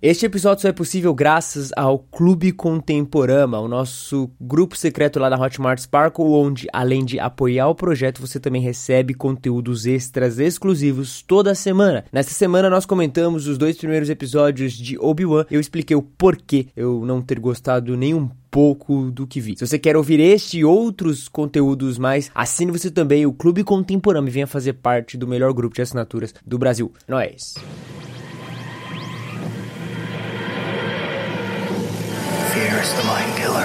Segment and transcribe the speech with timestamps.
[0.00, 5.36] Este episódio só é possível graças ao Clube Contemporama, o nosso grupo secreto lá da
[5.36, 11.52] Hotmart Sparkle, onde, além de apoiar o projeto, você também recebe conteúdos extras exclusivos toda
[11.52, 12.04] semana.
[12.12, 15.46] Nesta semana nós comentamos os dois primeiros episódios de Obi-Wan.
[15.50, 19.56] Eu expliquei o porquê eu não ter gostado nenhum pouco do que vi.
[19.58, 24.28] Se você quer ouvir este e outros conteúdos mais, assine você também o Clube Contemporâneo
[24.28, 26.92] e venha fazer parte do melhor grupo de assinaturas do Brasil.
[27.08, 27.56] Nós.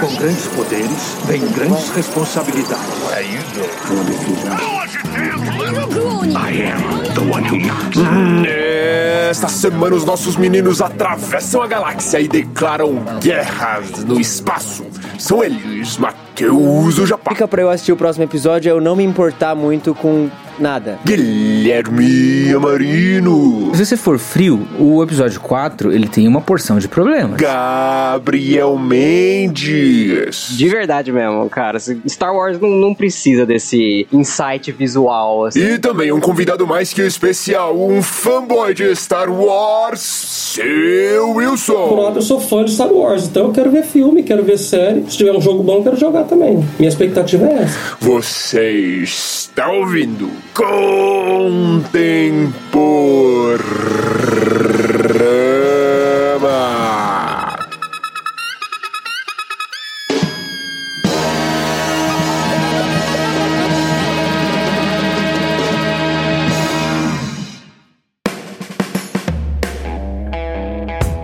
[0.00, 2.84] Com grandes poderes, vem grandes responsabilidades.
[6.34, 7.98] I am the one who knocks.
[9.30, 14.84] Esta semana, os nossos meninos atravessam a galáxia e declaram guerras no espaço.
[15.18, 17.32] São eles, Matheus, o Japão.
[17.32, 20.98] Fica pra eu assistir o próximo episódio, eu não me importar muito com nada.
[21.04, 23.74] Guilherme Amarino.
[23.74, 27.40] Se você for frio, o episódio 4, ele tem uma porção de problemas.
[27.40, 30.48] Gabriel Mendes.
[30.56, 31.78] De verdade mesmo, cara.
[31.78, 35.60] Star Wars não, não precisa desse insight visual, assim.
[35.60, 41.88] E também um convidado mais que especial, um fanboy de Star Wars, seu Wilson.
[41.88, 45.04] Pronto, eu sou fã de Star Wars, então eu quero ver filme, quero ver série.
[45.08, 46.64] Se tiver um jogo bom, eu quero jogar também.
[46.78, 47.78] Minha expectativa é essa.
[48.00, 48.70] Você
[49.02, 52.14] está ouvindo Contemporama.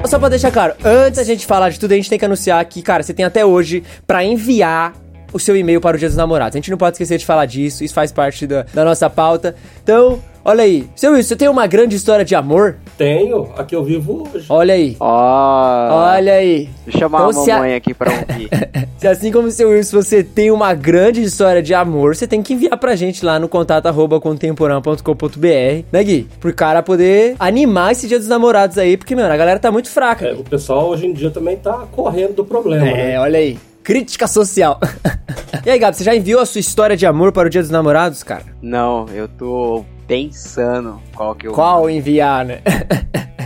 [0.07, 2.65] Só pra deixar claro, antes da gente falar de tudo, a gente tem que anunciar
[2.65, 4.93] que, cara, você tem até hoje pra enviar
[5.33, 6.57] o seu e-mail para o Dia dos Namorados.
[6.57, 9.55] A gente não pode esquecer de falar disso, isso faz parte da, da nossa pauta.
[9.83, 10.87] Então, olha aí.
[10.97, 12.77] Seu Wilson, você tem uma grande história de amor?
[12.99, 14.47] Tenho, aqui eu vivo hoje.
[14.49, 14.97] Olha aí.
[15.01, 16.69] Ó, Olha aí.
[16.85, 18.49] Deixa eu chamar Então, a se a- mamãe aqui pra ouvir.
[19.01, 22.43] Se assim como o seu Wilson, você tem uma grande história de amor, você tem
[22.43, 26.29] que enviar pra gente lá no contato arroba contemporâneo.com.br, né, Gui?
[26.39, 29.89] Pro cara poder animar esse dia dos namorados aí, porque, mano, a galera tá muito
[29.89, 30.27] fraca.
[30.27, 33.15] É, o pessoal hoje em dia também tá correndo do problema, né?
[33.15, 33.59] É, olha aí.
[33.83, 34.79] Crítica social.
[35.65, 37.71] e aí, Gabi, você já enviou a sua história de amor para o Dia dos
[37.71, 38.45] Namorados, cara?
[38.63, 41.53] Não, eu tô pensando qual que eu...
[41.53, 42.61] Qual enviar, né?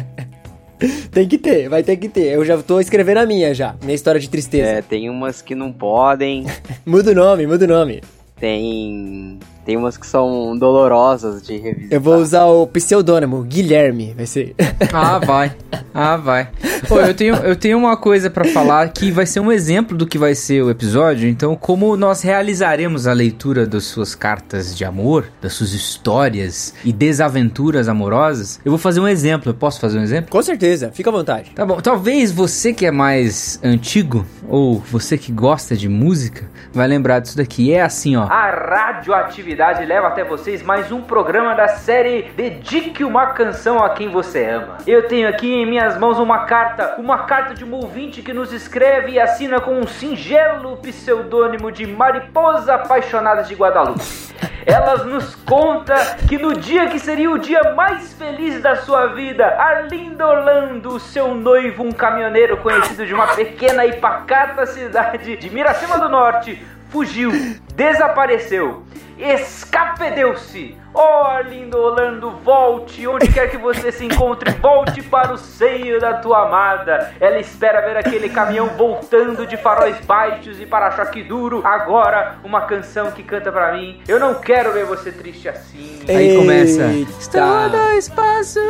[1.11, 2.33] tem que ter, vai ter que ter.
[2.33, 4.69] Eu já tô escrevendo a minha já, minha história de tristeza.
[4.69, 6.47] É, tem umas que não podem,
[6.85, 8.03] Muda o nome, muda o nome.
[8.39, 9.39] tem...
[9.65, 11.93] Tem umas que são dolorosas de revisitar.
[11.93, 14.55] Eu vou usar o pseudônimo, Guilherme, vai ser.
[14.93, 15.57] Ah, vai.
[15.95, 16.49] Ah, vai.
[16.89, 20.07] Pô, eu tenho, eu tenho uma coisa pra falar que vai ser um exemplo do
[20.07, 21.29] que vai ser o episódio.
[21.29, 26.93] Então, como nós realizaremos a leitura das suas cartas de amor, das suas histórias e
[26.93, 29.51] desaventuras amorosas, eu vou fazer um exemplo.
[29.51, 30.31] Eu posso fazer um exemplo?
[30.31, 31.53] Com certeza, fica à vontade.
[31.55, 36.87] Tá bom, talvez você que é mais antigo, ou você que gosta de música, vai
[36.87, 37.73] lembrar disso daqui.
[37.73, 38.25] É assim, ó.
[38.25, 44.09] A radioatividade leva até vocês mais um programa da série Dedique uma canção a quem
[44.09, 44.79] você ama.
[44.85, 48.53] Eu tenho aqui em minhas mãos uma carta, uma carta de um ouvinte que nos
[48.53, 54.03] escreve e assina com um singelo pseudônimo de Mariposa Apaixonada de Guadalupe.
[54.67, 55.95] Elas nos conta
[56.27, 61.33] que no dia que seria o dia mais feliz da sua vida, Arlindo Orlando, seu
[61.33, 66.61] noivo, um caminhoneiro conhecido de uma pequena e pacata cidade de Miracema do Norte,
[66.95, 67.33] fugiu,
[67.75, 68.85] desapareceu,
[69.19, 70.77] escapedeu-se.
[70.95, 76.15] Oh, Arlindo Orlando, volte, onde quer que você se encontre, volte para o seio da
[76.15, 77.13] tua amada.
[77.21, 81.63] Ela espera ver aquele caminhão voltando de faróis baixos e para-choque duro.
[81.65, 84.01] Agora, uma canção que canta pra mim.
[84.07, 85.99] Eu não quero ver você triste assim.
[86.09, 86.85] Aí começa.
[86.85, 87.69] Eita.
[87.71, 88.63] dois passos.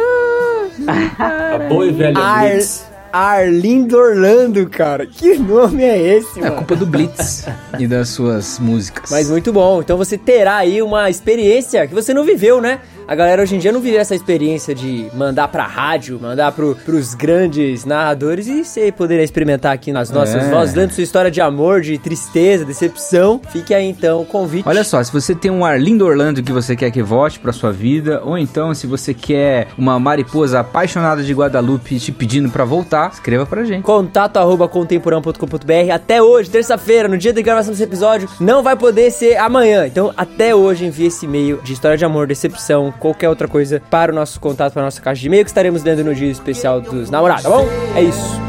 [1.19, 2.94] A boa e velha Ar...
[3.17, 5.07] Arlindo Orlando, cara.
[5.07, 6.57] Que nome é esse, É mano?
[6.57, 7.47] culpa do Blitz
[7.79, 9.09] e das suas músicas.
[9.09, 9.81] Mas muito bom.
[9.81, 12.81] Então você terá aí uma experiência que você não viveu, né?
[13.07, 16.75] A galera hoje em dia não vive essa experiência de mandar pra rádio, mandar pro,
[16.87, 20.51] pros grandes narradores e você poderá experimentar aqui nas nossas É.
[20.51, 23.39] vozes, dando sua história de amor, de tristeza, decepção.
[23.51, 24.67] Fique aí então o convite.
[24.67, 27.71] Olha só, se você tem um Arlindo Orlando que você quer que volte pra sua
[27.73, 33.11] vida, ou então se você quer uma mariposa apaixonada de Guadalupe te pedindo pra voltar,
[33.13, 33.83] escreva pra gente.
[33.83, 39.11] Contato arroba contemporâneo.com.br Até hoje, terça-feira, no dia da gravação desse episódio, não vai poder
[39.11, 39.87] ser amanhã.
[39.87, 44.13] Então, até hoje, envie esse e-mail de história de amor, decepção, qualquer outra coisa para
[44.13, 46.81] o nosso contato, para a nossa caixa de e-mail que estaremos lendo no dia especial
[46.81, 47.67] dos namorados, tá bom?
[47.95, 48.41] É isso.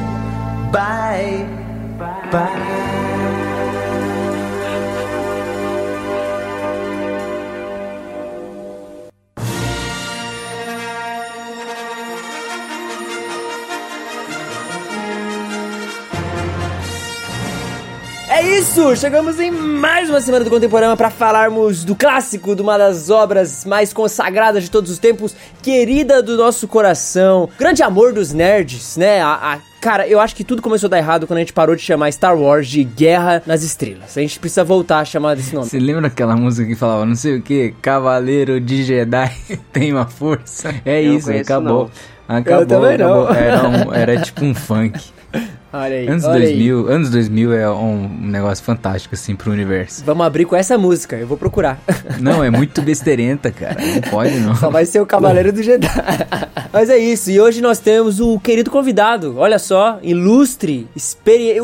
[18.38, 18.94] É isso!
[18.98, 23.64] Chegamos em mais uma semana do Contemporâneo para falarmos do clássico, de uma das obras
[23.64, 25.34] mais consagradas de todos os tempos,
[25.64, 29.22] querida do nosso coração, grande amor dos nerds, né?
[29.22, 31.76] A, a Cara, eu acho que tudo começou a dar errado quando a gente parou
[31.76, 34.18] de chamar Star Wars de Guerra nas Estrelas.
[34.18, 35.70] A gente precisa voltar a chamar desse nome.
[35.70, 39.32] Você lembra aquela música que falava, não sei o que, Cavaleiro de Jedi
[39.72, 40.74] tem uma força?
[40.84, 41.90] É Eu isso, acabou.
[42.28, 42.36] não.
[42.38, 43.24] Acabou, Eu também não.
[43.28, 43.36] acabou.
[43.36, 45.00] Era, um- era tipo um funk.
[45.76, 46.08] Olha aí.
[46.08, 46.54] Anos olha aí.
[46.54, 50.06] 2000, anos 2000 é um negócio fantástico assim pro universo.
[50.06, 51.78] Vamos abrir com essa música, eu vou procurar.
[52.22, 53.76] Não, é muito besteirenta, cara.
[53.76, 54.56] Não pode não.
[54.56, 55.88] Só vai ser o Cavaleiro do Jedi.
[56.72, 61.56] Mas é isso, e hoje nós temos o querido convidado, olha só, ilustre, experi...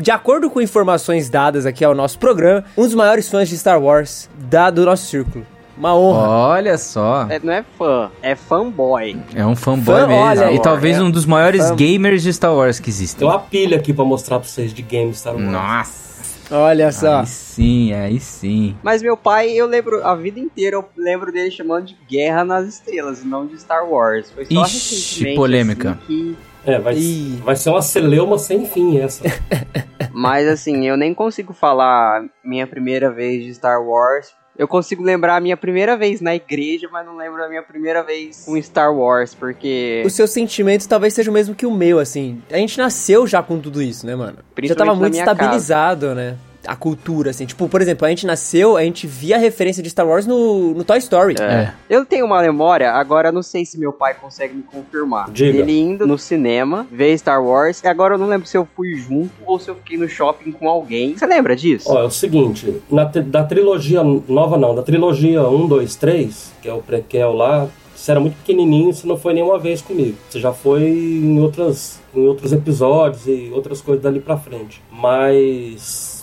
[0.00, 3.82] de acordo com informações dadas aqui ao nosso programa, um dos maiores fãs de Star
[3.82, 5.44] Wars da, do nosso círculo.
[5.78, 6.28] Uma honra.
[6.28, 7.26] Olha só.
[7.30, 9.16] É, não é fã, é fanboy.
[9.34, 10.22] É um fanboy Fã, mesmo.
[10.22, 11.02] olha, e talvez é.
[11.02, 11.76] um dos maiores Fã.
[11.76, 13.20] gamers de Star Wars que existem.
[13.20, 15.46] Tem uma pilha aqui pra mostrar pra vocês de games Star Wars.
[15.48, 16.08] Nossa.
[16.50, 17.20] Olha só.
[17.20, 18.74] Aí sim, aí sim.
[18.82, 22.66] Mas meu pai, eu lembro a vida inteira, eu lembro dele chamando de Guerra nas
[22.66, 24.30] Estrelas, não de Star Wars.
[24.30, 25.90] Foi só Ixi, recentemente, polêmica.
[25.90, 27.40] assim, que- É, vai, Ih.
[27.44, 29.22] vai ser uma celeuma sem fim essa.
[30.12, 34.32] Mas assim, eu nem consigo falar minha primeira vez de Star Wars.
[34.58, 38.02] Eu consigo lembrar a minha primeira vez na igreja, mas não lembro a minha primeira
[38.02, 40.02] vez com Star Wars, porque.
[40.04, 42.42] Os seus sentimentos talvez sejam o mesmo que o meu, assim.
[42.50, 44.38] A gente nasceu já com tudo isso, né, mano?
[44.64, 46.36] Já tava muito estabilizado, né?
[46.68, 47.46] A cultura, assim.
[47.46, 50.74] Tipo, por exemplo, a gente nasceu, a gente via a referência de Star Wars no,
[50.74, 51.34] no Toy Story.
[51.40, 51.72] É.
[51.88, 55.30] Eu tenho uma memória, agora eu não sei se meu pai consegue me confirmar.
[55.30, 55.58] Diga.
[55.58, 58.94] Ele indo no cinema, ver Star Wars, e agora eu não lembro se eu fui
[58.96, 61.16] junto ou se eu fiquei no shopping com alguém.
[61.16, 61.90] Você lembra disso?
[61.90, 66.68] Ó, é o seguinte, na da trilogia nova não, da trilogia 1, 2, 3, que
[66.68, 70.16] é o prequel lá, você era muito pequenininho, você não foi nenhuma vez comigo.
[70.28, 74.82] Você já foi em outras em outros episódios e outras coisas dali pra frente.
[74.90, 76.17] Mas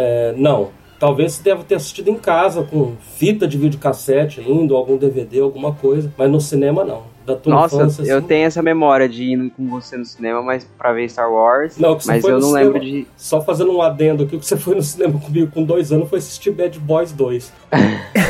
[0.00, 4.78] é, não, talvez você deva ter assistido em casa com fita de videocassete ainda, ou
[4.78, 7.02] algum DVD, alguma coisa, mas no cinema não.
[7.30, 10.42] Da tua Nossa, infância, eu assim, tenho essa memória de ir com você no cinema,
[10.42, 11.78] mas pra ver Star Wars.
[11.78, 12.72] Não, que você mas foi eu no não cinema.
[12.72, 13.06] lembro de.
[13.16, 16.08] Só fazendo um adendo aqui, o que você foi no cinema comigo com dois anos
[16.08, 17.52] foi assistir Bad Boys 2.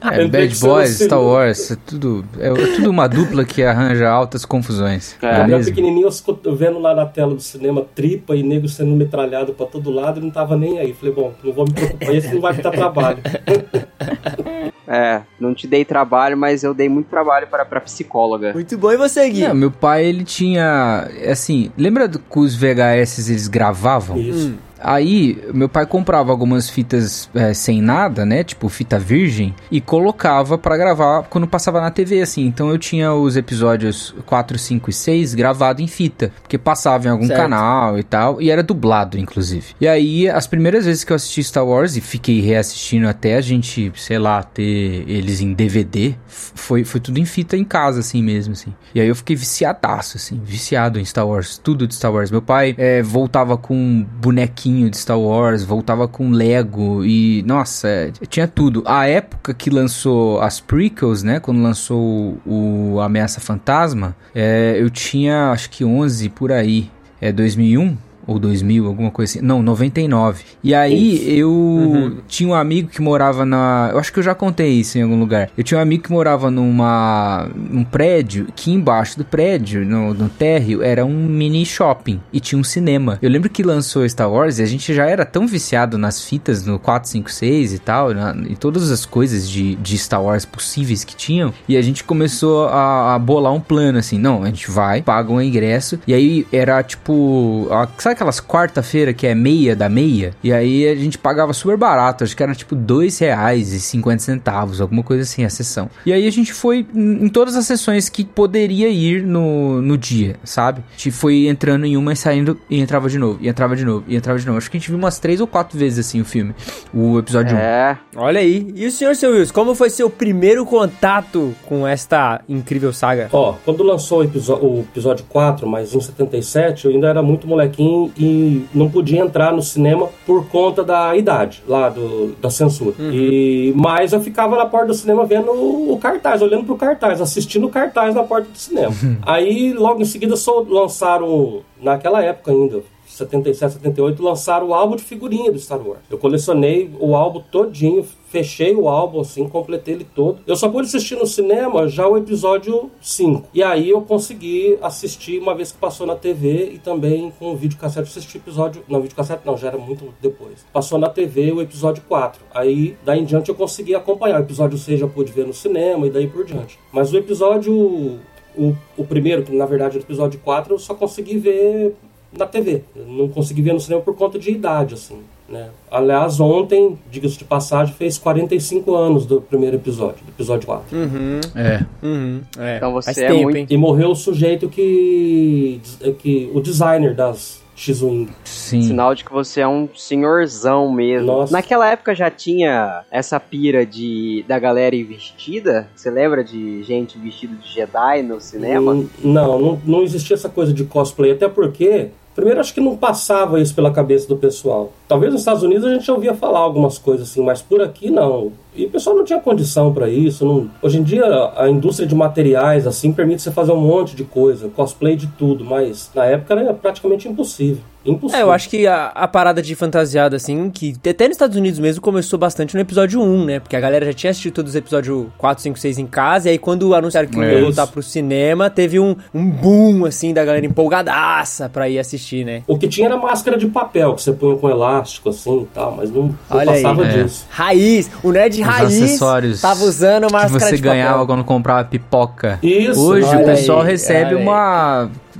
[0.00, 4.44] É, Bad Boys, Star Wars, é tudo, é, é tudo uma dupla que arranja altas
[4.44, 5.14] confusões.
[5.20, 5.26] É.
[5.26, 6.08] não Quando eu era pequenininho,
[6.44, 10.20] eu vendo lá na tela do cinema tripa e nego sendo metralhado pra todo lado
[10.20, 10.94] e não tava nem aí.
[10.94, 13.18] Falei, bom, não vou me preocupar, esse não vai me dar trabalho.
[14.90, 18.47] É, não te dei trabalho, mas eu dei muito trabalho para pra psicóloga.
[18.52, 19.42] Muito bom, e você, Gui?
[19.42, 24.16] Não, meu pai, ele tinha, assim, lembra que os VHS eles gravavam?
[24.18, 24.54] Isso.
[24.80, 28.44] Aí, meu pai comprava algumas fitas é, sem nada, né?
[28.44, 32.46] Tipo fita virgem, e colocava pra gravar quando passava na TV, assim.
[32.46, 37.10] Então eu tinha os episódios 4, 5 e 6 gravado em fita, porque passava em
[37.10, 37.40] algum Certo.
[37.40, 39.66] canal e tal, e era dublado, inclusive.
[39.80, 43.40] E aí, as primeiras vezes que eu assisti Star Wars e fiquei reassistindo até a
[43.40, 48.22] gente, sei lá, ter eles em DVD, foi, foi tudo em fita em casa, assim
[48.22, 48.72] mesmo, assim.
[48.94, 52.30] E aí eu fiquei viciadaço, assim, viciado em Star Wars, tudo de Star Wars.
[52.30, 58.46] Meu pai é, voltava com bonequinho de Star Wars, voltava com Lego e, nossa, tinha
[58.46, 58.82] tudo.
[58.86, 65.50] A época que lançou as prequels, né, quando lançou o Ameaça Fantasma, é, eu tinha
[65.50, 69.44] acho que 11 por aí, é 2001 ou 2000, alguma coisa assim.
[69.44, 70.44] Não, 99.
[70.62, 73.88] E aí eu tinha um amigo que morava na.
[73.92, 75.50] Eu acho que eu já contei isso em algum lugar.
[75.56, 77.48] Eu tinha um amigo que morava numa.
[77.56, 82.58] num prédio que embaixo do prédio, no, no térreo, era um mini shopping e tinha
[82.60, 83.18] um cinema.
[83.22, 86.64] Eu lembro que lançou Star Wars e a gente já era tão viciado nas fitas
[86.66, 90.44] no 4, 5, 6 e tal, na, e todas as coisas de, de Star Wars
[90.44, 91.52] possíveis que tinham.
[91.68, 95.32] E a gente começou a, a bolar um plano assim: não, a gente vai, paga
[95.32, 95.98] um ingresso.
[96.06, 97.66] E aí era tipo.
[97.70, 100.34] a- sabe aquelas quarta-feira que é meia da meia?
[100.42, 104.22] E aí a gente pagava super barato, acho que era tipo dois reais e 50
[104.22, 105.88] centavos, alguma coisa assim a sessão.
[106.04, 110.36] E aí a gente foi em todas as sessões que poderia ir no, no dia,
[110.42, 110.80] sabe?
[110.80, 113.84] A gente foi entrando em uma e saindo e entrava de novo, e entrava de
[113.84, 114.58] novo, e entrava de novo.
[114.58, 116.54] Acho que a gente viu umas três ou quatro vezes assim o filme,
[116.92, 117.58] o episódio 1.
[117.58, 118.72] É, Olha aí.
[118.74, 123.28] E o senhor, seu Wilson, como foi seu primeiro contato com esta incrível saga?
[123.32, 128.64] Ó, quando lançou o, episódio 4, mais um 77, eu ainda era muito molequinho e
[128.74, 132.94] não podia entrar no cinema por conta da idade, lá do, da censura.
[133.12, 137.66] E, mas eu ficava na porta do cinema vendo o cartaz, olhando pro cartaz, assistindo
[137.66, 138.92] o cartaz na porta do cinema.
[139.22, 142.82] Aí, logo em seguida, só lançaram, naquela época ainda,
[143.18, 146.00] 77, 78, lançaram o álbum de figurinha do Star Wars.
[146.10, 150.40] Eu colecionei o álbum todinho, fechei o álbum assim, completei ele todo.
[150.46, 153.48] Eu só pude assistir no cinema já o episódio 5.
[153.52, 157.56] E aí eu consegui assistir uma vez que passou na TV e também com o
[157.56, 158.82] videocassete assisti o episódio.
[158.88, 160.64] Não, videocassete não, já era muito depois.
[160.72, 162.40] Passou na TV o episódio 4.
[162.52, 164.40] Aí daí em diante eu consegui acompanhar.
[164.40, 166.78] O episódio 6 já pude ver no cinema e daí por diante.
[166.92, 168.18] Mas o episódio.
[168.56, 171.94] O, o primeiro, que na verdade é o episódio 4, eu só consegui ver
[172.32, 172.82] na TV.
[172.94, 175.18] Eu não consegui ver no cinema por conta de idade, assim.
[175.48, 175.70] Né?
[175.90, 180.96] Aliás, ontem, diga-se de passagem, fez 45 anos do primeiro episódio, do episódio 4.
[180.96, 181.40] Uhum.
[181.54, 181.84] É.
[182.02, 182.42] Uhum.
[182.58, 182.76] É.
[182.76, 183.72] Então você Faz é tempo, muito-?
[183.72, 185.80] E morreu o sujeito que.
[186.18, 188.28] que o designer das X-Wing.
[188.44, 188.82] Sim.
[188.82, 191.26] Sinal de que você é um senhorzão mesmo.
[191.28, 191.52] Nossa.
[191.52, 195.88] Naquela época já tinha essa pira de da galera ir vestida?
[195.94, 198.92] Você lembra de gente vestida de Jedi no cinema?
[198.92, 202.08] Hum, Não, não, não existia essa coisa de cosplay, até porque.
[202.38, 204.92] Primeiro, acho que não passava isso pela cabeça do pessoal.
[205.08, 208.52] Talvez nos Estados Unidos a gente ouvia falar algumas coisas assim, mas por aqui não.
[208.76, 210.44] E o pessoal não tinha condição para isso.
[210.44, 211.24] não- Hoje em dia,
[211.56, 215.64] a indústria de materiais assim permite você fazer um monte de coisa, cosplay de tudo,
[215.64, 217.82] mas na época era praticamente impossível.
[218.12, 218.40] Impossível.
[218.40, 221.78] É, eu acho que a, a parada de fantasiada, assim, que até nos Estados Unidos
[221.78, 223.60] mesmo começou bastante no episódio 1, né?
[223.60, 226.52] Porque a galera já tinha assistido todos os episódios 4, 5, 6 em casa, e
[226.52, 230.44] aí quando anunciaram que É ia voltar pro cinema, teve um, um boom, assim, da
[230.44, 232.62] galera empolgadaça pra ir assistir, né?
[232.66, 235.94] O que tinha era máscara de papel, que você punha com elástico assim e tal,
[235.96, 236.82] mas não, não Olha aí.
[236.82, 237.22] passava É.
[237.22, 237.46] disso.
[237.50, 241.26] Raiz, o nerd Os raiz acessórios tava usando que máscara você de ganhava papel.
[241.26, 242.58] quando comprava pipoca.
[242.62, 243.00] Isso.
[243.00, 244.44] Hoje olha o pessoal aí, recebe olha aí.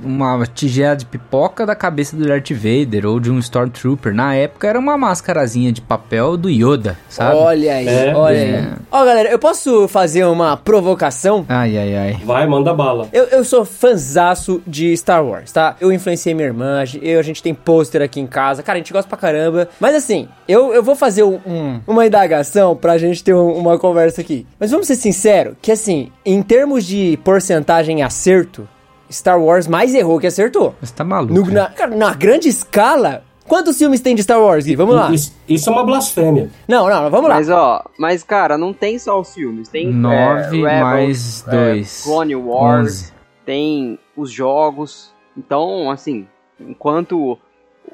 [0.03, 4.13] Uma tigela de pipoca da cabeça do Darth Vader ou de um Stormtrooper.
[4.13, 7.35] Na época era uma máscarazinha de papel do Yoda, sabe?
[7.35, 8.57] Olha aí, É, olha é.
[8.59, 8.67] aí.
[8.91, 11.45] Ó, galera, eu posso fazer uma provocação?
[11.49, 12.17] Ai, ai, ai.
[12.23, 13.07] Vai, manda bala.
[13.13, 15.75] Eu, eu sou fanzaço de Star Wars, tá?
[15.79, 18.63] Eu influenciei minha irmã, eu, a gente tem pôster aqui em casa.
[18.63, 19.67] Cara, a gente gosta pra caramba.
[19.79, 23.77] Mas assim, eu, eu vou fazer um- um- uma indagação pra gente ter um- uma
[23.77, 24.45] conversa aqui.
[24.59, 28.67] Mas vamos ser sinceros, que assim, em termos de porcentagem e acerto,
[29.11, 30.75] Star Wars mais errou que acertou.
[30.81, 31.33] Você tá maluco.
[31.33, 31.53] No- né?
[31.53, 34.75] na, cara, na grande escala, quantos filmes tem de Star Wars, Gui?
[34.75, 35.11] Vamos lá.
[35.11, 36.49] Isso, isso é uma blasfêmia.
[36.67, 37.35] Não, não, vamos lá.
[37.35, 41.51] Mas ó, mas cara, não tem só os filmes, tem Nove é, Rebels, mais é,
[41.51, 42.03] dois.
[42.03, 43.13] Clone Wars, Onze.
[43.45, 45.13] tem os jogos.
[45.37, 46.27] Então, assim,
[46.59, 47.37] enquanto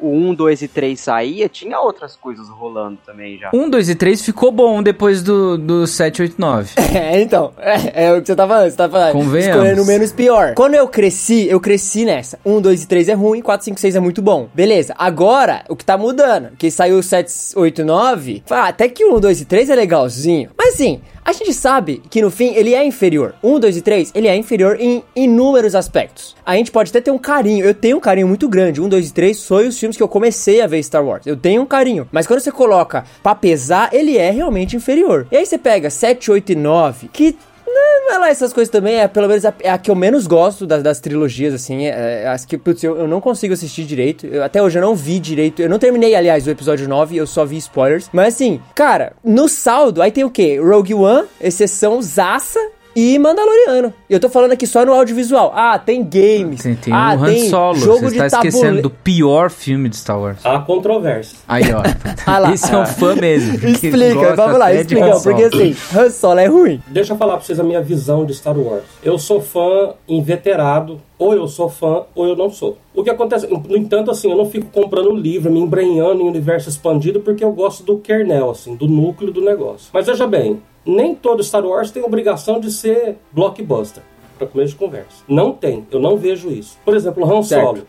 [0.01, 3.49] o 1, 2 e 3 saía, tinha outras coisas rolando também já.
[3.53, 6.73] Um, dois e três ficou bom depois do, do 7, 8, 9.
[6.95, 9.55] É, então, é, é o que você tá falando, você tá falando, Convenhamos.
[9.55, 10.53] escolhendo o menos pior.
[10.55, 12.39] Quando eu cresci, eu cresci nessa.
[12.45, 14.47] 1, 2 e 3 é ruim, 4, 5, 6 é muito bom.
[14.53, 19.03] Beleza, agora, o que tá mudando, que saiu o 7, 8, 9, ah, até que
[19.05, 20.49] o 1, 2 e 3 é legalzinho.
[20.57, 23.33] Mas assim, a gente sabe que no fim ele é inferior.
[23.43, 26.35] 1, 2 e 3, ele é inferior em inúmeros aspectos.
[26.45, 28.79] A gente pode até ter um carinho, eu tenho um carinho muito grande.
[28.79, 31.25] 1, 2 e 3 foi os filmes que eu comecei a ver Star Wars.
[31.25, 32.07] Eu tenho um carinho.
[32.11, 35.25] Mas quando você coloca pra pesar, ele é realmente inferior.
[35.31, 37.35] E aí você pega 7, 8 e 9, que
[37.75, 40.27] não é lá essas coisas também, é pelo menos a, é a que eu menos
[40.27, 41.85] gosto das, das trilogias, assim.
[41.85, 44.25] É, é as que, putz, eu, eu não consigo assistir direito.
[44.27, 45.61] Eu- até hoje eu não vi direito.
[45.61, 48.09] Eu não terminei, aliás, o episódio 9, eu só vi spoilers.
[48.13, 50.59] Mas assim, cara, no saldo, aí tem o quê?
[50.59, 52.59] Rogue One, exceção Zaça.
[52.95, 53.93] E Mandaloriano.
[54.09, 55.51] E eu tô falando aqui só no audiovisual.
[55.53, 56.63] Ah, tem games.
[56.63, 57.75] Tem, tem ah, o Han Solo.
[57.75, 58.81] jogo Você de está esquecendo tabuleiro.
[58.83, 60.37] do pior filme de Star Wars.
[60.45, 61.37] Há controvérsia.
[61.47, 61.83] Aí, ó.
[62.25, 62.53] Ah lá.
[62.53, 63.59] Esse é um fã mesmo.
[63.59, 65.19] que Explica, vamos lá, explica.
[65.19, 66.81] Porque assim, Han Solo é ruim.
[66.87, 68.83] Deixa eu falar pra vocês a minha visão de Star Wars.
[69.03, 72.77] Eu sou fã inveterado, ou eu sou fã, ou eu não sou.
[72.95, 76.69] O que acontece, no entanto, assim, eu não fico comprando livro, me embrenhando em universo
[76.69, 79.89] expandido, porque eu gosto do kernel, assim, do núcleo do negócio.
[79.93, 84.03] Mas veja bem, nem todo Star Wars tem obrigação de ser blockbuster,
[84.37, 85.23] para começo de conversa.
[85.27, 86.77] Não tem, eu não vejo isso.
[86.83, 87.63] Por exemplo, Han Certo.
[87.65, 87.87] Solo.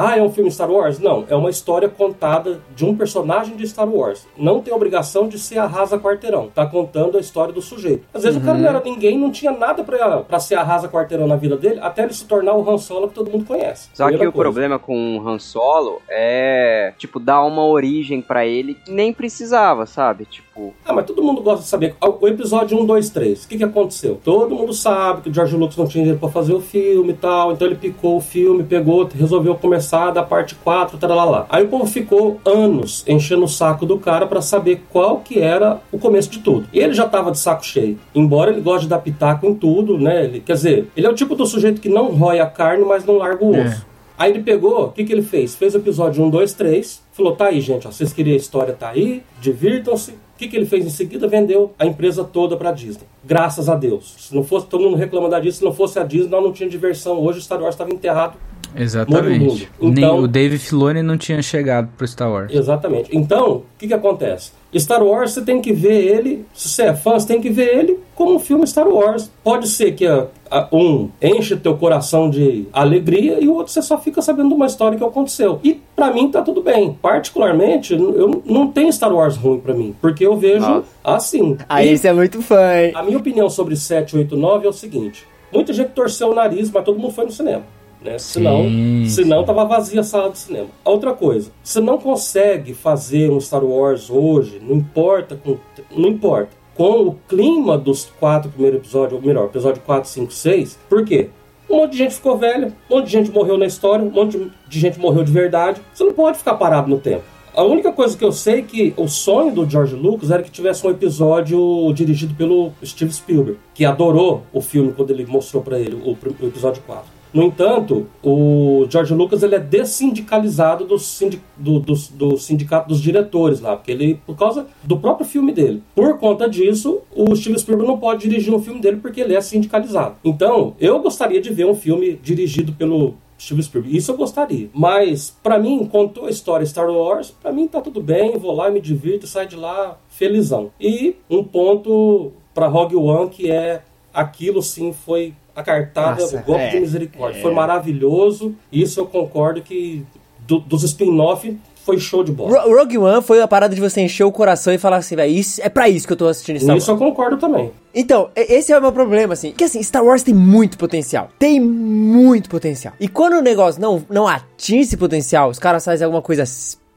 [0.00, 1.00] Ah, é um filme Star Wars?
[1.00, 4.28] Não, é uma história contada de um personagem de Star Wars.
[4.36, 6.48] Não tem obrigação de ser arrasa quarteirão.
[6.54, 8.06] Tá contando a história do sujeito.
[8.14, 11.26] Às vezes o cara não era ninguém, não tinha nada pra, pra ser arrasa quarteirão
[11.26, 13.88] na vida dele, até ele se tornar o Han Solo que todo mundo conhece.
[13.92, 18.74] Só que o problema com o Han Solo é, tipo, dar uma origem pra ele
[18.74, 20.26] que nem precisava, sabe?
[20.26, 20.47] Tipo,
[20.84, 21.94] Ah, mas todo mundo gosta de saber.
[22.00, 24.20] O episódio 1, 2, 3, o que, que aconteceu?
[24.22, 27.16] Todo mundo sabe que o George Lucas não tinha dinheiro pra fazer o filme e
[27.16, 31.46] tal, então ele picou o filme, pegou, resolveu começar da parte 4, lá.
[31.48, 35.80] Aí o povo ficou anos enchendo o saco do cara pra saber qual que era
[35.92, 36.66] o começo de tudo.
[36.72, 37.98] E ele já tava de saco cheio.
[38.14, 40.24] Embora ele goste de dar pitaco em tudo, né?
[40.24, 43.04] Ele, quer dizer, ele é o tipo do sujeito que não rói a carne, mas
[43.04, 43.86] não larga o osso.
[44.18, 45.54] Aí ele pegou, o que, que ele fez?
[45.54, 48.74] Fez o episódio 1, 2, 3, falou: tá aí, gente, ó, vocês queriam a história,
[48.74, 50.14] tá aí, divirtam-se.
[50.38, 51.26] O que, que ele fez em seguida?
[51.26, 53.02] Vendeu a empresa toda pra Disney.
[53.24, 54.14] Graças a Deus.
[54.18, 56.52] Se não fosse, todo mundo reclama da Disney, se não fosse a Disney, nós não
[56.52, 57.18] tínhamos diversão.
[57.18, 58.38] Hoje o Star Wars estava enterrado
[58.76, 59.68] Exatamente.
[59.80, 62.52] Então, Nem o Dave Filoni não tinha chegado pro Star Wars.
[62.54, 63.10] Exatamente.
[63.16, 64.52] Então, o que, que acontece?
[64.76, 67.74] Star Wars você tem que ver ele, se você é fã, você tem que ver
[67.74, 69.30] ele como um filme Star Wars.
[69.42, 73.80] Pode ser que a, a, um enche teu coração de alegria e o outro você
[73.80, 75.58] só fica sabendo de uma história que aconteceu.
[75.64, 76.98] E pra mim tá tudo bem.
[77.00, 80.84] Particularmente, eu não tem Star Wars ruim pra mim, porque eu vejo Nossa.
[81.02, 81.56] assim.
[81.66, 82.92] Aí E você é muito fã, hein?
[82.94, 86.98] a minha opinião sobre 789 é o seguinte: muita gente torceu o nariz, mas todo
[86.98, 87.62] mundo foi no cinema.
[88.02, 88.18] Né?
[88.18, 89.46] Senão, Sim, senão sim.
[89.46, 90.68] tava vazia a sala de cinema.
[90.84, 95.56] Outra coisa, você não consegue fazer um Star Wars hoje, não importa, com,
[95.90, 100.78] não importa, com o clima dos quatro primeiros episódios, ou melhor, episódio 4, 5, 6.
[100.88, 101.28] Por quê?
[101.68, 104.50] Um monte de gente ficou velha, um monte de gente morreu na história, um monte
[104.68, 105.80] de gente morreu de verdade.
[105.92, 107.24] Você não pode ficar parado no tempo.
[107.52, 110.50] A única coisa que eu sei é que o sonho do George Lucas era que
[110.50, 115.78] tivesse um episódio dirigido pelo Steve Spielberg, que adorou o filme quando ele mostrou pra
[115.78, 117.17] ele o, o episódio 4.
[117.32, 123.00] No entanto, o George Lucas ele é dessindicalizado do, sindi do, do, do sindicato dos
[123.00, 125.82] diretores lá, porque ele, por causa do próprio filme dele.
[125.94, 129.40] Por conta disso, o Steven Spielberg não pode dirigir um filme dele porque ele é
[129.40, 130.16] sindicalizado.
[130.24, 133.96] Então, eu gostaria de ver um filme dirigido pelo Steven Spielberg.
[133.96, 134.68] Isso eu gostaria.
[134.74, 138.70] Mas, pra mim, contou a história Star Wars, pra mim tá tudo bem, vou lá,
[138.70, 140.70] me divirto saio de lá felizão.
[140.80, 143.82] E um ponto pra Rogue One que é
[144.12, 147.42] aquilo sim foi a cartada, Nossa, o golpe é, de misericórdia.
[147.42, 148.54] Foi maravilhoso.
[148.72, 150.04] Isso eu concordo que
[150.46, 152.60] do- dos spin-off foi show de bola.
[152.60, 155.32] Ro- Rogue One foi a parada de você encher o coração e falar assim, velho,
[155.32, 156.82] isso é pra isso que eu tô assistindo Star Wars.
[156.82, 157.72] Isso eu concordo também.
[157.94, 159.52] Então, esse é o meu problema, assim.
[159.52, 161.30] Que assim, Star Wars tem muito potencial.
[161.38, 162.92] Tem muito potencial.
[163.00, 166.44] E quando o negócio não, não atinge esse potencial, os caras fazem alguma coisa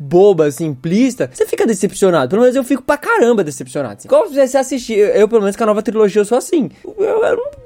[0.01, 2.29] boba, simplista, você fica decepcionado.
[2.29, 3.95] Pelo menos eu fico pra caramba decepcionado.
[3.99, 4.07] Assim.
[4.07, 6.69] Como você assistir, eu, pelo menos com a nova trilogia eu sou assim.
[6.83, 7.21] Eu,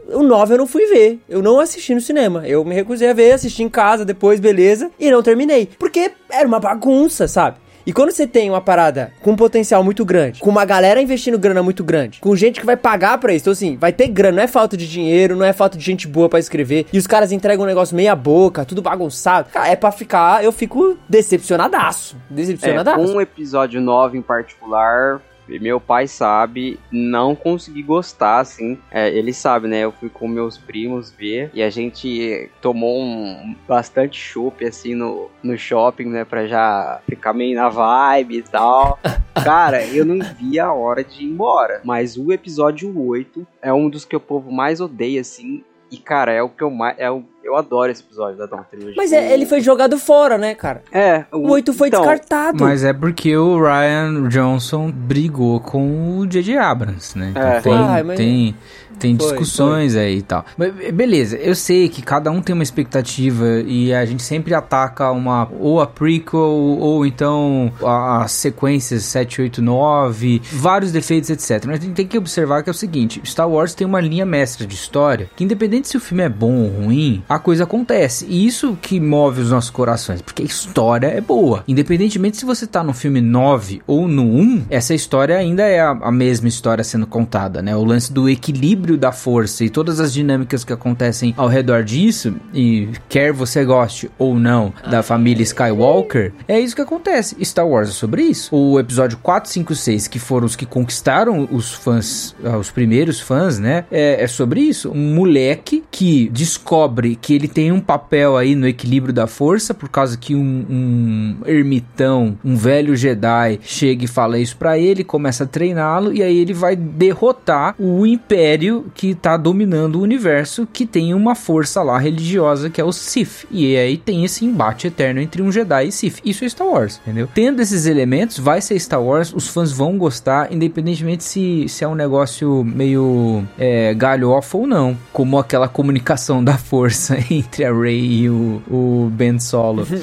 [0.10, 1.20] não- o 9 eu não fui ver.
[1.30, 2.48] Eu não assisti no cinema.
[2.48, 4.92] Eu me recusei a ver, assisti em casa depois, beleza.
[5.00, 5.70] E não terminei.
[5.80, 7.58] Porque era uma bagunça, sabe?
[7.86, 11.38] E quando você tem uma parada com um potencial muito grande, com uma galera investindo
[11.38, 14.38] grana muito grande, com gente que vai pagar pra isso, então assim, vai ter grana,
[14.38, 17.06] não é falta de dinheiro, não é falta de gente boa pra escrever, e os
[17.06, 22.16] caras entregam um negócio meia boca, tudo bagunçado, cara, é pra ficar, eu fico decepcionadaço,
[22.32, 23.02] É, decepcionadaço.
[23.16, 28.78] um episódio 9 em particular, meu pai sabe, não consegui gostar, assim.
[28.92, 29.80] É, ele sabe, né?
[29.80, 35.30] Eu fui com meus primos ver e a gente tomou um bastante chopp, assim, no,
[35.44, 36.26] no shopping, né?
[36.26, 39.00] Pra já ficar meio na vibe e tal.
[39.44, 41.82] Cara, eu não vi a hora de ir embora.
[41.84, 45.64] Mas o episódio 8 é um dos que o povo mais odeia, assim.
[45.92, 46.98] E, cara, é o que eu mais.
[46.98, 48.96] É o, eu adoro esse episódio da Nova Trilogia.
[48.98, 50.82] Mas é, ele foi jogado fora, né, cara?
[50.92, 52.64] É, O 8 foi então, descartado.
[52.64, 56.58] Mas é porque o Ryan Johnson brigou com o J.J.
[56.58, 57.30] Abrams, né?
[57.32, 57.62] Então É.
[57.62, 58.56] tem, Ai, mas- tem,
[58.98, 60.46] tem Foi, discussões aí e tal.
[60.58, 65.12] Mas, beleza, eu sei que cada um tem uma expectativa e a gente sempre ataca
[65.12, 71.66] uma ou a prequel ou então as sequências 7, 8, 9, vários defeitos, etc.
[71.66, 74.26] Mas a gente tem que observar que é o seguinte, Star Wars tem uma linha
[74.26, 78.26] mestra de história que independente se o filme é bom ou ruim, a coisa acontece.
[78.28, 81.64] E isso que move os nossos corações, porque a história é boa.
[81.68, 85.90] Independentemente se você tá no filme 9 ou no 1, essa história ainda é a,
[85.90, 87.76] a mesma história sendo contada, né?
[87.76, 92.36] O lance do equilíbrio da força e todas as dinâmicas que acontecem ao redor disso,
[92.54, 97.36] e quer você goste ou não da família Skywalker, é isso que acontece.
[97.44, 98.56] Star Wars é sobre isso.
[98.56, 103.20] O episódio 4, 5, 6, que foram os que conquistaram os fãs, ah, os primeiros
[103.20, 103.86] fãs, né?
[103.92, 104.92] É, é sobre isso.
[104.92, 109.90] Um moleque que descobre que ele tem um papel aí no equilíbrio da força, por
[109.90, 115.44] causa que um, um ermitão, um velho Jedi, chega e fala isso pra ele, começa
[115.44, 120.86] a treiná-lo, e aí ele vai derrotar o império que tá dominando o universo, que
[120.86, 123.46] tem uma força lá religiosa que é o Sith.
[123.52, 126.20] E aí tem esse embate eterno entre um Jedi e Sith.
[126.26, 127.28] Isso é Star Wars, entendeu?
[127.34, 131.88] Tendo esses elementos, vai ser Star Wars, os fãs vão gostar, independentemente se, se é
[131.88, 134.98] um negócio meio é, galhofa ou não.
[135.12, 139.86] Como aquela comunicação da força entre a Rey e o, o Ben Solo.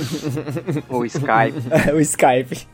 [0.89, 1.63] O Skype.
[1.95, 2.67] o Skype.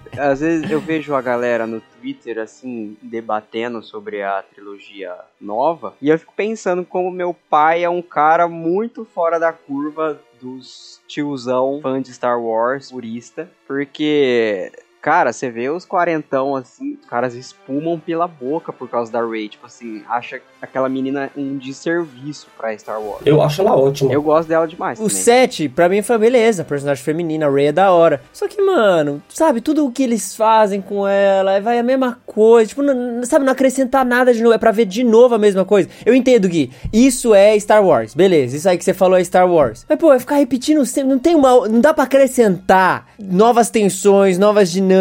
[0.18, 6.08] Às vezes eu vejo a galera no Twitter, assim, debatendo sobre a trilogia nova, e
[6.08, 11.80] eu fico pensando como meu pai é um cara muito fora da curva dos tiozão
[11.82, 17.98] fã de Star Wars, purista, porque Cara, você vê os quarentão assim, os caras espumam
[17.98, 19.48] pela boca por causa da Rey.
[19.48, 23.20] Tipo assim, acha aquela menina um desserviço pra Star Wars.
[23.26, 24.12] Eu acho ela ótima.
[24.12, 25.00] Eu gosto dela demais.
[25.00, 25.16] O também.
[25.16, 26.62] 7, pra mim, foi beleza.
[26.62, 28.22] Personagem feminina, a Rey é da hora.
[28.32, 32.68] Só que, mano, sabe, tudo o que eles fazem com ela, vai a mesma coisa.
[32.68, 34.54] Tipo, não, sabe, não acrescentar nada de novo.
[34.54, 35.88] É pra ver de novo a mesma coisa.
[36.06, 36.70] Eu entendo, Gui.
[36.92, 38.14] Isso é Star Wars.
[38.14, 39.84] Beleza, isso aí que você falou é Star Wars.
[39.88, 41.10] Mas, pô, vai ficar repetindo sempre.
[41.10, 41.66] Não tem uma.
[41.66, 44.91] Não dá pra acrescentar novas tensões, novas dinâmicas,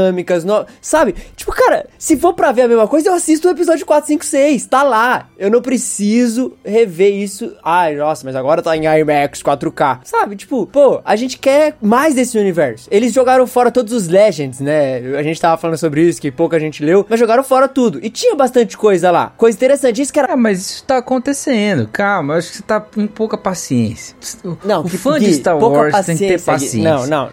[0.45, 0.65] no...
[0.81, 1.15] sabe?
[1.35, 4.25] Tipo, cara, se for pra ver a mesma coisa, eu assisto o episódio 4, 5,
[4.25, 4.65] 6.
[4.65, 5.27] Tá lá.
[5.37, 7.53] Eu não preciso rever isso.
[7.63, 9.99] Ai, nossa, mas agora tá em IMAX 4K.
[10.03, 10.35] Sabe?
[10.35, 12.87] Tipo, pô, a gente quer mais desse universo.
[12.91, 14.97] Eles jogaram fora todos os Legends, né?
[15.17, 17.99] A gente tava falando sobre isso, que pouca gente leu, mas jogaram fora tudo.
[18.03, 19.33] E tinha bastante coisa lá.
[19.37, 20.01] Coisa interessante.
[20.01, 20.33] Isso que era.
[20.33, 21.89] Ah, mas isso tá acontecendo.
[21.91, 24.15] Calma, eu acho que você tá com pouca paciência.
[24.63, 26.43] Não, o que- fã Gui, de Star Wars tem que ter Gui.
[26.45, 26.83] paciência.
[26.83, 27.29] Não, não.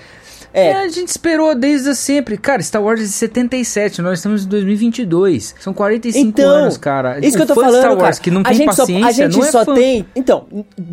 [0.53, 2.37] É, a gente esperou desde sempre.
[2.37, 5.55] Cara, Star Wars é de 77, nós estamos em 2022.
[5.61, 7.19] São 45 então, anos, cara.
[7.19, 8.21] Isso que O eu tô falando, Star Wars cara.
[8.21, 10.47] que não a tem gente paciência, só, a gente não é só tem, então,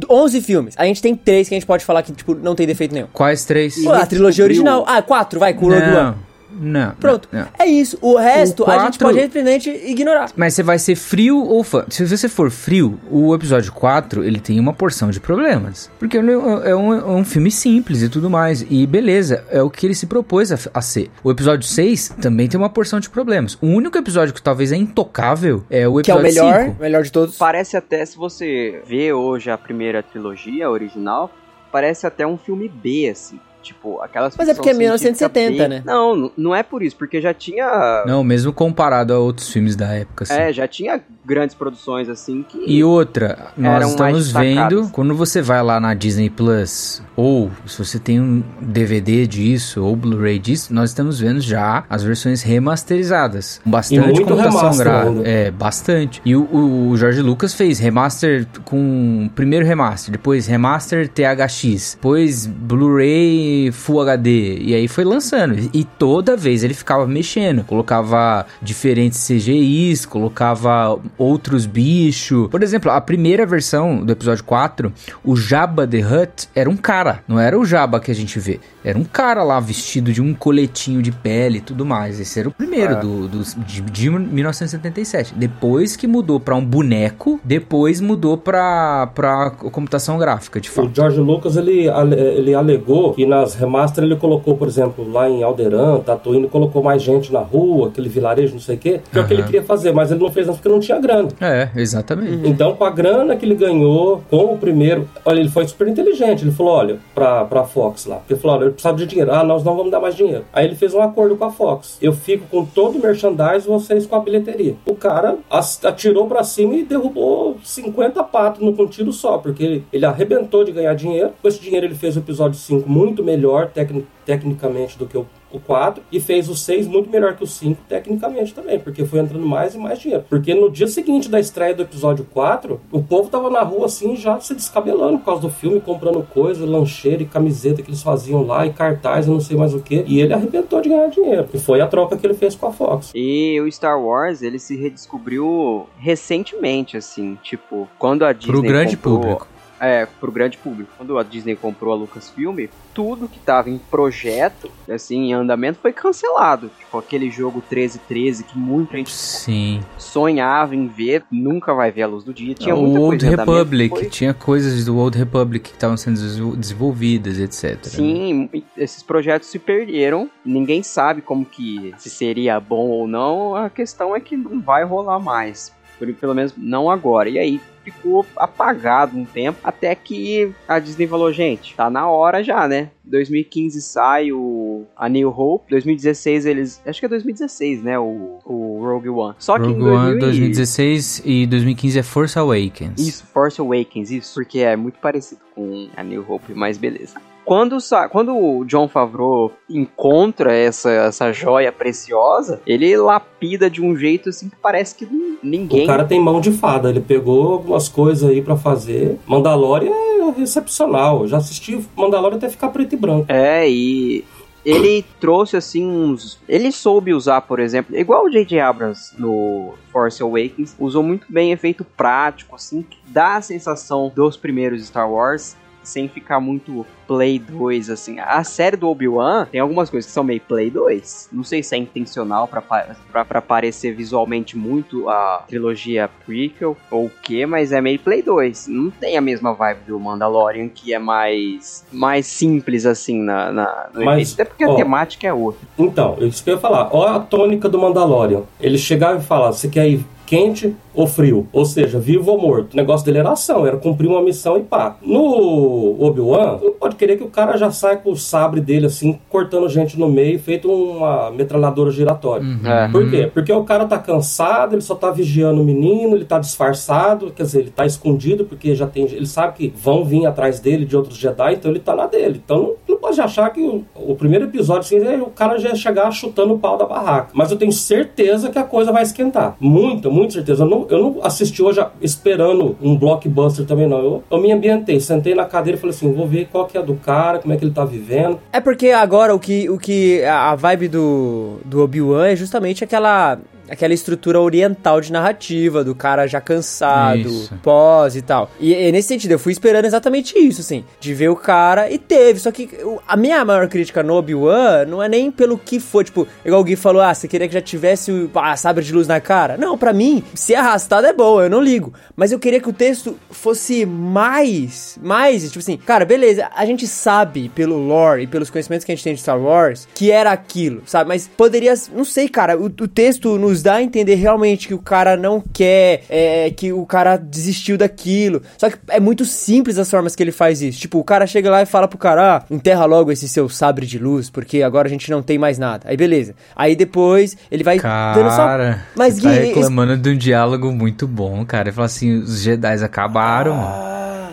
[0.09, 0.75] 11 filmes.
[0.77, 3.07] A gente tem três que a gente pode falar que tipo não tem defeito nenhum.
[3.13, 3.81] Quais três?
[3.83, 4.83] Pô, a trilogia original.
[4.87, 6.15] Ah, quatro, vai com o Rogue One.
[6.57, 6.91] Não.
[6.95, 7.27] Pronto.
[7.31, 7.47] não, não.
[7.59, 7.97] É isso.
[8.01, 10.29] O resto O a gente quatro- pode simplesmente ignorar.
[10.35, 11.85] Mas você vai ser frio ou fã?
[11.89, 15.89] Se você for frio, o episódio 4, ele tem uma porção de problemas.
[15.99, 18.65] Porque é um, é um- é um filme simples e tudo mais.
[18.69, 21.09] E beleza, é o que ele se propôs a, a ser.
[21.23, 23.57] O episódio 6 também tem uma porção de problemas.
[23.61, 26.81] O único episódio que talvez é intocável é o Que é o episódio melhor, 5.
[26.81, 27.37] melhor de todos.
[27.37, 31.31] Parece até, se você vê hoje a primeira trilogia original,
[31.71, 33.39] parece até um filme B, assim.
[33.65, 35.67] Tipo, aquelas Mas é porque é ficção científica 1970, B.
[35.67, 35.83] né?
[35.83, 38.03] Não, não é por isso, porque já tinha.
[38.05, 40.23] Não, mesmo comparado a outros filmes da época.
[40.23, 40.33] assim.
[40.35, 42.63] É, já tinha grandes produções assim que.
[42.67, 47.97] E outra, nós estamos vendo, quando você vai lá na Disney Plus, ou se você
[47.97, 53.59] tem um DVD disso, ou Blu-ray disso, nós estamos vendo já as versões remasterizadas.
[53.63, 55.21] Com bastante computação gráfica.
[55.27, 56.21] É, bastante.
[56.23, 63.54] E o, o Jorge Lucas fez remaster com primeiro remaster, depois remaster THX, depois Blu-ray
[63.71, 65.69] Full HD, e aí foi lançando.
[65.73, 72.47] E toda vez ele ficava mexendo, colocava diferentes CGIs, colocava outros bichos.
[72.49, 74.91] Por exemplo, a primeira versão do episódio 4,
[75.23, 78.59] o Jabba the Hutt era um cara, não era o Jabba que a gente vê.
[78.83, 82.19] Era um cara lá vestido de um coletinho de pele e tudo mais.
[82.19, 85.33] Esse era o primeiro do, do- de, de 1977.
[85.35, 90.91] Depois que mudou pra um boneco, depois mudou pra, pra computação gráfica, de O fato.
[90.93, 95.99] George Lucas, ele, ele alegou que nas remaster ele colocou, por exemplo, lá em Alderan,
[95.99, 99.27] Tatooine, colocou mais gente na rua, aquele vilarejo, não sei o quê, que é o
[99.27, 101.29] que ele queria fazer, mas ele não fez porque não tinha grana.
[101.39, 102.47] É, exatamente.
[102.47, 106.43] Então, com a grana que ele ganhou com o primeiro, olha, ele foi super inteligente.
[106.43, 108.21] Ele falou: olha, pra, pra Fox lá.
[108.29, 109.31] Ele falou: olha, eu precisava de dinheiro.
[109.31, 110.45] Ah, nós não vamos dar mais dinheiro.
[110.51, 111.97] Aí ele fez um acordo com a Fox.
[112.01, 114.75] Eu fico com todo o merchandise, vocês com a bilheteria.
[114.85, 115.37] O cara
[115.83, 120.71] atirou pra cima e derrubou 50 patos no tiro só, porque ele, ele arrebentou de
[120.71, 121.31] ganhar dinheiro.
[121.41, 123.34] Com esse dinheiro, ele fez o episódio 5 muito melhor
[123.73, 127.47] tecni- tecnicamente do que o o 4 e fez o 6 muito melhor que o
[127.47, 130.25] 5 tecnicamente também, porque foi entrando mais e mais dinheiro.
[130.27, 134.17] Porque no dia seguinte da estreia do episódio 4, o povo tava na rua assim
[134.17, 138.45] já se descabelando por causa do filme, comprando coisa, lancheira e camiseta que eles faziam
[138.45, 140.03] lá e cartaz, eu não sei mais o que.
[140.05, 141.47] E ele arrebentou de ganhar dinheiro.
[141.53, 143.13] E foi a troca que ele fez com a Fox.
[143.15, 148.97] E o Star Wars, ele se redescobriu recentemente, assim, tipo, quando a Disney Pro grande
[148.97, 149.47] comprou- público.
[149.79, 150.89] É, pro grande público.
[150.97, 155.91] Quando a Disney comprou a Lucasfilm, tudo que tava em projeto, assim, em andamento, foi
[155.91, 156.71] cancelado.
[156.79, 159.81] Tipo, aquele jogo 1313 que muita gente Sim.
[159.97, 162.53] sonhava em ver, nunca vai ver a luz do dia.
[162.53, 166.15] Tinha muita o coisa Old Republic, foi- tinha coisas do Old Republic que estavam sendo
[166.21, 167.71] desenvol- desenvolvidas, etc.
[167.75, 167.77] né?
[167.83, 170.29] Sim, esses projetos se perderam.
[170.45, 173.55] Ninguém sabe como que se seria bom ou não.
[173.55, 175.73] A questão é que não vai rolar mais.
[176.19, 177.29] Pelo menos não agora.
[177.29, 177.61] E aí
[177.91, 182.89] ficou apagado um tempo até que a Disney falou, gente, tá na hora já, né?
[183.03, 188.79] 2015 sai o a New Hope, 2016 eles, acho que é 2016, né, o, o
[188.83, 189.35] Rogue One.
[189.37, 192.99] Só que Rogue em One 2000 e- 2016 e 2015 é Force Awakens.
[192.99, 197.15] isso, Force Awakens, isso, porque é muito parecido com a New Hope, mas beleza.
[197.45, 197.77] Quando,
[198.11, 204.49] quando o John Favreau encontra essa, essa joia preciosa, ele lapida de um jeito assim
[204.49, 205.07] que parece que
[205.43, 205.83] ninguém.
[205.83, 209.19] O cara tem mão de fada, ele pegou algumas coisas aí pra fazer.
[209.27, 211.21] Mandalorian é excepcional.
[211.21, 213.25] Eu já assisti Mandalorian até ficar preto e branco.
[213.29, 214.25] É, e
[214.65, 216.39] ele trouxe assim uns.
[216.49, 218.59] Ele soube usar, por exemplo, igual o J.J.
[218.59, 224.35] Abrams no Force Awakens, usou muito bem efeito prático, assim, que dá a sensação dos
[224.35, 225.55] primeiros Star Wars.
[225.87, 228.19] Sem ficar muito Play 2, assim.
[228.19, 231.29] A série do Obi-Wan tem algumas coisas que são meio Play 2.
[231.31, 236.75] Não sei se é intencional pra, pa- pra, pra parecer visualmente muito a trilogia prequel
[236.89, 238.67] ou o que, mas é meio Play 2.
[238.67, 243.89] Não tem a mesma vibe do Mandalorian, que é mais, mais simples, assim, na, na,
[243.93, 244.33] no Mas, início.
[244.35, 245.67] Até porque a ó, temática é outra.
[245.77, 246.89] Então, isso que eu ia falar.
[246.91, 248.41] Olha a tônica do Mandalorian.
[248.59, 251.47] Ele chegava e falava: você quer ir quente ou frio?
[251.51, 252.73] Ou seja, vivo ou morto.
[252.73, 254.97] O negócio dele era ação, era cumprir uma missão e pá.
[255.01, 259.19] No Obi-Wan, não pode querer que o cara já saia com o sabre dele assim,
[259.29, 262.45] cortando gente no meio, feito uma metralhadora giratória.
[262.65, 262.87] É.
[262.87, 263.29] Por quê?
[263.33, 267.43] Porque o cara tá cansado, ele só tá vigiando o menino, ele tá disfarçado, quer
[267.43, 269.05] dizer, ele tá escondido, porque já tem.
[269.05, 272.41] Ele sabe que vão vir atrás dele de outros Jedi, então ele tá na dele.
[272.43, 275.69] Então não, não pode achar que o, o primeiro episódio, assim, é, o cara já
[275.69, 277.29] ia chegar chutando o pau da barraca.
[277.33, 279.55] Mas eu tenho certeza que a coisa vai esquentar.
[279.59, 280.63] Muita, muita certeza.
[280.63, 283.99] Eu não, eu não assisti hoje esperando um blockbuster também, não.
[283.99, 286.81] Eu, eu me ambientei, sentei na cadeira e falei assim: vou ver qual que é
[286.81, 288.39] do cara, como é que ele tá vivendo.
[288.51, 293.37] É porque agora o que, o que a vibe do, do Obi-Wan é justamente aquela
[293.69, 297.53] aquela estrutura oriental de narrativa do cara já cansado, Isso.
[297.61, 298.49] pós e tal.
[298.59, 301.97] E, e nesse sentido, eu fui esperando exatamente isso, assim, de ver o cara e
[301.97, 302.39] teve.
[302.39, 302.69] Só que
[303.07, 306.63] a minha maior crítica no Obi-Wan não é nem pelo que foi, tipo, igual o
[306.63, 309.57] Gui falou, ah, você queria que já tivesse o ah, sabre de luz na cara?
[309.57, 311.93] Não, pra mim, se é arrastado é bom, eu não ligo.
[312.15, 316.87] Mas eu queria que o texto fosse mais, mais, tipo assim, cara, beleza, a gente
[316.87, 320.31] sabe pelo lore e pelos conhecimentos que a gente tem de Star Wars que era
[320.31, 321.07] aquilo, sabe?
[321.07, 324.79] Mas poderia, não sei, cara, o, o texto nos dá a entender realmente que o
[324.79, 328.41] cara não quer, é, que o cara desistiu daquilo.
[328.57, 330.79] Só que é muito simples as formas que ele faz isso.
[330.79, 333.85] Tipo, o cara chega lá e fala pro cara, ah, enterra logo esse seu sabre
[333.85, 335.87] de luz, porque agora a gente não tem mais nada.
[335.89, 336.35] Aí beleza.
[336.55, 338.37] Aí depois ele vai dando só...
[338.45, 341.69] Cara, Mas você tá Gui, esse- reclamando de um diálogo muito bom, cara.
[341.69, 343.55] Ele fala assim, os Jedi acabaram.
[343.55, 344.29] Ah.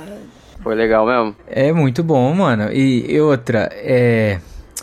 [0.62, 1.34] Foi legal mesmo.
[1.48, 2.70] É muito bom, mano.
[2.72, 4.38] E, e outra, é,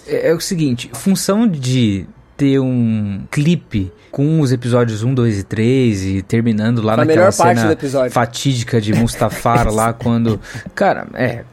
[0.07, 0.29] é.
[0.29, 2.05] É o seguinte: função de
[2.39, 7.17] ter um clipe com os episódios 1, 2 e 3 e terminando lá a naquela
[7.17, 8.11] melhor parte cena do episódio.
[8.11, 10.39] fatídica de Mustafar lá quando.
[10.73, 11.43] Cara, é.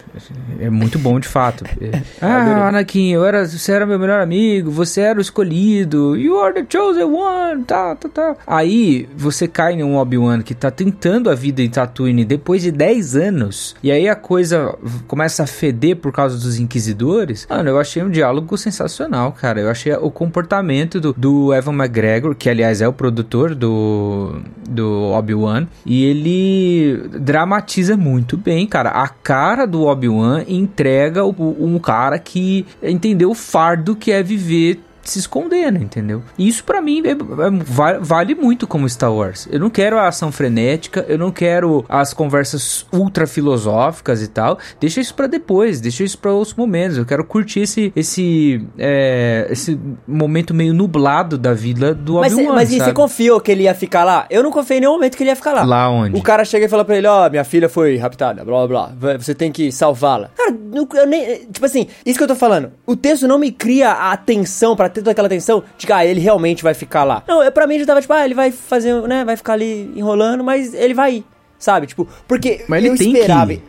[0.61, 1.65] É muito bom de fato.
[1.79, 2.03] É.
[2.21, 6.55] Ah, Anakin, eu era, você era meu melhor amigo, você era o escolhido, you are
[6.55, 8.37] the chosen one, tá, tá, tá.
[8.47, 13.17] Aí você cai num Obi-Wan que tá tentando a vida em Tatooine depois de 10
[13.17, 14.75] anos, e aí a coisa
[15.07, 17.47] começa a feder por causa dos inquisidores.
[17.49, 19.61] Mano, eu achei um diálogo sensacional, cara.
[19.61, 25.13] Eu achei o comportamento do, do Evan McGregor, que aliás é o produtor do, do
[25.13, 28.91] Obi-Wan, e ele dramatiza muito bem, cara.
[28.91, 30.06] A cara do Obi-Wan
[30.49, 36.23] entrega o- um cara que entendeu o fardo que é viver se escondendo, entendeu?
[36.39, 37.17] E isso pra mim é- é-
[37.65, 39.49] va- vale muito como Star Wars.
[39.51, 44.59] Eu não quero a ação frenética, eu não quero as conversas ultra filosóficas e tal.
[44.81, 46.97] Deixa isso pra depois, deixa isso pra outros momentos.
[46.99, 52.55] Eu quero curtir esse esse é, esse momento meio nublado da vida do Mas, Obi-Wan,
[52.55, 54.27] mas e você confiou que ele ia ficar lá?
[54.31, 55.65] Eu não confiei em nenhum momento que ele ia ficar lá.
[55.65, 56.17] Lá onde?
[56.19, 59.17] O cara chega e fala pra ele, ó, minha filha foi raptada, blá blá blá,
[59.19, 60.31] você tem que salvá-la.
[60.37, 60.55] Cara,
[60.95, 64.13] eu nem, tipo assim, isso que eu tô falando, o texto não me cria a
[64.13, 67.23] atenção, pra ter toda aquela atenção, de que, ah, ele realmente vai ficar lá.
[67.27, 69.93] Não, eu, pra mim já tava tipo, ah, ele vai fazer, né, vai ficar ali
[69.97, 71.25] enrolando, mas ele vai ir,
[71.59, 71.87] sabe?
[71.87, 73.53] Tipo, porque Mas ele eu tem que esperava...
[73.53, 73.63] ir.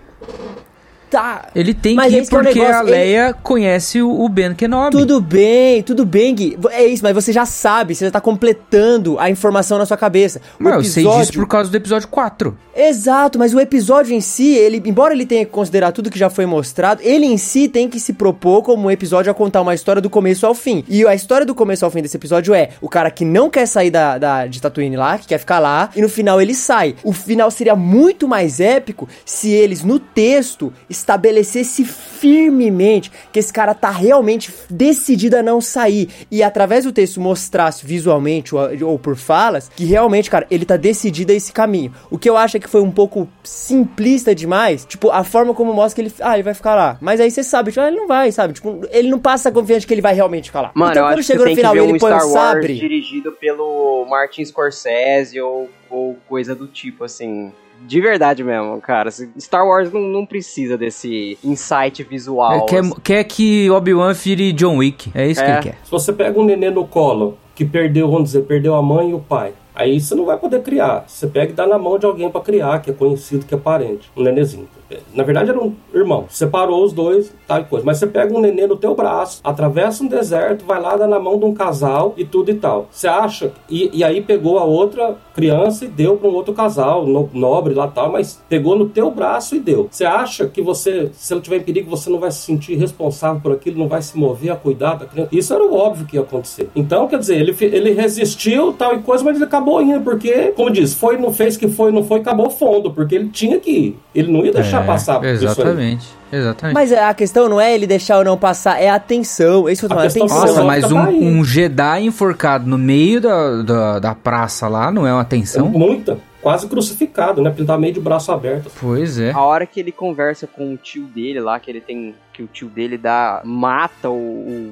[1.10, 1.48] Tá.
[1.56, 4.92] Ele tem Mas que ir é porque a negócio, ele- Leia conhece o, Ben Kenobi.
[4.92, 6.58] Tudo bem, tudo bem, Gui.
[6.72, 10.42] É isso, mas você já sabe, você já tá completando a informação na sua cabeça.
[10.60, 12.58] O Mas eu sei disso por causa do episódio 4.
[12.76, 16.30] Exato, mas o episódio em si, ele, embora ele tenha que considerar tudo que já
[16.30, 19.74] foi mostrado, ele em si tem que se propor como um episódio a contar uma
[19.74, 20.84] história do começo ao fim.
[20.88, 23.66] E a história do começo ao fim desse episódio é o cara que não quer
[23.66, 26.96] sair da, da, de Tatooine lá, que quer ficar lá, e no final ele sai.
[27.04, 33.74] O final seria muito mais épico se eles, no texto, estabelecessem firmemente que esse cara
[33.74, 36.10] tá realmente decidido a não sair.
[36.32, 40.78] E através do texto mostrasse visualmente ou, ou por falas que realmente, cara, ele tá
[40.78, 41.94] decidido a esse caminho.
[42.10, 44.86] O que eu acho é que foi um pouco simplista demais.
[44.86, 46.16] Tipo, a forma como mostra que ele.
[46.22, 46.98] Ah, ele vai ficar lá.
[47.02, 48.54] Mas aí você sabe, tipo, ah, ele não vai, sabe?
[48.54, 50.72] Tipo, ele não passa confiante que ele vai realmente ficar lá.
[50.74, 52.30] Mano, então, eu quando acho que chegou no que final ver ele um põe Star
[52.30, 52.74] Wars sabre.
[52.76, 57.52] dirigido pelo Martin Scorsese ou, ou coisa do tipo, assim.
[57.86, 59.10] De verdade mesmo, cara.
[59.12, 62.54] Star Wars não, não precisa desse insight visual.
[62.56, 62.94] Ele quer, assim.
[63.04, 65.12] quer que Obi-Wan vire John Wick.
[65.16, 65.54] É isso que É.
[65.54, 65.78] ele quer.
[65.84, 69.14] Se você pega um nenê no colo que perdeu, vamos dizer, perdeu a mãe e
[69.14, 71.06] o pai, aí você não vai poder criar.
[71.08, 73.58] Você pega e dá na mão de alguém pra criar, que é conhecido, que é
[73.58, 74.12] parente.
[74.16, 74.68] Um nenezinho.
[75.14, 76.26] Na verdade eram irmãos.
[76.30, 77.86] Separou os dois, tal coisa.
[77.86, 81.20] Mas você pega um nenê no teu braço, atravessa um deserto, vai lá, dá na
[81.20, 82.88] mão de um casal e tudo e tal.
[82.92, 83.52] Você acha...
[83.70, 87.74] E, e aí pegou a outra criança e deu para um outro casal, no, nobre
[87.74, 89.88] lá tal, mas pegou no teu braço e deu.
[89.90, 93.42] Você acha que você, se ele tiver em perigo, você não vai se sentir responsável
[93.42, 95.30] por aquilo, não vai se mover a cuidar da criança?
[95.32, 96.70] Isso era o óbvio que ia acontecer.
[96.76, 100.70] Então, quer dizer, ele, ele resistiu, tal e coisa, mas ele acabou indo, porque, como
[100.70, 104.00] diz, foi, não fez que foi, não foi, acabou fundo, porque ele tinha que ir.
[104.16, 105.46] Ele não ia deixar É, passar isso.
[105.46, 106.08] Exatamente.
[106.32, 106.74] Exatamente.
[106.74, 109.68] Mas a questão não é ele deixar ou não passar, é a atenção.
[109.70, 110.40] É isso que eu tô falando, atenção.
[110.42, 111.16] Nossa, mas Tá aí.
[111.16, 115.70] um, um Jedi enforcado no meio da, da, da praça lá não é uma tensão?
[115.70, 116.18] Muita.
[116.42, 117.50] Quase crucificado, né?
[117.50, 118.72] Porque ele tá meio de braço aberto.
[118.80, 119.32] Pois é.
[119.32, 122.14] A hora que ele conversa com o tio dele lá, que ele tem.
[122.32, 123.42] Que o tio dele dá.
[123.44, 124.14] mata o,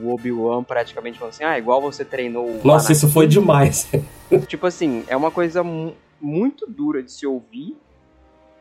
[0.04, 3.90] o Obi-Wan praticamente falando assim, ah, igual você treinou o Nossa, isso Anakin." foi demais.
[4.48, 7.76] Tipo assim, é uma coisa mu- muito dura de se ouvir.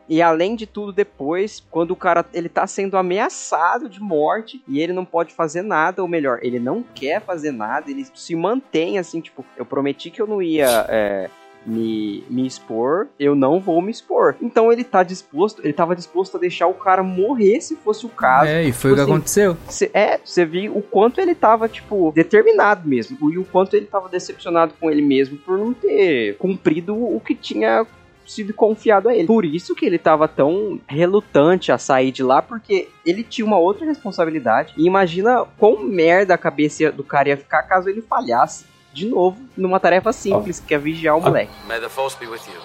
[0.09, 4.81] E além de tudo, depois, quando o cara ele tá sendo ameaçado de morte e
[4.81, 8.99] ele não pode fazer nada, ou melhor, ele não quer fazer nada, ele se mantém
[8.99, 11.31] assim, tipo, eu prometi que eu não ia é,
[11.67, 14.37] me, me expor, eu não vou me expor.
[14.43, 18.11] Então ele tá disposto, ele tava disposto a deixar o cara morrer se fosse o
[18.11, 18.51] caso.
[18.51, 19.57] É, e foi o que Tipo assim, aconteceu.
[19.69, 23.33] Cê- é, você viu o quanto ele tava, tipo, determinado mesmo.
[23.33, 27.35] E o quanto ele tava decepcionado com ele mesmo por não ter cumprido o que
[27.35, 27.87] tinha
[28.27, 29.27] sido confiado a ele.
[29.27, 33.59] Por isso que ele tava tão relutante a sair de lá, porque ele tinha uma
[33.59, 34.75] outra responsabilidade.
[34.77, 38.67] E imagina quão merda a cabeça do cara ia ficar caso ele falhasse.
[38.93, 41.51] De novo, numa tarefa simples, que é vigiar o moleque.
[41.67, 42.61] May the force be with you.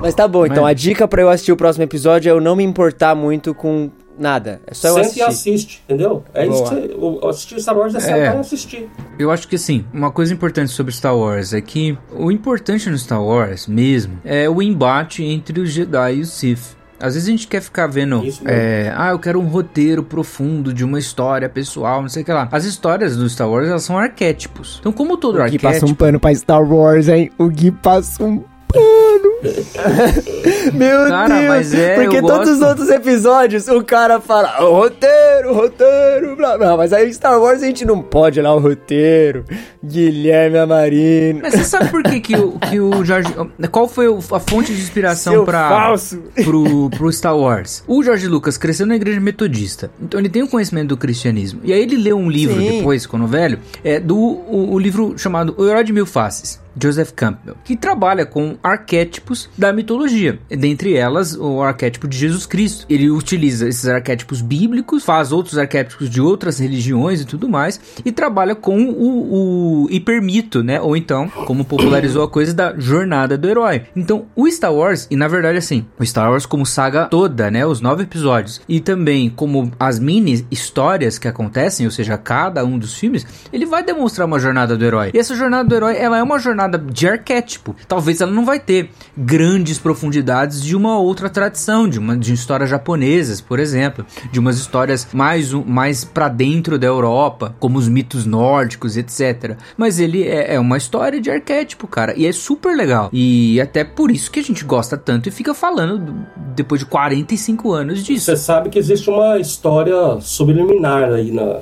[0.00, 2.54] Mas tá bom, então a dica pra eu assistir o próximo episódio é eu não
[2.54, 4.60] me importar muito com nada.
[4.66, 5.20] É só eu Sente assistir.
[5.20, 6.24] e assiste, entendeu?
[6.32, 6.68] É isso Boa.
[6.70, 8.88] que você, o, assistir Star Wars é sentar e assistir.
[9.18, 12.98] Eu acho que assim, uma coisa importante sobre Star Wars é que o importante no
[12.98, 16.76] Star Wars mesmo é o embate entre os Jedi e os Sith.
[17.00, 20.72] Às vezes a gente quer ficar vendo, Isso é, ah, eu quero um roteiro profundo
[20.72, 22.48] de uma história pessoal, não sei o que lá.
[22.50, 24.78] As histórias do Star Wars, elas são arquétipos.
[24.80, 25.70] Então, como todo O Gui arquétipo...
[25.70, 27.30] passa um pano pra Star Wars, hein?
[27.36, 28.42] O Gui passa um.
[30.72, 31.74] Meu Cara, Deus.
[31.74, 32.68] é, Porque todos os gosto.
[32.70, 36.76] outros episódios o cara fala "Ó, roteiro, roteiro, blá blá.
[36.76, 39.44] Mas aí em Star Wars a gente não pode lá o roteiro.
[39.84, 41.40] Guilherme Amarino.
[41.42, 43.28] Mas você sabe por que, que, o, que o George...
[43.70, 46.22] Qual foi o- a fonte de inspiração falso.
[46.42, 47.84] pro, pro Star Wars.
[47.86, 51.60] O George Lucas cresceu na igreja metodista, então ele tem um conhecimento do cristianismo.
[51.64, 52.78] E aí ele leu um livro Sim.
[52.78, 56.58] depois, quando velho, é do o, o livro chamado O Herói de Mil Faces.
[56.80, 62.86] Joseph Campbell, que trabalha com arquétipos da mitologia, dentre elas o arquétipo de Jesus Cristo.
[62.88, 68.12] Ele utiliza esses arquétipos bíblicos, faz outros arquétipos de outras religiões e tudo mais, e
[68.12, 70.80] trabalha com o, o hipermito, né?
[70.80, 73.82] Ou então, como popularizou a coisa da jornada do herói.
[73.94, 77.64] Então, o Star Wars, e na verdade assim, o Star Wars como saga toda, né?
[77.66, 82.78] Os nove episódios, e também como as mini histórias que acontecem, ou seja, cada um
[82.78, 85.10] dos filmes, ele vai demonstrar uma jornada do herói.
[85.14, 87.74] E essa jornada do herói, ela é uma jornada de arquétipo.
[87.88, 92.68] Talvez ela não vai ter grandes profundidades de uma outra tradição, de uma de histórias
[92.70, 98.24] japonesas, por exemplo, de umas histórias mais mais para dentro da Europa, como os mitos
[98.26, 99.56] nórdicos, etc.
[99.76, 103.08] Mas ele é, é uma história de arquétipo, cara, e é super legal.
[103.12, 106.86] E até por isso que a gente gosta tanto e fica falando do- depois de
[106.86, 108.26] 45 anos disso.
[108.26, 111.58] Você sabe que existe uma história subliminar aí na,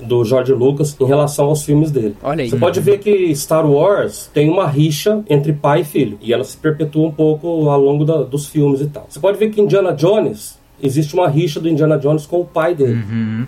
[0.00, 2.14] do George Lucas em relação aos filmes dele.
[2.22, 2.50] Olha aí.
[2.50, 6.18] Você pode ver que Star Wars tem uma rixa entre pai e filho.
[6.20, 9.06] E ela se perpetua um pouco ao longo da- dos filmes e tal.
[9.08, 10.58] Você pode ver que Indiana Jones.
[10.82, 12.98] Existe uma rixa do Indiana Jones com o pai dele.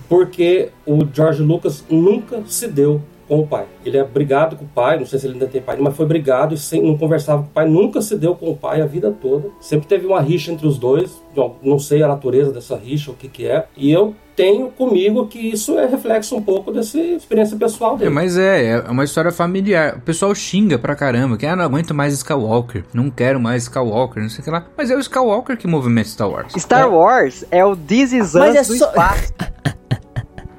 [0.08, 3.66] Porque o George Lucas nunca se deu com o pai.
[3.84, 6.06] Ele é brigado com o pai, não sei se ele ainda tem pai, mas foi
[6.06, 8.86] brigado e sem, não conversava com o pai, nunca se deu com o pai a
[8.86, 9.48] vida toda.
[9.60, 13.14] Sempre teve uma rixa entre os dois, não, não sei a natureza dessa rixa, o
[13.14, 13.66] que que é.
[13.76, 18.10] E eu tenho comigo que isso é reflexo um pouco dessa experiência pessoal É, dele.
[18.10, 19.96] mas é, é uma história familiar.
[19.96, 24.22] O pessoal xinga pra caramba, que ah, não aguento mais Skywalker, não quero mais Skywalker,
[24.22, 24.66] não sei o que lá.
[24.76, 26.52] Mas é o Skywalker que movimenta Star Wars.
[26.56, 29.32] Star Wars é o This Is Mas Us é do só- espaço.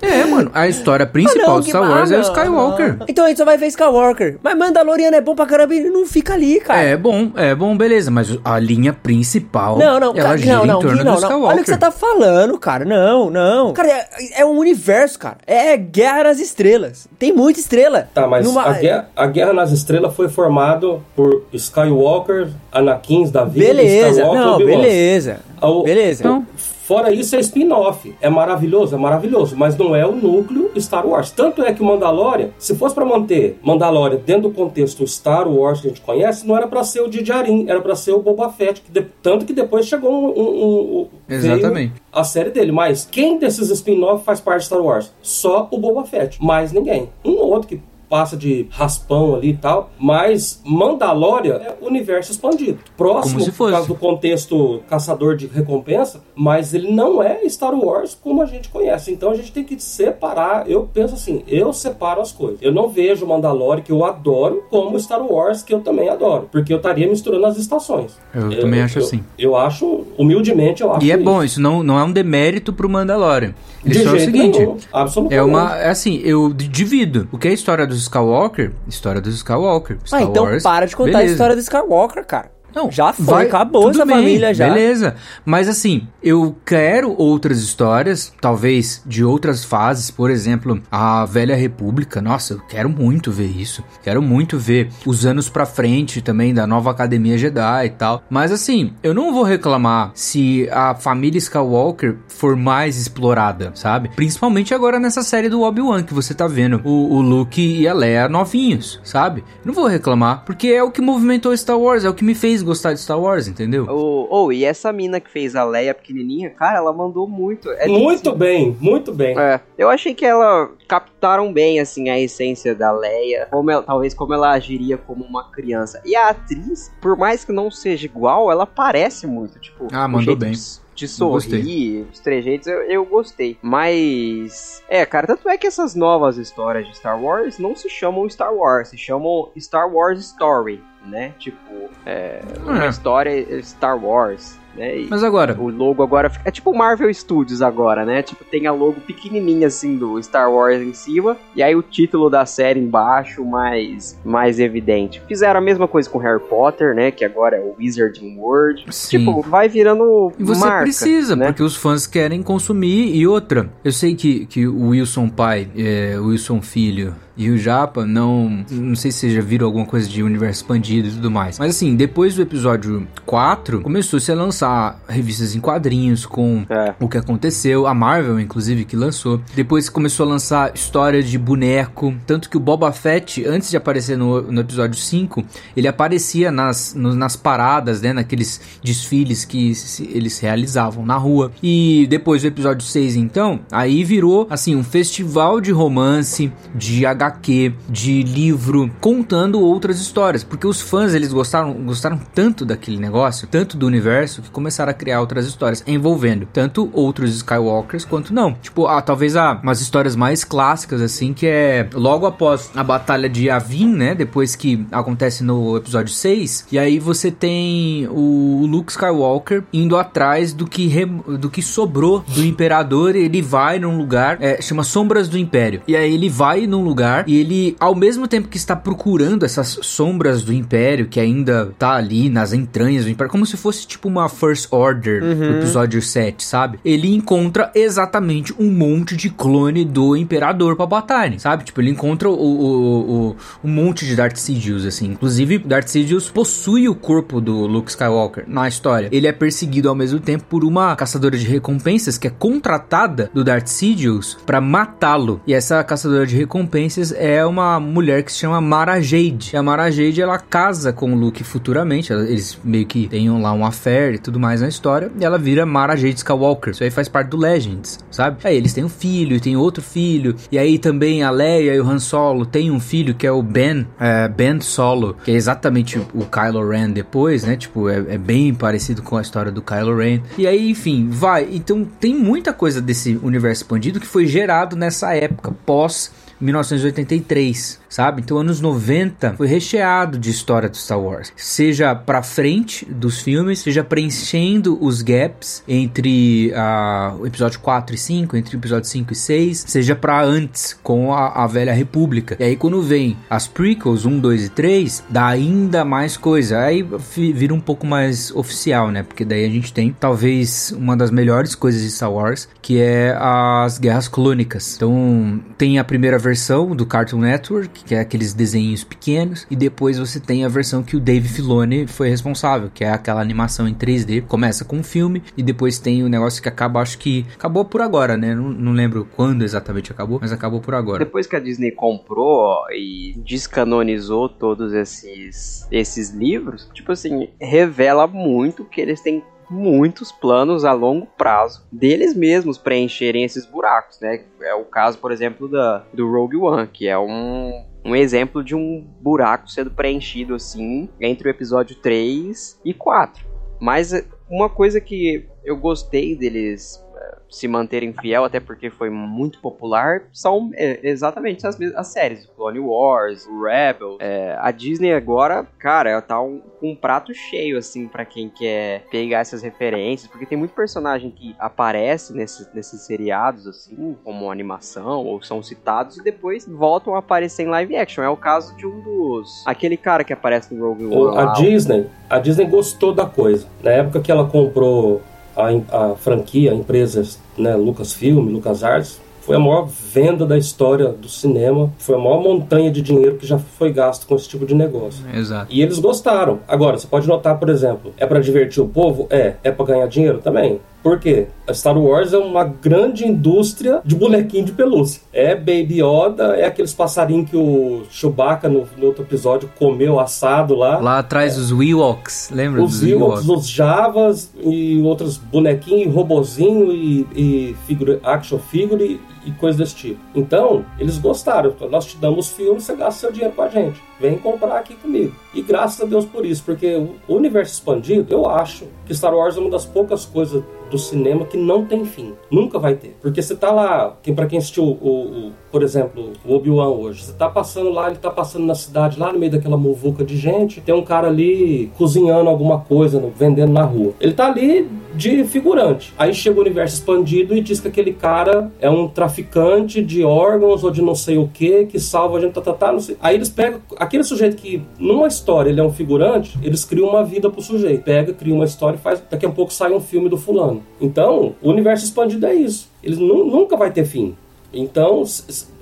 [0.02, 2.98] É, mano, a história principal Ah, não, de Star que- Wars ah, é o Skywalker.
[3.08, 4.38] Então a gente só vai ver Skywalker.
[4.44, 6.80] Mas Mandaloriano é bom pra caramba e não fica ali, cara.
[6.82, 10.78] É bom, é bom, beleza, mas a linha principal, Não, não, ela gira não, não,
[10.80, 11.16] em torno não, do não.
[11.16, 11.50] Skywalker.
[11.50, 12.86] Olha o que você tá falando, cara.
[12.86, 13.74] Não, não.
[13.74, 15.38] Cara, é, é um universo, cara.
[15.48, 17.08] É guerra nas estrelas.
[17.18, 18.08] Tem muita estrela.
[18.14, 23.44] Tá, mas Numa- a, guerra, a Guerra nas Estrelas foi formado por Skywalker, Anakins da
[23.46, 25.40] vida, Beleza, Skywalker, não, beleza.
[25.62, 26.30] O- Beleza.
[26.32, 26.46] o-
[26.88, 28.16] fora isso é spin-off.
[28.22, 31.32] É maravilhoso, é maravilhoso, mas não é o núcleo Star Wars.
[31.32, 35.82] Tanto é que o Mandalorian, se fosse para manter Mandalorian dentro do contexto Star Wars
[35.82, 38.50] que a gente conhece, não era para ser o Djarin, era para ser o Boba
[38.50, 38.82] Fett.
[38.82, 41.94] Que de, tanto que depois chegou um, um, um Exatamente.
[42.12, 42.72] a série dele.
[42.72, 45.14] Mas quem desses spin-off faz parte de Star Wars?
[45.22, 47.10] Só o Boba Fett, mais ninguém.
[47.26, 52.80] Um ou outro que passa de raspão ali e tal, mas Mandalorian é universo expandido.
[52.96, 58.42] Próximo, por causa do contexto caçador de recompensa, mas ele não é Star Wars como
[58.42, 59.12] a gente conhece.
[59.12, 60.70] Então a gente tem que separar.
[60.70, 62.60] Eu penso assim, eu separo as coisas.
[62.62, 66.48] Eu não vejo Mandalorian, que eu adoro, como Star Wars, que eu também adoro.
[66.52, 68.18] Porque eu estaria misturando as estações.
[68.34, 69.24] Eu também acho eu- assim.
[69.38, 71.24] Eu acho, humildemente, eu acho E é isso.
[71.24, 73.54] bom, isso não, não é um demérito pro Mandalorian.
[73.88, 74.60] De só é o seguinte.
[74.60, 75.40] nenhum, absolutamente.
[75.40, 75.78] É uma.
[75.78, 77.28] É assim, eu divido.
[77.32, 78.72] O que é a história dos Skywalker?
[78.88, 79.98] História dos Skywalker.
[80.02, 81.30] Ah, Star então Wars, para de contar beleza.
[81.30, 82.52] a história do Skywalker, cara.
[82.76, 84.68] Não, já foi, vai- acabou essa bem, família já.
[84.70, 85.16] Beleza.
[85.46, 92.22] Mas assim, eu quero outras histórias, talvez de outras fases, por exemplo, a Velha República.
[92.22, 93.84] Nossa, eu quero muito ver isso.
[94.04, 98.24] Quero muito ver os anos pra frente também da nova Academia Jedi e tal.
[98.30, 104.10] Mas assim, eu não vou reclamar se a família Skywalker for mais explorada, sabe?
[104.16, 107.94] Principalmente agora nessa série do Obi-Wan que você tá vendo o, o Luke e a
[107.94, 109.44] Leia novinhos, sabe?
[109.66, 112.57] Não vou reclamar, porque é o que movimentou Star Wars, é o que me fez
[112.62, 113.86] gostar de Star Wars, entendeu?
[113.90, 117.70] Ou oh, e essa mina que fez a Leia pequenininha, cara, ela mandou muito.
[117.72, 119.38] É Muito bem, muito bem.
[119.38, 123.48] É, eu achei que ela captaram bem, assim, a essência da Leia.
[123.52, 126.02] Como ela- talvez como ela agiria como uma criança.
[126.06, 129.88] E a atriz, por mais que não seja igual, ela parece muito, tipo...
[129.92, 130.52] Ah, mandou bem.
[130.52, 133.58] De, de sorrir, os trejeitos, eu, eu gostei.
[133.62, 134.84] Mas...
[134.90, 138.54] É, cara, tanto é que essas novas histórias de Star Wars não se chamam Star
[138.54, 141.34] Wars, se chamam Star Wars Story, né?
[141.38, 142.90] Tipo, é, uma É.
[142.90, 145.06] história Star Wars, né?
[145.10, 146.48] Mas agora, o logo agora fica.
[146.48, 148.22] É tipo Marvel Studios agora, né?
[148.22, 151.36] Tipo, tem a logo pequenininha assim do Star Wars em cima.
[151.56, 155.22] E aí o título da série embaixo, mais, mais evidente.
[155.28, 157.12] Fizeram a mesma coisa com Harry Potter, né?
[157.12, 158.86] Que agora é o Wizarding World.
[158.90, 159.20] Sim.
[159.20, 160.32] Tipo, vai virando.
[160.38, 161.48] E você marca, precisa, né?
[161.48, 163.16] porque os fãs querem consumir.
[163.16, 167.58] E outra, eu sei que, que o Wilson pai, é, o Wilson filho e o
[167.58, 168.66] Japa não.
[168.72, 171.60] Não sei se vocês já viram alguma coisa de universo expandido e tudo mais.
[171.60, 176.94] Mas assim, depois do episódio 4, começou-se a lançar revistas em quadrinhos com É.
[177.00, 177.86] o que aconteceu.
[177.88, 179.40] A Marvel, inclusive, que lançou.
[179.56, 182.14] Depois começou a lançar história de boneco.
[182.26, 185.44] Tanto que o Boba Fett, antes de aparecer no, no episódio 5,
[185.76, 188.14] ele aparecia nas, no- nas paradas, né?
[188.14, 191.52] Naqueles desfiles que se- eles realizavam na rua.
[191.62, 197.74] E depois do episódio 6, então, aí virou, assim, um festival de romance, de HQ,
[197.90, 200.44] de livro, contando outras histórias.
[200.44, 204.94] Porque os fãs, eles gostaram, gostaram tanto daquele negócio, tanto do universo, que começaram a
[204.94, 208.54] criar outras histórias envolvendo tanto outros Skywalkers quanto não.
[208.54, 213.30] Tipo, ah, talvez há umas histórias mais clássicas, assim, que é logo após a batalha
[213.30, 214.16] de Yavin, né?
[214.16, 216.68] Depois que acontece no episódio 6.
[216.72, 222.24] E aí você tem o Luke Skywalker indo atrás do que, rem- do que sobrou
[222.28, 223.16] do Imperador.
[223.16, 225.82] Ele vai num lugar, é, chama Sombras do Império.
[225.88, 229.80] E aí ele vai num lugar e ele, ao mesmo tempo que está procurando essas
[229.82, 234.08] sombras do Império, que ainda tá ali nas entranhas do Império, como se fosse tipo
[234.08, 236.80] uma First Order do episódio 7, sabe?
[236.84, 241.64] Ele encontra exatamente um monte de clone do Imperador Palpatine, sabe?
[241.64, 245.08] Tipo, ele encontra o, o, o- um monte de Darth Sidious, assim.
[245.12, 249.10] Inclusive, Darth Sidious possui o corpo do Luke Skywalker na história.
[249.12, 253.44] Ele é perseguido ao mesmo tempo por uma caçadora de recompensas que é contratada do
[253.44, 255.42] Darth Sidious pra matá-lo.
[255.48, 259.52] E essa caçadora de recompensas é uma mulher que se chama Mara Jade.
[259.54, 262.12] E a Mara Jade, ela casa com o Luke futuramente.
[262.12, 265.12] Eles meio que têm lá um affair e tudo mais na história.
[265.20, 266.72] E ela vira Mara Jade Skywalker.
[266.72, 268.38] Isso aí faz parte do Legends, sabe?
[268.44, 270.36] Aí eles têm um filho e tem outro filho.
[270.52, 273.42] E aí também a Leia e o Han Solo têm um filho que é o
[273.42, 277.56] Ben, é, Ben Solo, que é exatamente o Kylo Ren depois, né?
[277.56, 280.22] Tipo, é, é bem parecido com a história do Kylo Ren.
[280.38, 281.48] E aí, enfim, vai.
[281.52, 288.22] Então tem muita coisa desse universo expandido que foi gerado nessa época, pós 1983, sabe?
[288.22, 291.32] Então, anos 90 foi recheado de história do Star Wars.
[291.36, 297.98] Seja pra frente dos filmes, seja preenchendo os gaps entre ah, o episódio 4 e
[297.98, 302.36] 5, entre o episódio 5 e 6, seja pra antes, com a, a Velha República.
[302.40, 306.60] E aí, quando vem as prequels 1, 2 e 3, dá ainda mais coisa.
[306.60, 306.86] Aí
[307.34, 309.04] vira um pouco mais oficial, né?
[309.04, 313.16] Porque daí a gente tem, talvez, uma das melhores coisas de Star Wars, que é
[313.20, 314.76] as Guerras Clônicas.
[314.76, 319.98] Então, tem a primeira versão do Cartoon Network, que é aqueles desenhos pequenos, e depois
[319.98, 323.74] você tem a versão que o Dave Filoni foi responsável, que é aquela animação em
[323.74, 324.24] 3D.
[324.28, 327.82] Começa com um filme e depois tem o negócio que acaba, acho que acabou por
[327.82, 328.34] agora, né?
[328.34, 331.04] Não, não lembro quando exatamente acabou, mas acabou por agora.
[331.04, 338.66] Depois que a Disney comprou e descanonizou todos esses esses livros, tipo assim, revela muito
[338.66, 344.24] que eles têm muitos planos a longo prazo deles mesmos preencherem esses buracos, né?
[344.42, 348.56] É o caso, por exemplo, da, do Rogue One, que é um, um exemplo de
[348.56, 353.26] um buraco sendo preenchido assim entre o episódio 3 e 4.
[353.60, 353.92] Mas
[354.30, 356.84] uma coisa que eu gostei deles
[357.30, 362.26] se manterem fiel, até porque foi muito popular, são é, exatamente as, as séries.
[362.36, 363.98] Clone Wars, Rebel.
[364.00, 368.86] É, a Disney agora, cara, ela tá um, um prato cheio, assim, para quem quer
[368.90, 375.06] pegar essas referências, porque tem muito personagem que aparece nesses, nesses seriados, assim, como animação,
[375.06, 378.04] ou são citados, e depois voltam a aparecer em live action.
[378.04, 379.44] É o caso de um dos...
[379.46, 381.18] Aquele cara que aparece no Rogue One.
[381.18, 383.48] A Disney, a Disney gostou da coisa.
[383.64, 385.02] Na época que ela comprou
[385.38, 387.04] a, a franquia, a empresa
[387.38, 392.72] né, Lucasfilm, LucasArts, foi a maior venda da história do cinema, foi a maior montanha
[392.72, 395.04] de dinheiro que já foi gasto com esse tipo de negócio.
[395.14, 395.48] Exato.
[395.54, 396.40] E eles gostaram.
[396.48, 399.06] Agora, você pode notar, por exemplo, é para divertir o povo?
[399.10, 399.34] É.
[399.44, 400.20] É para ganhar dinheiro?
[400.20, 400.62] Também.
[400.88, 401.28] Por quê?
[401.46, 405.02] A Star Wars é uma grande indústria de bonequinho de pelúcia.
[405.12, 410.56] É Baby Yoda, é aqueles passarinhos que o Chewbacca no, no outro episódio comeu assado
[410.56, 410.80] lá.
[410.80, 411.42] Lá atrás é.
[411.42, 413.28] os Ewoks, lembra os dos Ewoks?
[413.28, 418.98] Os Javas e outros bonequinhos, robozinho e, e figure, action figure
[419.28, 420.00] e coisas desse tipo.
[420.16, 421.54] Então, eles gostaram.
[421.70, 423.82] Nós te damos filme, você gasta seu dinheiro com a gente.
[424.00, 425.14] Vem comprar aqui comigo.
[425.34, 426.76] E graças a Deus por isso, porque
[427.08, 431.26] o universo expandido, eu acho que Star Wars é uma das poucas coisas do cinema
[431.26, 432.14] que não tem fim.
[432.32, 432.96] Nunca vai ter.
[433.02, 437.04] Porque você tá lá, quem, pra quem assistiu, o, o por exemplo, o Obi-Wan hoje,
[437.04, 440.18] você tá passando lá, ele tá passando na cidade, lá no meio daquela muvuca de
[440.18, 443.94] gente, tem um cara ali cozinhando alguma coisa, vendendo na rua.
[444.00, 445.94] Ele tá ali de figurante.
[445.98, 450.64] Aí chega o universo expandido e diz que aquele cara é um traficante de órgãos
[450.64, 452.98] ou de não sei o que, que salva a gente, tá, tá, tá, não sei.
[453.00, 457.04] Aí eles pegam aquele sujeito que, numa história, ele é um figurante, eles criam uma
[457.04, 457.84] vida pro sujeito.
[457.84, 459.02] Pega, cria uma história e faz.
[459.10, 460.64] Daqui a pouco sai um filme do fulano.
[460.82, 462.70] Então, o universo expandido é isso.
[462.84, 464.16] Ele nunca vai ter fim.
[464.54, 465.04] Então,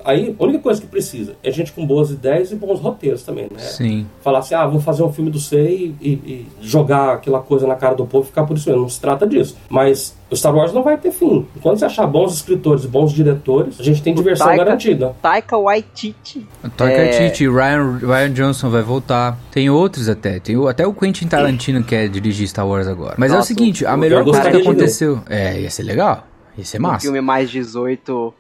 [0.04, 3.48] aí a única coisa que precisa é gente com boas ideias e bons roteiros também,
[3.52, 3.60] né?
[3.60, 4.06] Sim.
[4.22, 7.76] Falar assim, ah, vou fazer um filme do Sei e, e, jogar aquela coisa na
[7.76, 8.84] cara do povo e ficar por isso mesmo.
[8.84, 9.58] Não se trata disso.
[9.68, 11.46] Mas o Star Wars não vai ter fim.
[11.56, 15.16] Enquanto você achar bons escritores e bons diretores, a gente tem diversão Taika, garantida.
[15.22, 16.48] Taika Waititi.
[16.78, 17.20] Taika é...
[17.20, 19.38] Waititi, Ryan, Ryan Johnson vai voltar.
[19.52, 20.40] Tem outros até.
[20.40, 23.16] Tem até o Quentin Tarantino quer dirigir Star Wars agora.
[23.18, 25.22] Mas Nossa, é o seguinte, a melhor coisa que aconteceu...
[25.28, 26.28] É, ia ser legal.
[26.58, 26.98] Ia ser massa.
[26.98, 28.34] Um filme mais 18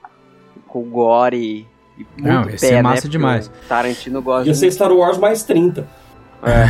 [0.75, 1.65] com gore
[1.97, 2.81] e muito Não, ia ser né?
[2.81, 3.49] massa demais.
[3.69, 5.87] Tarantino gosta Ia ser Star Wars mais 30.
[6.43, 6.65] É.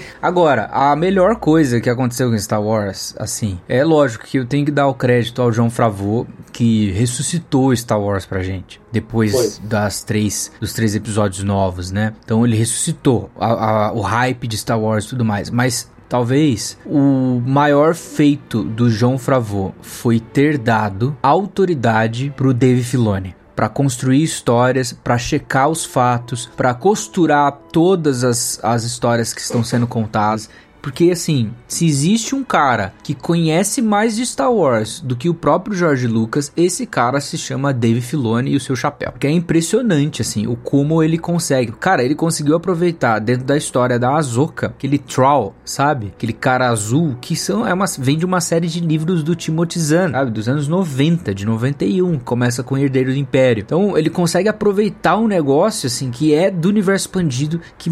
[0.20, 4.66] Agora, a melhor coisa que aconteceu com Star Wars, assim, é lógico que eu tenho
[4.66, 8.80] que dar o crédito ao João Favreau, que ressuscitou Star Wars pra gente.
[8.92, 9.66] Depois Foi.
[9.66, 12.12] das três, dos três episódios novos, né?
[12.22, 13.46] Então ele ressuscitou a,
[13.86, 15.48] a, o hype de Star Wars e tudo mais.
[15.48, 23.34] Mas Talvez o maior feito do João Favreau foi ter dado autoridade pro Dave Filoni
[23.54, 29.62] para construir histórias, para checar os fatos, para costurar todas as, as histórias que estão
[29.62, 30.50] sendo contadas.
[30.84, 35.34] Porque, assim, se existe um cara que conhece mais de Star Wars do que o
[35.34, 39.14] próprio George Lucas, esse cara se chama Dave Filoni e o seu chapéu.
[39.18, 41.72] Que é impressionante, assim, o como ele consegue.
[41.72, 46.12] Cara, ele conseguiu aproveitar dentro da história da Azoka, aquele Troll, sabe?
[46.14, 49.80] Aquele cara azul, que são, é uma, vem de uma série de livros do Timothy
[49.80, 50.32] Zahn, sabe?
[50.32, 52.18] Dos anos 90, de 91.
[52.18, 53.62] Começa com Herdeiro do Império.
[53.62, 57.90] Então, ele consegue aproveitar um negócio, assim, que é do universo expandido, que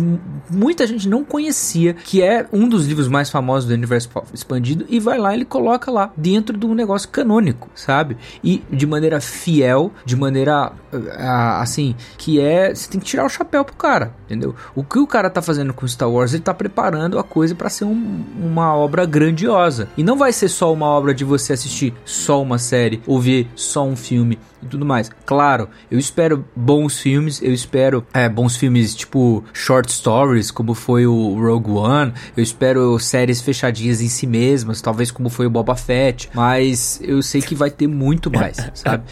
[0.50, 4.84] muita gente não conhecia, que é um dos dos livros mais famosos do universo expandido
[4.88, 8.16] e vai lá ele coloca lá dentro de um negócio canônico, sabe?
[8.42, 13.28] E de maneira fiel, de maneira uh, assim, que é você tem que tirar o
[13.28, 14.54] chapéu pro cara, entendeu?
[14.74, 17.68] O que o cara tá fazendo com Star Wars, ele tá preparando a coisa para
[17.68, 19.88] ser um, uma obra grandiosa.
[19.96, 23.48] E não vai ser só uma obra de você assistir só uma série ou ver
[23.54, 25.10] só um filme e tudo mais.
[25.26, 31.06] Claro, eu espero bons filmes, eu espero é, bons filmes tipo short stories, como foi
[31.06, 35.74] o Rogue One, eu espero séries fechadinhas em si mesmas, talvez como foi o Boba
[35.74, 39.04] Fett, mas eu sei que vai ter muito mais, sabe?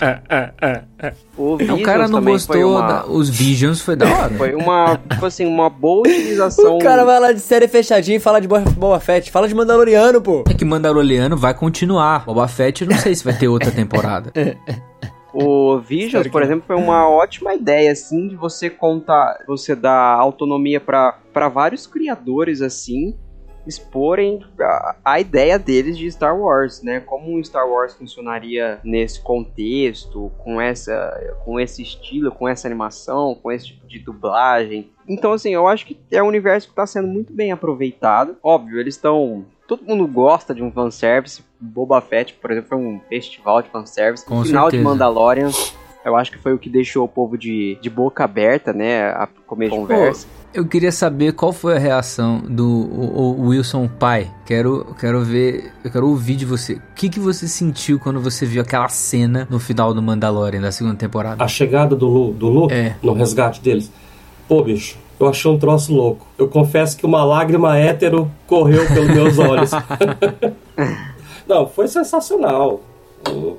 [1.37, 2.87] O, o cara não gostou uma...
[2.87, 4.35] da, os Visions foi da hora.
[4.35, 6.77] Foi uma, tipo assim, uma boa utilização.
[6.77, 10.21] o cara vai lá de série fechadinha e fala de Boba Fett, fala de Mandaloriano,
[10.21, 10.45] pô.
[10.49, 12.25] É que Mandaloriano vai continuar.
[12.25, 14.33] Boba Fett, eu não sei se vai ter outra temporada.
[15.33, 20.81] O Visions, por exemplo, foi uma ótima ideia, assim, de você contar, você dar autonomia
[20.81, 23.15] para vários criadores, assim,
[23.67, 27.01] exporem a, a, ideia deles de Star Wars, né?
[27.01, 33.35] Como um Star Wars funcionaria nesse contexto, com essa, com esse estilo, com essa animação,
[33.35, 34.91] com esse tipo de dublagem.
[35.09, 38.37] Então, assim, eu acho que é um universo que está sendo muito bem aproveitado.
[38.43, 41.45] Óbvio, eles estão todo mundo gosta de um fanservice.
[41.61, 44.27] Boba Fett, por exemplo, foi um festival de fanservice.
[44.27, 44.83] Com o final certeza.
[44.83, 45.51] de Mandalorian,
[46.05, 49.11] eu acho que foi o que deixou o povo de, de boca aberta, né?
[49.11, 50.27] A começo de conversa.
[50.53, 54.29] Eu queria saber qual foi a reação do o, o Wilson pai.
[54.45, 56.75] Quero, quero ver, eu quero ouvir de você.
[56.75, 60.73] O que, que você sentiu quando você viu aquela cena no final do Mandalorian da
[60.73, 61.43] segunda temporada?
[61.43, 62.97] A chegada do, Lu, do Luke É.
[63.01, 63.93] no resgate deles.
[64.49, 66.27] Pô, bicho, eu achei um troço louco.
[66.37, 69.71] Eu confesso que uma lágrima hétero correu pelos meus olhos.
[71.47, 72.81] Não, foi sensacional.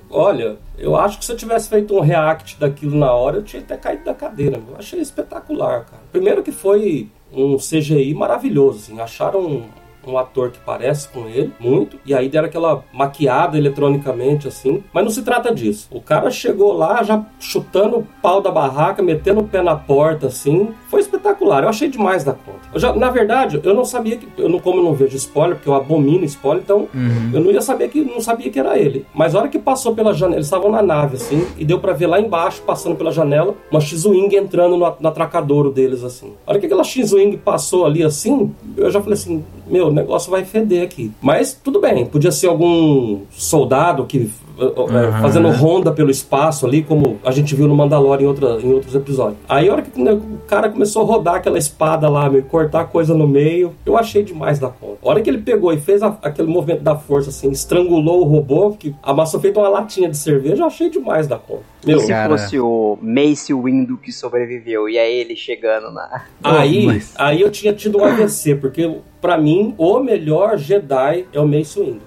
[0.09, 3.61] Olha, eu acho que se eu tivesse feito um react daquilo na hora, eu tinha
[3.61, 4.59] até caído da cadeira.
[4.67, 6.01] Eu achei espetacular, cara.
[6.11, 8.99] Primeiro que foi um CGI maravilhoso, assim.
[8.99, 9.65] Acharam
[10.06, 14.84] um, ator que parece com ele, muito, e aí deram aquela maquiada eletronicamente, assim.
[14.93, 15.88] Mas não se trata disso.
[15.91, 20.28] O cara chegou lá já chutando o pau da barraca, metendo o pé na porta,
[20.28, 20.70] assim.
[20.89, 21.64] Foi espetacular.
[21.64, 22.60] Eu achei demais da conta.
[22.74, 24.28] Eu já, na verdade, eu não sabia que.
[24.38, 26.88] Eu não, como eu não vejo spoiler, porque eu abomino spoiler, então
[27.34, 28.02] eu não ia saber que.
[28.02, 29.06] Não sabia que era ele.
[29.14, 31.93] Mas a hora que passou pela janela, eles estavam na nave, assim, e deu pra
[31.93, 36.34] ver lá embaixo, passando pela janela, uma X-Wing entrando no, no atracadouro deles, assim.
[36.45, 40.30] A hora que aquela X-Wing passou ali assim, eu já falei assim, meu, o negócio
[40.32, 41.12] vai feder aqui.
[41.22, 47.20] Mas tudo bem, podia ser algum soldado que é, fazendo ronda pelo espaço ali, como
[47.26, 49.38] a gente viu no Mandalorian em, outra, em outros episódios.
[49.49, 52.86] Aí a hora que né, o cara começou a rodar aquela espada lá, meu, cortar
[52.86, 54.97] coisa no meio, eu achei demais da conta.
[55.03, 58.24] A hora que ele pegou e fez a- aquele movimento da força, assim, estrangulou o
[58.26, 61.64] robô, que amassou feito uma latinha de cerveja, eu achei demais da conta.
[61.86, 62.38] Meu, E se Cara.
[62.38, 66.24] fosse o Mace Windu que sobreviveu, e aí ele chegando na.
[66.43, 71.39] Aí, mas- aí eu tinha tido um AVC, porque pra mim o melhor Jedi é
[71.39, 72.01] o Mace Windu.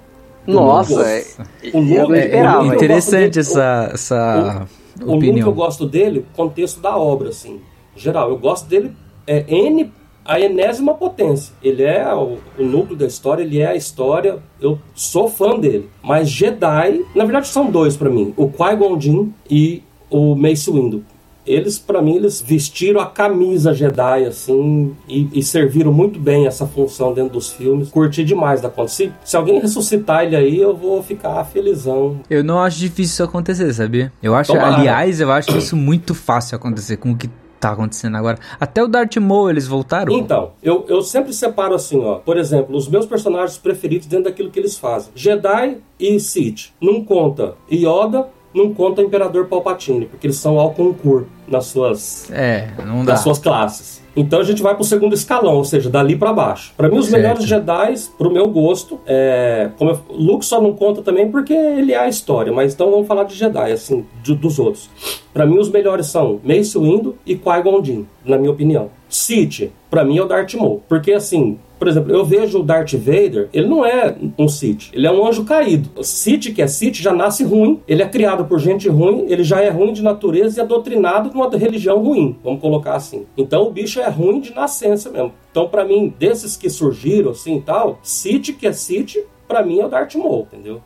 [0.47, 1.25] Nossa, é-
[1.73, 2.75] O Luke- é, o- hein?
[2.75, 4.67] interessante essa, essa
[5.01, 5.53] O Luke eu opinião.
[5.53, 7.61] gosto dele, contexto da obra, assim,
[7.97, 8.29] geral.
[8.29, 8.93] Eu gosto dele,
[9.27, 9.91] é N,
[10.23, 11.55] a enésima potência.
[11.63, 14.39] Ele é o, o núcleo da história, ele é a história.
[14.61, 15.89] Eu sou fã dele.
[16.03, 21.05] Mas Jedi, na verdade são dois pra mim: o Qui-Gon Jinn e o Mace Windu.
[21.47, 26.67] Eles, pra mim, eles vestiram a camisa Jedi, assim, e, e serviram muito bem essa
[26.67, 27.91] função dentro dos filmes.
[27.91, 28.89] Curti demais da conta.
[28.89, 32.21] Se, se alguém ressuscitar ele aí, eu vou ficar felizão.
[32.29, 34.13] Eu não acho difícil isso acontecer, sabia?
[34.23, 34.77] Eu acho, Tomara.
[34.77, 37.29] aliás, eu acho isso muito fácil acontecer com o que
[37.65, 38.39] tá acontecendo agora.
[38.61, 40.13] Até o Darth Maul eles voltaram.
[40.13, 42.17] Então, eu, eu sempre separo assim, ó.
[42.17, 45.11] Por exemplo, os meus personagens preferidos dentro daquilo que eles fazem.
[45.15, 46.73] Jedi e Sith.
[46.79, 52.69] Não conta Yoda, não conta Imperador Palpatine, porque eles são ao concurso nas suas, É,
[52.87, 53.13] não dá.
[53.13, 54.03] nas suas classes.
[54.17, 56.73] Então a gente vai pro segundo escalão, ou seja, dali pra baixo.
[56.77, 57.21] Pra mim, os Certo.
[57.21, 59.71] melhores Jedi, pro meu gosto, é.
[59.77, 63.09] Como eu, Luke só não conta também porque ele é a história, mas então vamos
[63.09, 64.89] falar de Jedi, assim, de- dos outros.
[65.33, 68.89] Pra mim, os melhores são Mace Windu e Qui-Gon Jinn, na minha opinião.
[69.09, 70.81] Sith, pra mim, é o Darth Maul.
[70.89, 75.07] Porque, assim, por exemplo, eu vejo o Darth Vader, ele não é um Sith, ele
[75.07, 75.91] é um anjo caído.
[75.97, 79.45] O Sith, que é Sith, já nasce ruim, ele é criado por gente ruim, ele
[79.45, 83.27] já é ruim de natureza e é doutrinado numa religião ruim, vamos colocar assim.
[83.37, 85.33] Então o bicho é ruim de nascença mesmo.
[85.51, 89.17] Então, pra mim, desses que surgiram assim e tal, Sith, que é Sith,
[89.47, 90.83] pra mim é o Darth Maul, entendeu?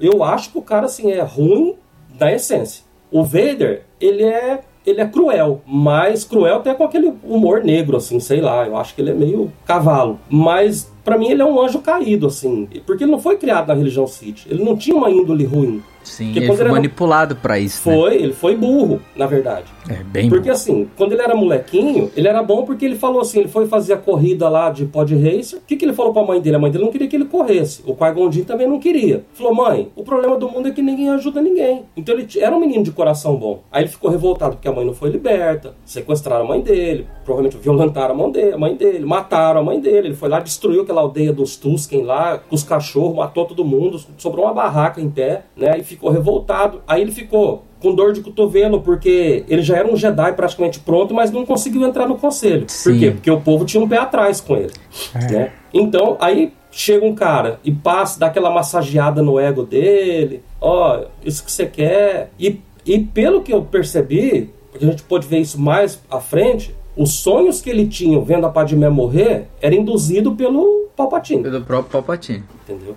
[0.00, 1.74] Eu acho que o cara, assim, é ruim
[2.18, 2.84] da essência.
[3.10, 8.18] O Vader, ele é ele é cruel, mas cruel até com aquele humor negro, assim,
[8.18, 8.66] sei lá.
[8.66, 10.18] Eu acho que ele é meio cavalo.
[10.28, 13.74] Mas pra mim ele é um anjo caído, assim, porque ele não foi criado na
[13.74, 14.46] religião Sith.
[14.48, 15.82] Ele não tinha uma índole ruim.
[16.02, 19.66] Sim, Porque ele foi ele era- manipulado pra isso, Foi, ele foi burro, na verdade.
[19.86, 19.98] né?
[20.00, 20.54] É, bem Porque bom.
[20.54, 23.92] assim, quando ele era molequinho, ele era bom porque ele falou assim, ele foi fazer
[23.92, 25.58] a corrida lá de pod racer.
[25.58, 26.56] O que, que ele falou pra mãe dele?
[26.56, 27.82] A mãe dele não queria que ele corresse.
[27.86, 29.24] O Qui-Gon Jinn também não queria.
[29.34, 31.82] Falou, mãe, o problema do mundo é que ninguém ajuda ninguém.
[31.94, 33.62] Então ele era um menino de coração bom.
[33.70, 37.58] Aí ele ficou revoltado porque a mãe não foi liberta, sequestraram a mãe dele, provavelmente
[37.62, 40.08] violentaram a mãe dele, a mãe dele, mataram a mãe dele.
[40.08, 44.00] Ele foi lá, destruiu aquela aldeia dos Tusken lá, com os cachorros, matou todo mundo,
[44.18, 45.78] sobrou uma barraca em pé, né?
[45.78, 46.82] E ficou revoltado.
[46.86, 51.14] Aí ele ficou com dor de cotovelo, porque ele já era um Jedi praticamente pronto,
[51.14, 52.62] mas não conseguiu entrar no conselho.
[52.62, 52.98] Por Sim.
[52.98, 53.10] quê?
[53.12, 54.72] Porque o povo tinha um pé atrás com ele.
[55.14, 55.52] Né?
[55.72, 61.44] Então, aí chega um cara e passa, dá aquela massageada no ego dele, ó, isso
[61.44, 62.30] que você quer.
[62.38, 66.74] E, e pelo que eu percebi, porque a gente pode ver isso mais à frente,
[66.96, 71.90] os sonhos que ele tinha vendo a Padmé morrer era induzido pelo Palpatine, Pelo próprio
[71.92, 72.42] Palpatine.
[72.64, 72.94] entendeu?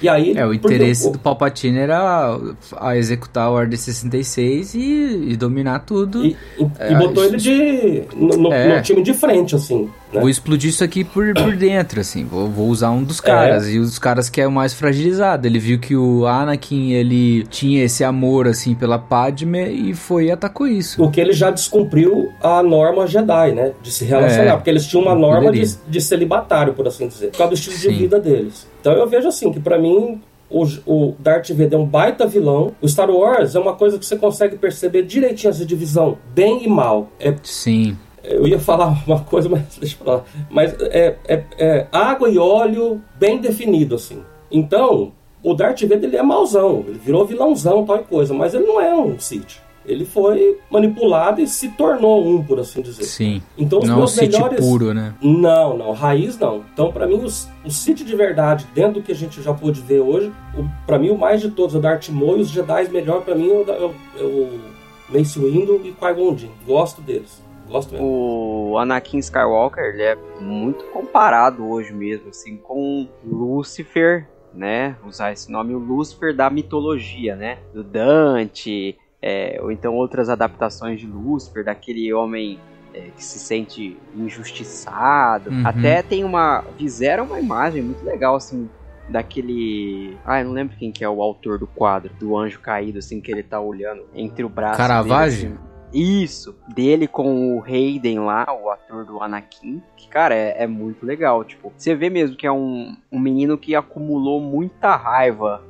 [0.00, 2.36] E aí, É, o porque interesse o- do Palpatine era
[2.76, 4.80] a executar a Ordem 66 e,
[5.30, 6.24] e dominar tudo.
[6.24, 8.76] E, e- É, e botou isso- ele de, no, no- É.
[8.76, 9.88] no time de frente, assim.
[10.12, 10.20] Né?
[10.20, 12.24] Vou explodir isso aqui por, por dentro, assim.
[12.24, 13.04] Vou, vou usar um É.
[13.04, 13.68] dos caras.
[13.68, 15.46] E os caras que é o mais fragilizado.
[15.46, 20.30] Ele viu que o Anakin, ele tinha esse amor, assim, pela Padme e foi e
[20.30, 20.96] atacou isso.
[20.98, 23.72] Porque ele já descumpriu a norma Jedi, né?
[23.82, 24.52] De se relacionar.
[24.52, 24.56] É.
[24.56, 27.28] porque eles tinham uma norma de, de celibatário, por assim dizer.
[27.30, 27.88] Por causa do estilo Sim.
[27.90, 28.66] de vida deles.
[28.80, 30.20] Então eu vejo assim, que pra mim.
[30.54, 32.72] O, o Darth Vader é um baita vilão.
[32.82, 36.68] O Star Wars é uma coisa que você consegue perceber direitinho essa divisão, bem e
[36.68, 37.08] mal.
[37.18, 37.96] É Sim.
[38.24, 40.24] Eu ia falar uma coisa, mas deixa eu falar.
[40.50, 44.22] Mas é, é- é água e óleo bem definido, assim.
[44.50, 45.12] Então,
[45.42, 48.80] o Darth Vader ele é mauzão, ele virou vilãozão, tal e coisa, mas ele não
[48.80, 49.60] é um Sith.
[49.84, 53.02] Ele foi manipulado e se tornou um, por assim dizer.
[53.02, 53.42] Sim.
[53.58, 54.60] Então, os Não meus melhores.
[54.60, 55.12] puro, né?
[55.20, 56.62] Não, não, raiz não.
[56.72, 59.80] Então, pra mim, os, o Sith de verdade, dentro do que a gente já pôde
[59.80, 62.88] ver hoje, o, pra mim, o mais de todos o Darth Maul e os Jedi
[62.92, 64.60] melhor pra mim é o, é o, é o
[65.08, 66.36] Mace Windu e Qui-Gon.
[66.64, 67.42] Gosto deles.
[67.68, 68.06] Gosto mesmo.
[68.06, 74.96] O Anakin Skywalker, ele é muito comparado hoje mesmo, assim, com Lúcifer, né?
[75.06, 77.58] Usar esse nome, o Lúcifer da mitologia, né?
[77.72, 82.58] Do Dante, é, ou então outras adaptações de Lúcifer, daquele homem
[82.92, 85.50] é, que se sente injustiçado.
[85.50, 85.66] Uhum.
[85.66, 86.64] Até tem uma...
[86.76, 88.68] Fizeram uma imagem muito legal, assim,
[89.08, 90.16] daquele...
[90.24, 93.20] Ah, eu não lembro quem que é o autor do quadro, do anjo caído, assim,
[93.20, 95.50] que ele tá olhando entre o braço Caravaggio?
[95.50, 95.71] dele, assim.
[95.92, 101.04] Isso, dele com o Hayden lá, o ator do Anakin, que, cara, é, é muito
[101.04, 105.62] legal, tipo, você vê mesmo que é um, um menino que acumulou muita raiva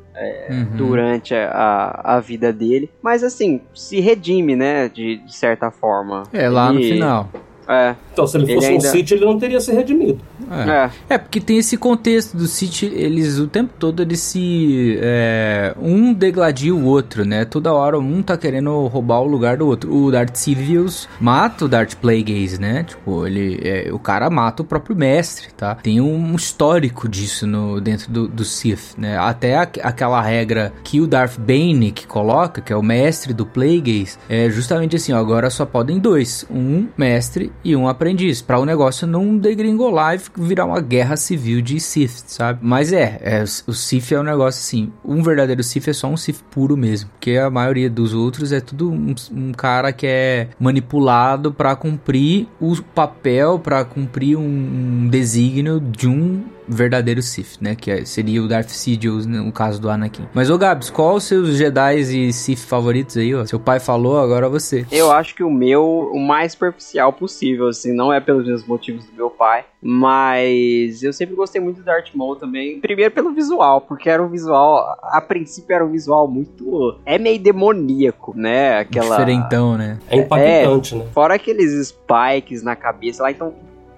[0.51, 0.77] Uhum.
[0.77, 6.25] durante a, a vida dele, mas assim, se redime, né, de, de certa forma.
[6.33, 7.31] É, lá no Ele- final.
[7.69, 10.19] É, Então, se ele Ele fosse ainda- um Sith, ele não teria se redimido.
[10.51, 10.71] É.
[10.71, 14.99] é, É, porque tem esse contexto do City, eles o tempo todo eles se.
[15.01, 17.45] é, um degladia o outro, né?
[17.45, 19.95] Toda hora um tá querendo roubar o lugar do outro.
[19.95, 22.83] O Darth Sidious mata o Darth Plagueis, né?
[22.85, 23.61] Tipo, ele.
[23.63, 25.75] é, o cara mata o próprio mestre, tá?
[25.77, 29.17] Tem um histórico disso no, dentro do, do Sith, né?
[29.17, 33.47] Até a- aquela regra que o Darth Bane que coloca, que é o mestre do
[33.47, 38.59] Plagueis, é justamente assim: ó, agora só podem dois: um mestre e um aprendiz, para
[38.59, 42.61] o negócio não degringolar e virar uma guerra civil de Sith, sabe?
[42.63, 46.17] Mas é, é, o Sith é um negócio assim: um verdadeiro Sith é só um
[46.17, 50.49] Sith puro mesmo, porque a maioria dos outros é tudo um, um cara que é
[50.59, 57.75] manipulado para cumprir o papel, para cumprir um, um desígnio de um verdadeiro Sith, né?
[57.75, 60.27] Que é- seria o Darth Sidious no caso do Anakin.
[60.35, 63.45] Mas ô Gabs, qual os seus Jedi e Sith favoritos aí, ó?
[63.45, 64.87] Seu pai falou, agora você.
[64.91, 69.05] Eu acho que o meu, o mais superficial possível, assim, não é pelos mesmos motivos
[69.07, 72.81] do meu pai, mas eu sempre gostei muito do Darth Maul também.
[72.81, 77.39] Primeiro pelo visual, porque era um visual, a princípio era um visual muito, é meio
[77.41, 78.79] demoníaco, né?
[78.79, 79.99] Aquela Diferentão, né?
[80.09, 81.05] É impactante, né?
[81.13, 83.53] Fora aqueles spikes na cabeça lá, então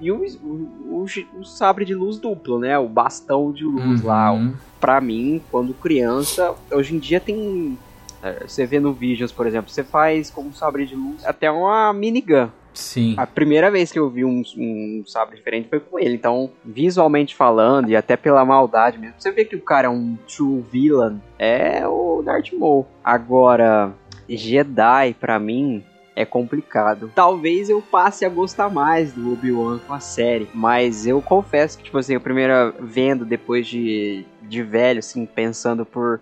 [0.05, 1.07] e o, o, o,
[1.41, 2.79] o sabre de luz duplo, né?
[2.79, 4.53] O bastão de luz lá, Uhum.
[4.81, 7.79] pra mim, quando criança, hoje em dia tem.
[8.23, 11.93] é, Você vê no Visions, por exemplo, você faz como sabre de luz até uma
[11.93, 12.49] minigun.
[12.75, 13.15] Sim.
[13.17, 16.17] A primeira vez que eu vi um, um sabre diferente foi com ele.
[16.17, 20.19] Então, visualmente falando, e até pela maldade mesmo, você vê que o cara é um
[20.27, 21.21] true villain.
[21.39, 22.85] É o Darth Maul.
[23.05, 23.93] Agora,
[24.29, 25.85] Jedi, pra mim,
[26.17, 27.11] é complicado.
[27.15, 31.85] Talvez eu passe a gostar mais do Obi-Wan com a série, mas eu confesso que,
[31.85, 36.21] tipo assim, a primeira vendo depois de, de velho, assim, pensando por,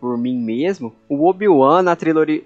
[0.00, 1.96] por mim mesmo, o Obi-Wan na,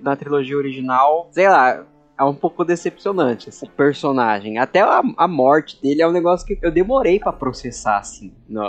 [0.01, 1.85] na trilogia original, sei lá,
[2.19, 4.59] é um pouco decepcionante esse personagem.
[4.59, 8.65] Até a, a morte dele é um negócio que eu demorei pra processar, assim, no,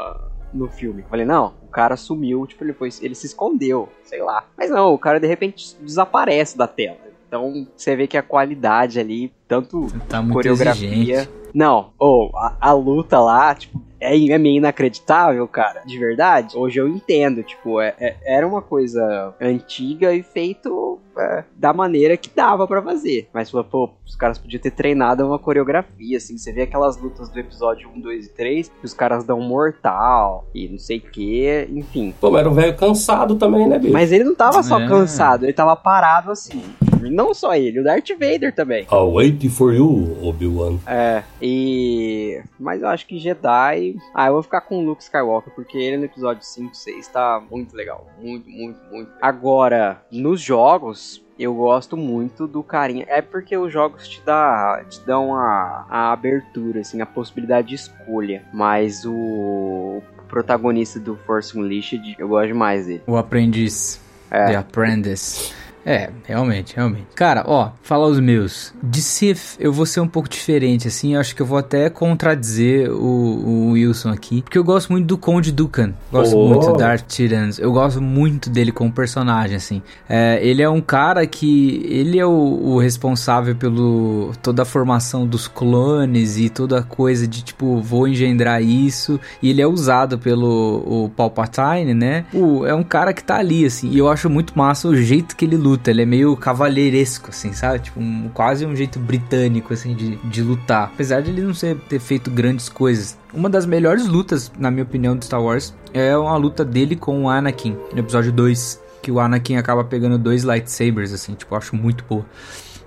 [0.53, 1.03] no filme.
[1.09, 4.45] Falei, não, o cara sumiu, tipo, ele, foi, ele se escondeu, sei lá.
[4.57, 7.07] Mas não, o cara de repente desaparece da tela.
[7.27, 10.87] Então você vê que a qualidade ali, tanto Tá muito coreografia.
[10.89, 11.29] exigente.
[11.53, 15.81] Não, ou a, a luta lá, tipo, é, é meio inacreditável, cara.
[15.85, 16.55] De verdade.
[16.55, 22.15] Hoje eu entendo, tipo, é- é- era uma coisa antiga e feito é, da maneira
[22.15, 23.27] que dava pra fazer.
[23.33, 26.37] Mas, pô, os caras podiam ter treinado uma coreografia, assim.
[26.37, 30.45] Você vê aquelas lutas do episódio 1, 2 e 3, que os caras dão mortal
[30.53, 32.13] e não sei o que, enfim.
[32.21, 33.93] Pô, mas era um velho cansado também, né, bicho?
[33.93, 34.87] Mas ele não tava só É.
[34.87, 36.61] cansado, ele tava parado assim.
[37.03, 38.87] E Não só ele, o Darth Vader também.
[38.91, 40.77] I'll wait for you, Obi-Wan.
[40.85, 42.41] É, e.
[42.59, 43.95] Mas eu acho que Jedi.
[44.13, 47.41] Ah, eu vou ficar com o Luke Skywalker, porque ele no episódio 5, 6 tá
[47.49, 48.07] muito legal.
[48.21, 49.11] Muito, muito, muito.
[49.21, 51.25] Agora, nos jogos.
[51.39, 53.05] Eu gosto muito do carinha.
[53.07, 57.75] É porque os jogos te, dá, te dão a, a abertura, assim, a possibilidade de
[57.75, 58.43] escolha.
[58.51, 63.03] Mas o protagonista do Force Unleashed, eu gosto demais dele.
[63.05, 64.01] O aprendiz.
[64.31, 64.47] É.
[64.47, 65.53] The Apprentice.
[65.87, 67.07] É, realmente, realmente.
[67.15, 68.73] Cara, ó, falar os meus.
[68.83, 71.13] De Sith, eu vou ser um pouco diferente, assim.
[71.13, 74.41] Eu acho que eu vou até contradizer o, o Wilson aqui.
[74.41, 75.93] Porque eu gosto muito do Conde Dukan.
[76.11, 76.47] Gosto Oh.
[76.49, 77.57] muito do Darth Tyrannus.
[77.59, 79.81] Eu gosto muito dele como personagem, assim.
[80.07, 81.81] É, ele é um cara que...
[81.89, 84.31] Ele é o, o responsável pelo...
[84.41, 89.19] Toda a formação dos clones e toda a coisa de, tipo, vou engendrar isso.
[89.41, 92.25] E ele é usado pelo o Palpatine, né?
[92.33, 93.89] O, é um cara que tá ali, assim.
[93.89, 95.89] E eu acho muito massa o jeito que ele luta.
[95.91, 97.79] Ele é meio cavalheiresco, assim, sabe?
[97.79, 100.91] Tipo, um- quase um jeito britânico, assim, de, de lutar.
[100.93, 103.17] Apesar de ele não ser, ter feito grandes coisas.
[103.33, 107.23] Uma das melhores lutas, na minha opinião, de Star Wars é uma luta dele com
[107.23, 108.81] o Anakin, no episódio 2.
[109.01, 112.25] Que o Anakin acaba pegando dois lightsabers, assim, tipo, acho muito boa.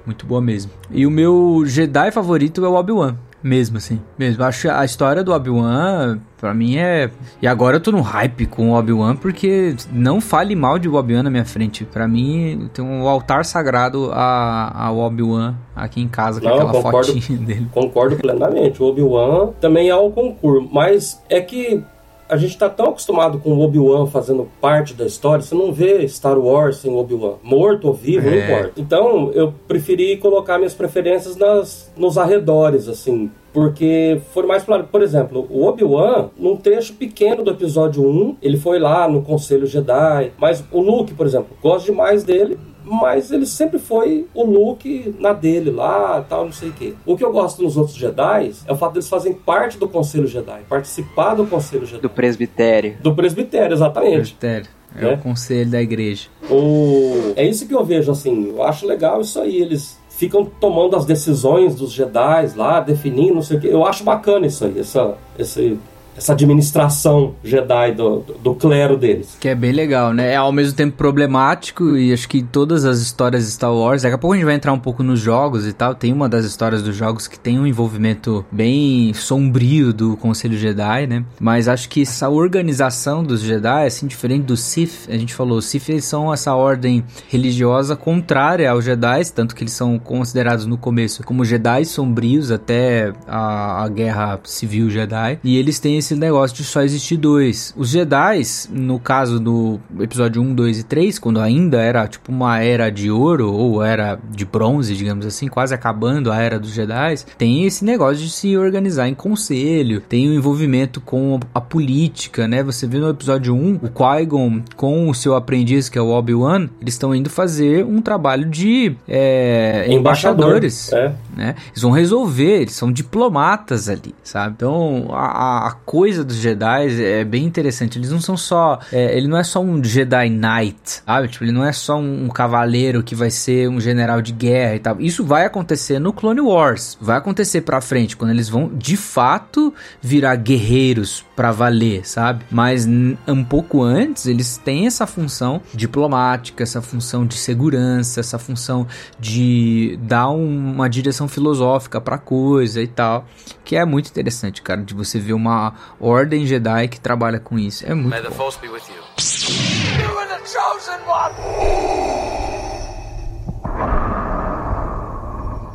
[0.04, 0.70] Muito boa mesmo.
[0.90, 3.16] E o meu Jedi favorito é o Obi-Wan.
[3.42, 4.44] Mesmo assim, mesmo.
[4.44, 7.10] Acho a história do Obi-Wan, pra mim é.
[7.40, 11.22] E agora eu tô no hype com o Obi-Wan, porque não fale mal de Obi-Wan
[11.22, 11.84] na minha frente.
[11.86, 16.72] Pra mim, tem um altar sagrado a- ao Obi-Wan aqui em casa, com Não, aquela
[16.72, 17.12] concordo.
[17.14, 17.66] fotinha dele.
[17.72, 18.82] Concordo plenamente.
[18.82, 21.82] O Obi-Wan também é o concurso, mas é que
[22.30, 26.06] a gente tá tão acostumado com o Obi-Wan fazendo parte da história, você não vê
[26.08, 27.34] Star Wars sem Obi-Wan.
[27.42, 28.44] Morto ou vivo, não É.
[28.44, 28.80] importa.
[28.80, 33.30] Então, eu preferi colocar minhas preferências nas, nos arredores, assim.
[33.52, 34.84] Porque foi mais claro.
[34.92, 39.66] Por exemplo, o Obi-Wan, num trecho pequeno do episódio 1, ele foi lá no Conselho
[39.66, 40.32] Jedi.
[40.38, 42.56] Mas o Luke, por exemplo, gosto demais dele
[42.90, 46.94] mas ele sempre foi o Luke na dele lá, tal, não sei o quê.
[47.06, 50.26] O que eu gosto nos outros Jedi é o fato deles fazerem parte do Conselho
[50.26, 52.02] Jedi, participar do Conselho Jedi.
[52.02, 52.96] Do presbitério.
[53.00, 54.16] Do presbitério, exatamente.
[54.16, 54.68] Presbitério.
[54.96, 55.14] É, É.
[55.14, 56.26] o conselho da igreja.
[56.50, 57.32] O...
[57.36, 61.06] É isso que eu vejo, assim, eu acho legal isso aí, eles ficam tomando as
[61.06, 63.68] decisões dos Jedi lá, definindo, não sei o quê.
[63.70, 65.78] Eu acho bacana isso aí, essa, esse,
[66.16, 69.36] essa administração Jedi do, do, clero deles.
[69.40, 70.32] Que é bem legal, né?
[70.32, 74.14] É ao mesmo tempo problemático e acho que todas as histórias de Star Wars, daqui
[74.14, 75.94] a pouco a gente vai entrar um pouco nos jogos e tal.
[75.94, 81.06] Tem uma das histórias dos jogos que tem um envolvimento bem sombrio do Conselho Jedi,
[81.06, 81.24] né?
[81.40, 85.66] Mas acho que essa organização dos Jedi, assim, diferente do Sith, a gente falou, os
[85.66, 90.76] Sith eles são essa ordem religiosa contrária aos Jedi, tanto que eles são considerados no
[90.76, 95.38] começo como Jedi sombrios até a, a Guerra Civil Jedi.
[95.44, 97.72] E eles têm esse negócio de só existir dois.
[97.76, 102.60] Os Jedi, no caso do episódio 1, 2 e 3, quando ainda era tipo uma
[102.62, 107.16] era de ouro ou era de bronze, digamos assim, quase acabando a era dos Jedi,
[107.38, 112.62] tem esse negócio de se organizar em conselho, tem o envolvimento com a política, né?
[112.62, 116.68] Você vê no episódio 1, o Qui-Gon com o seu aprendiz, que é o Obi-Wan,
[116.80, 121.12] eles estão indo fazer um trabalho de é, embaixadores É.
[121.36, 121.54] né?
[121.70, 124.54] Eles vão resolver, eles são diplomatas ali, sabe?
[124.56, 127.98] Então a, a coisa dos Jedi é bem interessante.
[127.98, 131.26] Eles não são só, é, ele não é só um Jedi Knight, sabe?
[131.26, 134.76] Tipo, ele não é só um, um cavaleiro que vai ser um general de guerra
[134.76, 135.00] e tal.
[135.00, 139.74] Isso vai acontecer no Clone Wars, vai acontecer pra frente quando eles vão de fato
[140.00, 142.44] virar guerreiros pra valer, sabe?
[142.52, 148.86] Mas um pouco antes eles têm essa função diplomática, essa função de segurança, essa função
[149.18, 153.26] de dar um- uma direção filosófica pra coisa e tal,
[153.64, 157.86] que é muito interessante, cara, de você ver uma ordem Jedi que trabalha com isso.
[157.86, 158.30] É muito bom.
[158.30, 159.02] Force be with you.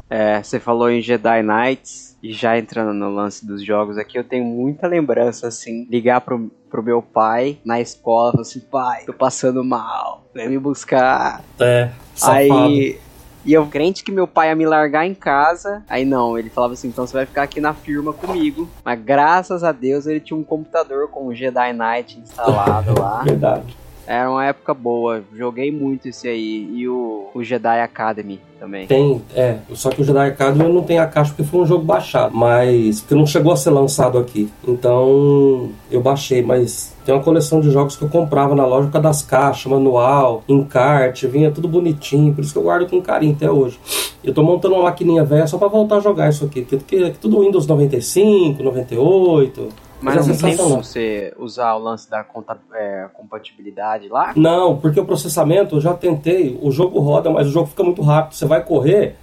[0.10, 4.24] É, você falou em Jedi Knights, e já entrando no lance dos jogos aqui, eu
[4.24, 9.14] tenho muita lembrança, assim, ligar pro, pro meu pai na escola, falar assim, pai, tô
[9.14, 11.44] passando mal, vem me buscar.
[11.60, 12.66] É, safado.
[12.66, 13.00] Aí,
[13.46, 16.74] e eu crente que meu pai ia me largar em casa, aí não, ele falava
[16.74, 20.38] assim, então você vai ficar aqui na firma comigo, mas graças a Deus ele tinha
[20.38, 23.22] um computador com o Jedi Knight instalado lá.
[23.26, 23.85] Verdade.
[24.08, 28.88] Era uma época boa, joguei muito esse aí, e o, o Jedi Academy também.
[28.88, 29.58] Tem, é.
[29.74, 32.36] Só que o Jedi Academy não tem a caixa porque foi um jogo baixado.
[32.36, 33.02] Mas.
[33.02, 34.50] Porque não chegou a ser lançado aqui.
[34.68, 35.70] Então.
[35.92, 36.94] Eu baixei, mas.
[37.06, 40.44] Tem uma coleção de jogos que eu comprava na loja por causa das caixas, manual,
[40.50, 42.34] encarte, vinha tudo bonitinho.
[42.34, 43.80] Por isso que eu guardo com carinho até hoje.
[44.24, 46.64] Eu tô montando uma maquininha velha só pra voltar a jogar isso aqui.
[46.64, 49.85] Porque é tudo Windows 95, 98.
[50.02, 50.72] Mas é não tem sensacional.
[50.72, 54.34] como você usar o lance da conta- é, compatibilidade lá?
[54.36, 58.02] Não, porque o processamento eu já tentei, o jogo roda, mas o jogo fica muito
[58.02, 58.34] rápido.
[58.36, 59.16] Você vai correr,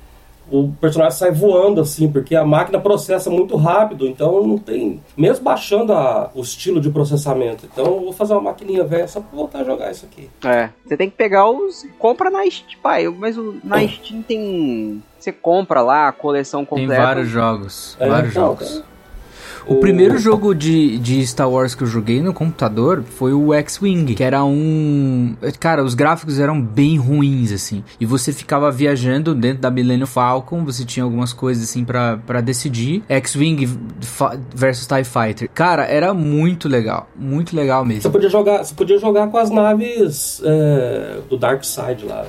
[0.50, 5.00] o personagem sai voando assim, porque a máquina processa muito rápido, então não tem.
[5.16, 7.66] Mesmo baixando a- o estilo de processamento.
[7.72, 10.28] Então eu vou fazer uma maquininha velha só pra voltar a jogar isso aqui.
[10.44, 10.70] É.
[10.84, 11.86] Você tem que pegar os.
[11.98, 12.80] Compra na Steam.
[12.82, 15.02] Pai, mas o- na Steam tem.
[15.18, 17.02] Você compra lá a coleção Tem completa.
[17.02, 18.82] vários jogos, É, vários não, jogos.
[19.66, 24.14] O, primeiro jogo de, de Star Wars que eu joguei no computador foi o X-Wing,
[24.14, 25.34] que era um.
[25.60, 27.82] Cara, os gráficos eram bem ruins, assim.
[28.00, 33.02] E você ficava viajando dentro da Millennium Falcon, você tinha algumas coisas assim para decidir.
[33.08, 33.68] X-Wing
[34.54, 35.48] versus TIE Fighter.
[35.54, 37.08] Cara, era muito legal.
[37.16, 38.02] Muito legal mesmo.
[38.02, 42.24] Você podia jogar, você podia jogar com as naves é, do Dark Side lá.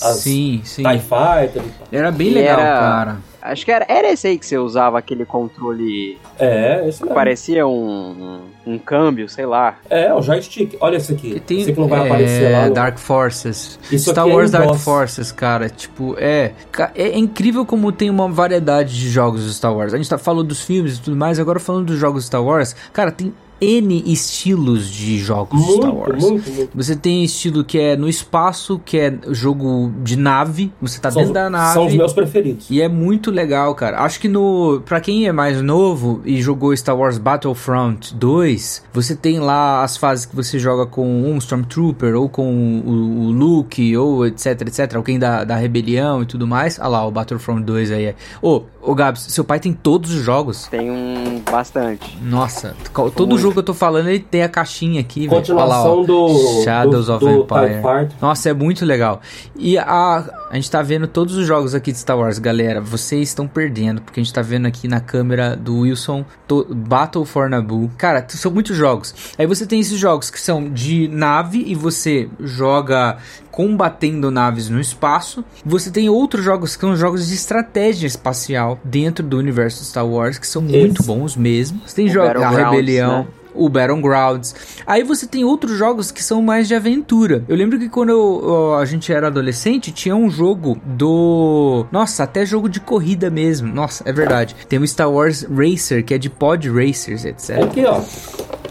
[0.00, 0.82] As sim, sim.
[0.82, 1.62] TIE Fighter.
[1.90, 3.16] Era bem legal, era- cara.
[3.48, 7.14] Acho que era, era esse aí que você usava aquele controle É, esse que mesmo.
[7.14, 9.78] parecia um, um, um câmbio, sei lá.
[9.88, 10.76] É, o joystick.
[10.80, 11.34] Olha esse aqui.
[11.34, 12.66] Que tem, esse que não vai é, aparecer lá.
[12.68, 12.74] No...
[12.74, 13.78] Dark Forces.
[13.90, 14.74] Isso Star é Wars em Dark.
[14.74, 15.70] Forces, cara.
[15.70, 16.52] Tipo, é,
[16.94, 17.02] é.
[17.02, 19.94] é incrível como tem uma variedade de jogos do Star Wars.
[19.94, 22.76] A gente tá falando dos filmes e tudo mais, agora falando dos jogos Star Wars.
[22.92, 26.22] Cara, tem N estilos de jogos de Star Muito, Wars.
[26.24, 26.70] muito, muito.
[26.76, 30.72] Você tem estilo que é no espaço, que é jogo de nave.
[30.80, 31.74] Você tá São, dentro da nave.
[31.74, 32.66] são os meus preferidos.
[32.70, 34.00] E é muito legal, cara.
[34.02, 34.80] Acho que no.
[34.84, 39.96] Pra quem é mais novo e jogou Star Wars Battlefront 2, você tem lá as
[39.96, 44.94] fases que você joga com um Stormtrooper, ou com o, o Luke, ou etc, etc.
[44.94, 46.78] Alguém da, da rebelião e tudo mais.
[46.80, 48.14] Ah lá, o Battlefront 2 aí.
[48.42, 50.66] Ô, ô Gabs, seu pai tem todos os jogos.
[50.68, 52.16] Tem um bastante.
[52.22, 53.38] Nossa, todo Muito.
[53.38, 55.32] jogo que eu tô falando, ele tem a caixinha aqui, velho.
[55.32, 56.04] Olha lá, Continuação ó.
[56.04, 56.62] do.
[56.64, 58.08] Shadows do, of do Empire.
[58.20, 59.20] Nossa, é muito legal.
[59.56, 62.80] E a, a gente tá vendo todos os jogos aqui de Star Wars, galera.
[62.80, 67.24] Vocês estão perdendo, porque a gente tá vendo aqui na câmera do Wilson to- Battle
[67.24, 67.90] for Naboo.
[67.98, 69.14] Cara, são muitos jogos.
[69.38, 73.16] Aí você tem esses jogos que são de nave e você joga
[73.50, 75.44] combatendo naves no espaço.
[75.66, 80.38] Você tem outros jogos que são jogos de estratégia espacial dentro do universo Star Wars,
[80.38, 81.80] que são muito bons mesmo.
[81.84, 83.26] Você tem jogos a Battlegrounds, Rebelião né?
[83.58, 84.54] O Battlegrounds.
[84.86, 87.44] Aí você tem outros jogos que são mais de aventura.
[87.48, 91.86] Eu lembro que quando eu- a gente era adolescente, tinha um jogo do.
[91.90, 93.72] Nossa, até jogo de corrida mesmo.
[93.72, 94.54] Nossa, é verdade.
[94.68, 97.62] Tem o Star Wars Racer, que é de pod racers, etc.
[97.64, 98.00] Aqui, ó.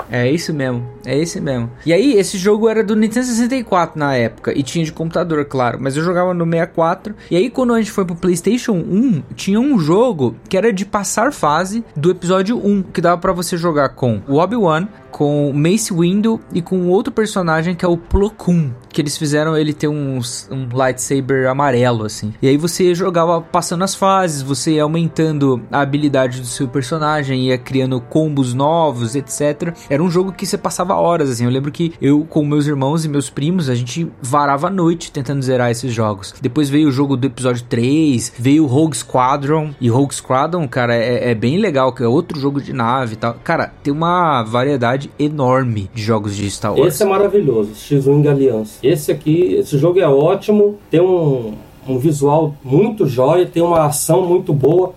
[0.10, 1.70] É isso mesmo, é esse mesmo.
[1.86, 5.78] E aí, esse jogo era do Nintendo 64 na época, e tinha de computador, claro,
[5.82, 7.16] mas eu jogava no 64.
[7.30, 10.86] E aí, quando a gente foi pro PlayStation 1, tinha um jogo que era de
[10.86, 15.94] passar fase do episódio 1, que dava pra você jogar com o Obi-Wan, com Mace
[15.94, 19.88] Windu e com outro personagem que é o Plo Koon, que eles fizeram ele ter
[19.88, 20.20] um,
[20.52, 22.34] um lightsaber amarelo, assim.
[22.42, 27.48] E aí você jogava passando as fases, você ia aumentando a habilidade do seu personagem,
[27.48, 29.76] ia criando combos novos, etc.
[29.90, 31.46] Era um jogo que você passava horas, assim.
[31.46, 35.12] Eu lembro que eu, com meus irmãos e meus primos, a gente varava a noite
[35.12, 36.34] tentando zerar esses jogos.
[36.42, 39.72] Depois veio o jogo do episódio 3, veio o Rogue Squadron.
[39.80, 43.18] E Rogue Squadron, cara, é, é bem legal, que é outro jogo de nave e
[43.18, 43.36] tal.
[43.44, 46.94] Cara, tem uma variedade enorme de jogos de Star Wars.
[46.94, 48.77] Esse é maravilhoso, X-Wing Alliance.
[48.82, 51.54] Esse aqui, esse jogo é ótimo, tem um,
[51.88, 54.94] um visual muito jóia, tem uma ação muito boa.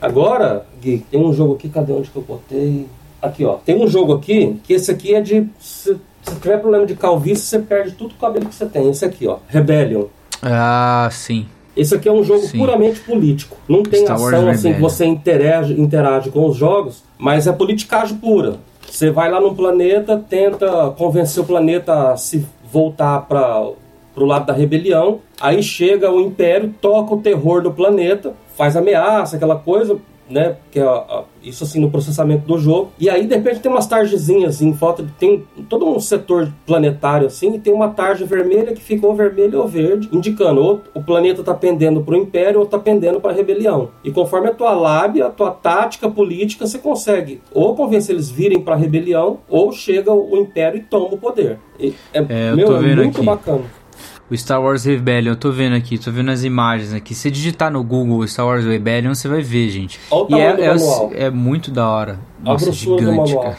[0.00, 2.86] Agora, Gui, tem um jogo aqui, cadê onde que eu botei?
[3.20, 3.54] Aqui, ó.
[3.54, 5.46] Tem um jogo aqui, que esse aqui é de...
[5.58, 8.88] Se, se tiver problema de calvície, você perde tudo o cabelo que você tem.
[8.90, 9.38] Esse aqui, ó.
[9.48, 10.04] Rebellion.
[10.42, 11.46] Ah, sim.
[11.78, 12.58] Esse aqui é um jogo Sim.
[12.58, 13.56] puramente político.
[13.68, 17.52] Não tem Star Wars ação assim que você interage, interage com os jogos, mas é
[17.52, 18.56] politicagem pura.
[18.90, 23.72] Você vai lá num planeta, tenta convencer o planeta a se voltar para
[24.16, 29.36] o lado da rebelião, aí chega o Império, toca o terror do planeta, faz ameaça,
[29.36, 29.98] aquela coisa,
[30.30, 30.56] né?
[30.70, 32.90] Que é a- a- isso assim no processamento do jogo.
[32.98, 37.54] E aí de repente tem umas tarjezinhas em volta, tem todo um setor planetário assim,
[37.54, 41.40] e tem uma tarja vermelha que fica ou vermelha ou verde, indicando ou o planeta
[41.40, 43.90] está pendendo para o Império ou está pendendo para a rebelião.
[44.04, 48.60] E conforme a tua lábia, a tua tática política, você consegue ou convencer eles virem
[48.60, 51.58] para a rebelião, ou chega o Império e toma o poder.
[51.78, 53.26] E é, É, eu meu, é muito aqui.
[53.26, 53.62] bacana.
[54.30, 57.14] O Star Wars Rebellion, eu tô vendo aqui, tô vendo as imagens aqui.
[57.14, 59.98] Se digitar no Google Star Wars Rebellion, você vai ver, gente.
[60.10, 61.10] Olha o e tamanho é, do é, manual.
[61.14, 62.20] é muito da hora.
[62.38, 63.42] Nossa, grossura do gigante, manual.
[63.42, 63.58] cara.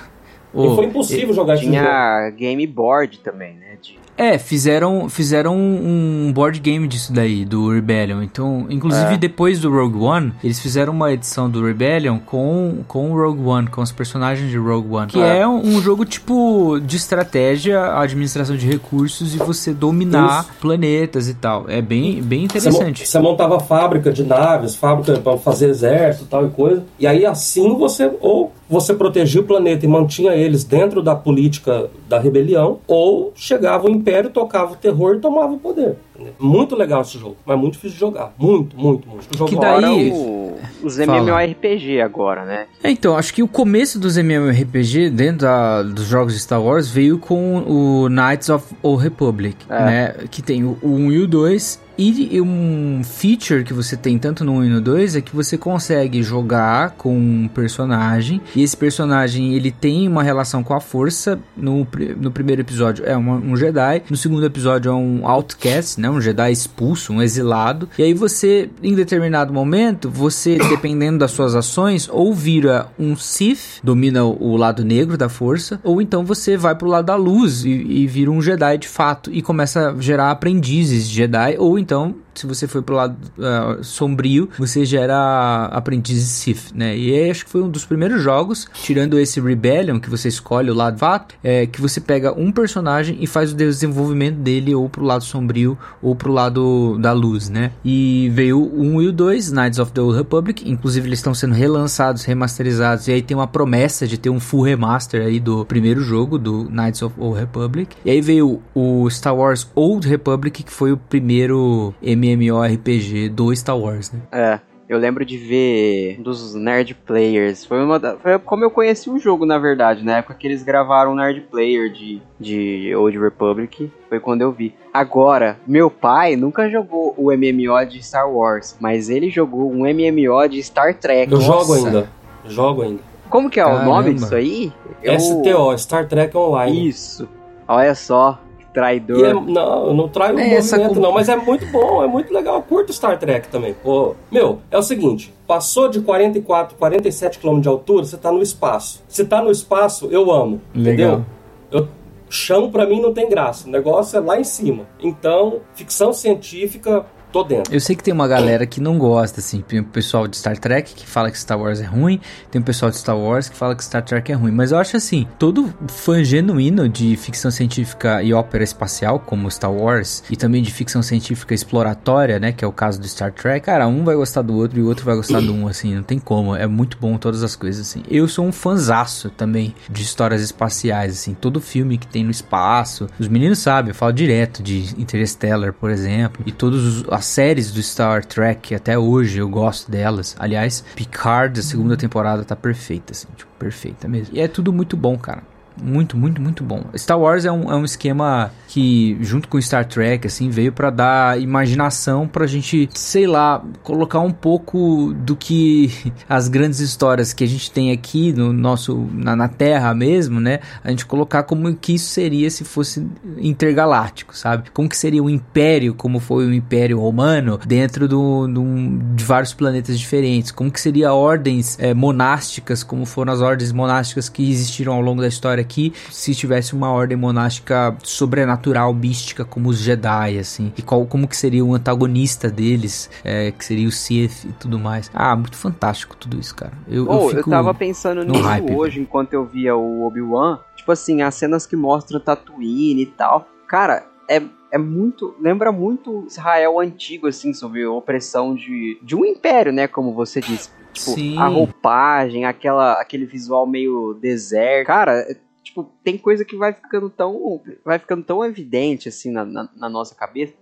[0.54, 1.76] e Ô, foi impossível jogar esse jogo.
[1.76, 3.69] Tinha game board também, né?
[3.82, 3.98] De...
[4.18, 8.22] É, fizeram, fizeram um board game disso daí, do Rebellion.
[8.22, 9.18] Então, inclusive É.
[9.18, 13.68] depois do Rogue One, eles fizeram uma edição do Rebellion com, com o Rogue One,
[13.68, 15.08] com os personagens de Rogue One.
[15.08, 15.38] Que É.
[15.40, 20.52] é um, um jogo tipo de estratégia, administração de recursos e você dominar Isso.
[20.60, 21.70] planetas e tal.
[21.70, 23.08] É bem, bem interessante.
[23.08, 26.84] você montava fábrica de naves, fábrica para fazer exército tal e coisa.
[27.00, 31.90] E aí assim você ou você protegia o planeta e mantinha eles dentro da política
[32.08, 33.34] da rebelião, ou
[33.70, 35.96] chegava o império, tocava o terror e tomava o poder.
[36.40, 38.34] Muito legal esse jogo, mas muito difícil de jogar.
[38.38, 39.28] Muito, muito, muito.
[39.34, 40.98] O jogo Que daí- o- os.
[41.00, 42.66] MMORPG agora, né?
[42.84, 46.90] É, então, acho que o começo dos MMORPG dentro da- dos jogos de Star Wars
[46.90, 49.86] veio com o Knights of Old Republic, É.
[49.86, 50.14] né?
[50.30, 51.80] Que tem o, o 1 e o 2.
[52.02, 55.58] E um feature que você tem tanto no 1 e no 2 é que você
[55.58, 58.40] consegue jogar com um personagem.
[58.56, 61.38] E esse personagem ele tem uma relação com a força.
[61.58, 61.86] No,
[62.18, 64.04] no primeiro episódio é uma- um Jedi.
[64.10, 66.09] No segundo episódio é um outcast, né?
[66.10, 67.90] Um Jedi expulso, um exilado.
[67.98, 73.80] E aí você, em determinado momento, você, dependendo das suas ações, ou vira um Sith,
[73.84, 77.70] domina o, lado negro da força, ou então você vai pro lado da luz e,
[77.70, 82.48] e vira um Jedi de fato e começa a gerar aprendizes Jedi, ou então, se
[82.48, 86.98] você for pro lado ah, sombrio, você gera aprendizes Sith, né?
[86.98, 90.72] E aí acho que foi um dos primeiros jogos, tirando esse Rebellion, que você escolhe
[90.72, 94.88] o lado fato, é que você pega um personagem e faz o desenvolvimento dele ou
[94.90, 97.72] pro lado sombrio ou pro lado da luz, né?
[97.84, 101.34] E veio o 1 e o 2, Knights of the Old Republic, inclusive eles estão
[101.34, 105.66] sendo relançados, remasterizados, e aí tem uma promessa de ter um full remaster aí do
[105.66, 107.96] primeiro jogo, do Knights of Old Republic.
[108.06, 111.94] E aí veio o Star Wars Old Republic, que foi o primeiro
[112.36, 114.20] MMORPG do Star Wars, né?
[114.32, 114.60] É.
[114.88, 117.64] Eu lembro de ver um dos Nerd Players.
[117.64, 120.04] Foi, uma da- foi como eu conheci o jogo, na verdade.
[120.04, 123.92] Na época que eles gravaram o Nerd Player de, de Old Republic.
[124.10, 124.74] Foi quando eu vi.
[124.92, 128.76] Agora, meu pai nunca jogou o MMO de Star Wars.
[128.80, 131.32] Mas ele jogou um MMO de Star Trek.
[131.32, 131.76] Eu jogo Nossa.
[131.88, 132.10] ainda.
[132.48, 133.00] Jogo ainda.
[133.30, 133.86] Como que é o Caramba.
[133.86, 134.74] nome disso aí?
[135.04, 136.90] Eu- STO, Star Trek Online.
[136.90, 137.30] Isso.
[137.68, 138.42] Olha só.
[138.74, 139.26] Traidor.
[139.26, 142.08] É- não, eu não traio o É, movimento, com- não, mas é muito bom, é
[142.08, 142.56] muito legal.
[142.56, 143.74] Eu curto Star Trek também.
[143.74, 148.42] Pô, meu, é o seguinte: passou de 44, 47 km de altura, você tá no
[148.42, 149.04] espaço.
[149.08, 150.62] Se tá no espaço, eu amo.
[150.76, 151.20] Legal.
[151.20, 151.26] Entendeu?
[151.72, 151.88] Eu,
[152.30, 153.68] chão pra mim não tem graça.
[153.68, 154.84] O negócio é lá em cima.
[155.02, 157.74] Então, ficção científica, tô dentro.
[157.74, 160.58] Eu sei que tem uma galera que não gosta, assim, tem o pessoal de Star
[160.58, 162.20] Trek que fala que Star Wars é ruim,
[162.52, 164.78] tem o pessoal de Star Wars que fala que Star Trek é ruim, mas eu
[164.78, 170.36] acho assim, todo fã genuíno de ficção científica e ópera espacial, como Star Wars, e
[170.36, 174.04] também de ficção científica exploratória, né, que é o caso do Star Trek, cara, um
[174.04, 176.56] vai gostar do outro e o outro vai gostar do um, assim, não tem como,
[176.56, 178.04] é muito bom todas as coisas, assim.
[178.10, 183.08] Eu sou um fanzaço também de histórias espaciais, assim, todo filme que tem no espaço,
[183.20, 187.84] os meninos sabem, eu falo direto de Interstellar, por exemplo, e todas as séries do
[187.84, 190.36] Star Trek até hoje eu gosto delas.
[190.40, 194.36] Aliás, Picard, a segunda temporada tá perfeita, assim, tipo, perfeita mesmo.
[194.36, 195.44] E é tudo muito bom, cara.
[195.82, 196.84] Muito, muito, muito bom.
[196.96, 200.90] Star Wars é um, é um esquema que, junto com Star Trek, assim, veio pra
[200.90, 205.90] dar imaginação pra gente, sei lá, colocar um pouco do que
[206.28, 210.60] as grandes histórias que a gente tem aqui no nosso, na, na Terra mesmo, né?
[210.84, 213.08] A gente colocar como que isso seria se fosse
[213.38, 214.70] intergaláctico, sabe?
[214.72, 219.54] Como que seria o Império, como foi o Império Romano, dentro do, do- de vários
[219.54, 220.52] planetas diferentes.
[220.52, 225.22] Como que seria ordens eh, monásticas, como foram as ordens monásticas que existiram ao longo
[225.22, 230.74] da história aqui, se tivesse uma ordem monástica sobrenatural, mística, como os Jedi, assim.
[230.76, 234.80] E qual, como que seria o antagonista deles, eh, que seria o Sith e tudo
[234.80, 235.12] mais.
[235.14, 236.74] Ah, muito fantástico tudo isso, cara.
[236.88, 237.50] Eu, Pô, eu, fico...
[237.50, 240.60] tava pensando nisso hype, hoje, enquanto eu via o Obi-Wan.
[240.76, 243.48] Tipo assim, as cenas que mostram Tatooine e tal.
[243.68, 244.42] Cara, é,
[244.72, 245.36] é muito.
[245.40, 249.88] Lembra muito Israel antigo, assim, sobre a opressão de, de um império, né?
[249.88, 250.70] Como você disse.
[250.92, 251.38] Tipo, Sim.
[251.38, 254.88] a roupagem, aquela, aquele visual meio deserto.
[254.88, 257.62] Cara, é, tipo, tem coisa que vai ficando tão.
[257.84, 260.54] Vai ficando tão evidente, assim, na, na, na nossa cabeça.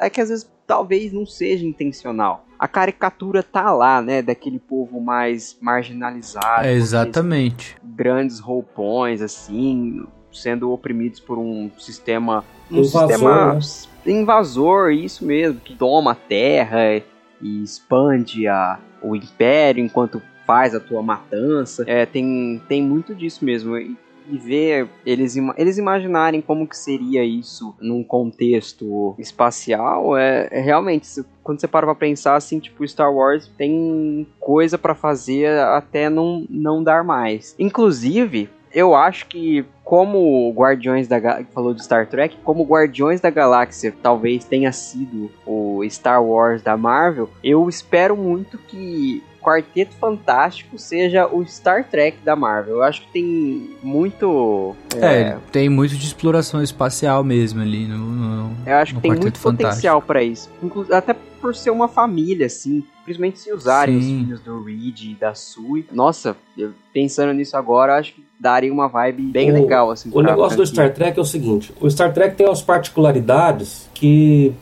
[0.00, 2.46] É que às vezes talvez não seja intencional.
[2.58, 4.22] A caricatura tá lá, né?
[4.22, 6.66] Daquele povo mais marginalizado.
[6.66, 7.76] É, exatamente.
[7.82, 12.44] Grandes roupões, assim, sendo oprimidos por um sistema.
[12.70, 14.12] Um Invasor, sistema né?
[14.12, 17.02] invasor, isso mesmo, que toma a terra
[17.40, 21.84] e expande a, o império enquanto faz a tua matança.
[21.86, 23.76] É, tem, tem muito disso mesmo.
[23.76, 23.96] E,
[24.28, 31.06] e ver eles, eles imaginarem como que seria isso num contexto espacial é, é realmente
[31.42, 36.46] quando você para pra pensar assim tipo Star Wars tem coisa pra fazer até não
[36.48, 37.54] não dar mais.
[37.58, 43.30] Inclusive eu acho que como Guardiões da Ga- falou de Star Trek, como Guardiões da
[43.30, 50.78] Galáxia talvez tenha sido o Star Wars da Marvel, eu espero muito que Quarteto Fantástico
[50.78, 52.76] seja o Star Trek da Marvel.
[52.76, 57.98] Eu acho que tem muito É, tem muito de exploração espacial mesmo ali no.
[57.98, 59.68] no- eu acho que no tem Quarteto muito Fantástico.
[59.70, 60.50] potencial pra isso.
[60.62, 62.82] Inclu até por ser uma família, assim.
[63.04, 64.24] Principalmente se usarem os Sim.
[64.24, 65.86] filhos do Reed e da Sue.
[65.92, 70.08] Nossa, eu- pensando nisso agora, acho que daria uma vibe bem O- legal, assim.
[70.10, 70.64] O negócio do.
[70.66, 74.54] Star Trek é o seguinte: o Star Trek tem umas particularidades que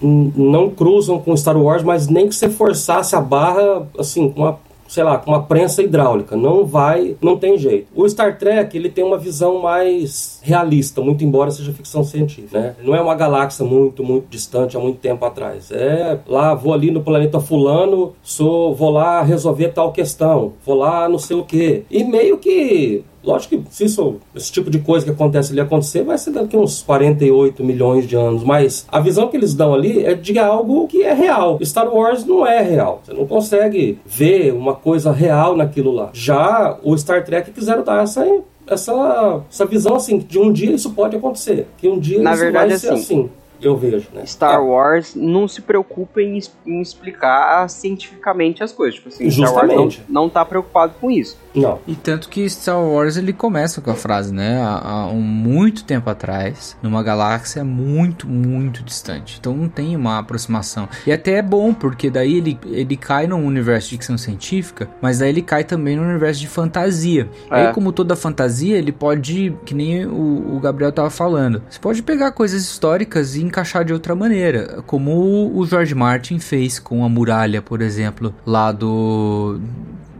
[0.00, 4.58] não cruzam com Star Wars, mas nem que você forçasse a barra, assim, com uma
[4.88, 6.34] sei lá, com uma prensa hidráulica.
[6.34, 7.88] Não vai, não tem jeito.
[7.94, 12.76] O Star Trek, ele tem uma visão mais realista, muito embora seja ficção científica, né?
[12.82, 15.70] Não é uma galáxia muito, muito distante há muito tempo atrás.
[15.70, 21.08] É lá, vou ali no planeta fulano, sou, vou lá resolver tal questão, vou lá
[21.08, 21.84] não sei o quê.
[21.90, 26.02] E meio que Lógico que se isso, esse tipo de coisa que acontece ali acontecer,
[26.02, 28.42] vai ser daqui uns 48 milhões de anos.
[28.42, 31.58] Mas a visão que eles dão ali é de algo que é real.
[31.62, 33.02] Star Wars não é real.
[33.04, 36.10] Você não consegue ver uma coisa real naquilo lá.
[36.12, 38.26] Já o Star Trek quiseram dar essa
[38.66, 42.42] essa, essa visão assim, de um dia isso pode acontecer, que um dia Na isso
[42.42, 43.30] verdade, vai ser assim, assim.
[43.60, 44.24] Eu vejo, né?
[44.24, 48.94] Star Ah, Wars não se preocupa em, em explicar cientificamente as coisas.
[48.94, 50.02] Tipo assim, Star Wars não, Justamente.
[50.08, 51.36] não tá preocupado com isso.
[51.54, 51.78] Não.
[51.86, 54.60] E tanto que Star Wars ele começa com a frase, né?
[54.60, 59.36] Há, há um muito tempo atrás, numa galáxia muito, muito distante.
[59.40, 60.88] Então não tem uma aproximação.
[61.06, 65.18] E até é bom, porque daí ele, ele cai num universo de ficção científica, mas
[65.18, 67.28] daí ele cai também no universo de fantasia.
[67.50, 67.66] E É.
[67.68, 72.02] aí, como toda fantasia, ele pode, que nem o, o Gabriel tava falando, você pode
[72.02, 74.82] pegar coisas históricas e encaixar de outra maneira.
[74.86, 79.60] Como o George Martin fez com a muralha, por exemplo, lá do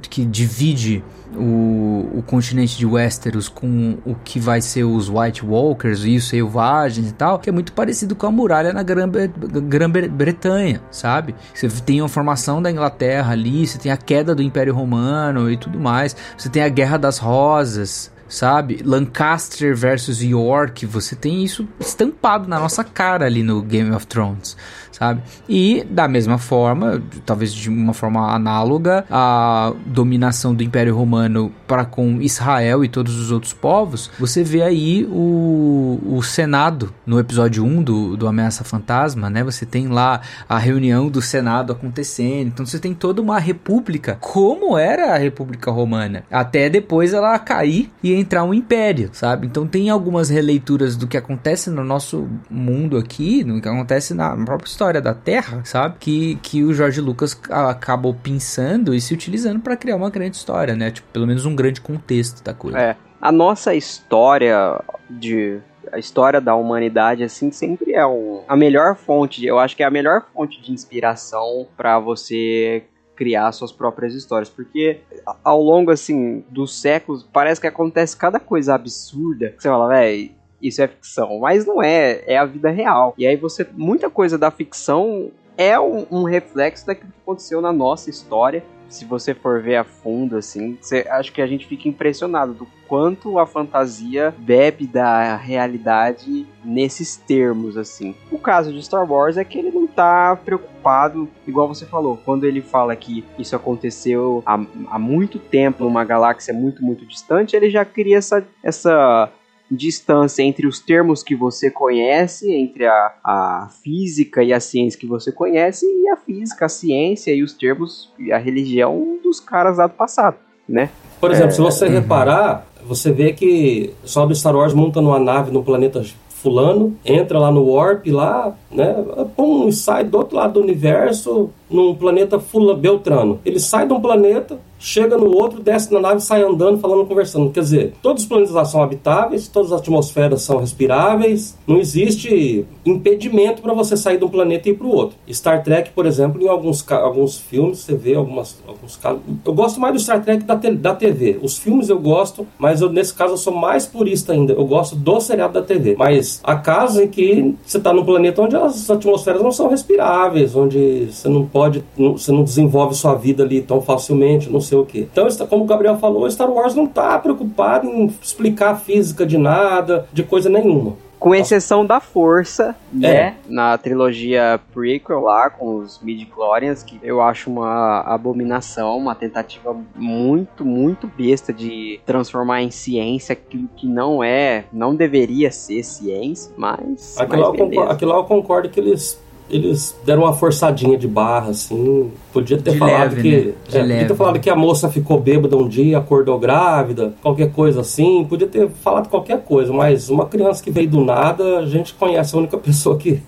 [0.09, 1.03] que divide
[1.35, 6.29] o, o continente de Westeros com o que vai ser os White Walkers e os
[6.29, 11.35] selvagens e tal, que é muito parecido com a muralha na Grã- Grã-Bretanha, sabe?
[11.55, 15.57] Você tem a formação da Inglaterra ali, você tem a queda do Império Romano e
[15.57, 18.83] tudo mais, você tem a Guerra das Rosas, sabe?
[18.85, 24.57] Lancaster versus York, você tem isso estampado na nossa cara ali no Game of Thrones,
[24.99, 25.23] sabe?
[25.49, 31.85] E da mesma forma, talvez de uma forma análoga, a dominação do Império Romano para
[31.85, 37.65] com Israel e todos os outros povos, você vê aí o, o Senado no episódio
[37.65, 39.45] 1 do, do Ameaça Fantasma, né?
[39.45, 44.77] Você tem lá a reunião do Senado acontecendo, então você tem toda uma república, como
[44.77, 49.47] era a República Romana, até depois ela cair e entrar um império, sabe?
[49.47, 54.37] Então tem algumas releituras do que acontece no nosso mundo aqui, no que acontece na
[54.37, 55.97] própria história da Terra, sabe?
[56.01, 60.75] Que, que o Jorge Lucas acabou pensando e se utilizando para criar uma grande história,
[60.75, 60.91] né?
[60.91, 62.79] Tipo, pelo menos um grande contexto da coisa.
[62.79, 62.97] É.
[63.21, 65.61] A nossa história de.
[65.91, 69.45] A história da humanidade, assim, sempre é um, a melhor fonte.
[69.47, 72.85] Eu acho que é a melhor fonte de inspiração pra você
[73.17, 74.49] criar suas próprias histórias.
[74.49, 75.01] Porque
[75.43, 79.55] ao longo, assim, dos séculos, parece que acontece cada coisa absurda.
[79.59, 80.38] Você fala, véi.
[80.61, 83.15] Isso é ficção, mas não é, é a vida real.
[83.17, 87.73] E aí você, muita coisa da ficção é um, um reflexo daquilo que aconteceu na
[87.73, 88.63] nossa história.
[88.89, 92.67] Se você for ver a fundo, assim, você, acho que a gente fica impressionado do
[92.87, 98.15] quanto a fantasia bebe da realidade nesses termos, assim.
[98.31, 102.45] O caso de Star Wars é que ele não tá preocupado, igual você falou, quando
[102.45, 104.59] ele fala que isso aconteceu há,
[104.89, 109.31] há muito tempo numa galáxia muito, muito distante, ele já cria essa, essa
[109.71, 115.07] distância entre os termos que você conhece, entre a, a física e a ciência que
[115.07, 119.79] você conhece, e a física, a ciência e os termos e a religião dos caras
[119.79, 120.37] lá do passado,
[120.69, 120.91] né?
[121.21, 125.63] Por exemplo, se você reparar, você vê que sobe Star Wars monta numa nave no
[125.63, 128.95] planeta fulano, entra lá no Warp lá, né?
[129.37, 133.41] Pum, e sai do outro lado do universo num planeta fula Beltrano.
[133.45, 137.51] Ele sai de um planeta, chega no outro, desce na nave, sai andando, falando, conversando.
[137.51, 143.61] Quer dizer, todos os planetas são habitáveis, todas as atmosferas são respiráveis, não existe impedimento
[143.63, 145.17] para você sair de um planeta e ir para o outro.
[145.31, 149.21] Star Trek, por exemplo, em alguns, alguns filmes, você vê algumas, alguns casos.
[149.45, 151.39] Eu gosto mais do Star Trek da, te- da TV.
[151.43, 154.53] Os filmes eu gosto, mas eu, nesse caso eu sou mais purista ainda.
[154.53, 155.97] Eu gosto do seriado da TV.
[155.99, 160.55] Mas há casos em que você está num planeta onde as atmosferas não são respiráveis,
[160.57, 164.79] onde você não pode, não- você não desenvolve sua vida ali tão facilmente, não sei
[164.79, 165.01] o que.
[165.01, 169.37] Então, como o Gabriel falou, Star Wars não está preocupado em explicar a física de
[169.39, 170.97] nada, de coisa nenhuma.
[171.19, 172.97] Com exceção da força, É.
[173.13, 173.37] né?
[173.49, 180.65] Na trilogia prequel lá, com os midi-chlorians, que eu acho uma abominação, uma tentativa muito,
[180.65, 187.19] muito besta de transformar em ciência aquilo que não é, não deveria ser ciência, mas...
[187.19, 189.21] Aquilo mas eu concordo, aquilo lá eu concordo que eles,
[189.51, 192.11] eles deram uma forçadinha de barra, assim.
[192.33, 193.31] Podia ter De falado leve, que.
[193.47, 193.53] né?
[193.69, 193.93] De é, leve.
[193.95, 198.25] Podia ter falado que a moça ficou bêbada um dia, acordou grávida, qualquer coisa assim.
[198.29, 202.35] Podia ter falado qualquer coisa, mas uma criança que veio do nada, a gente conhece
[202.35, 203.21] a única pessoa que.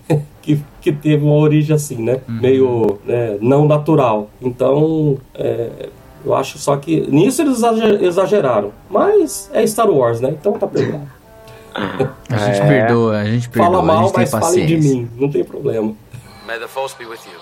[0.43, 2.21] Que, que teve uma origem assim, né?
[2.27, 2.41] Uhum.
[2.41, 4.31] Meio né, não natural.
[4.41, 5.91] Então, é,
[6.25, 7.03] eu acho só que.
[7.11, 8.73] Nisso eles exager- exageraram.
[8.91, 10.31] Mas é Star Wars, né?
[10.41, 11.05] Então tá perdoado.
[12.29, 14.97] A gente perdoa, a gente perdoa, Fala a mal, gente tem mas falem de paciência.
[14.97, 15.09] mim.
[15.17, 15.93] Não tem problema.
[16.51, 17.39] May the force be with you.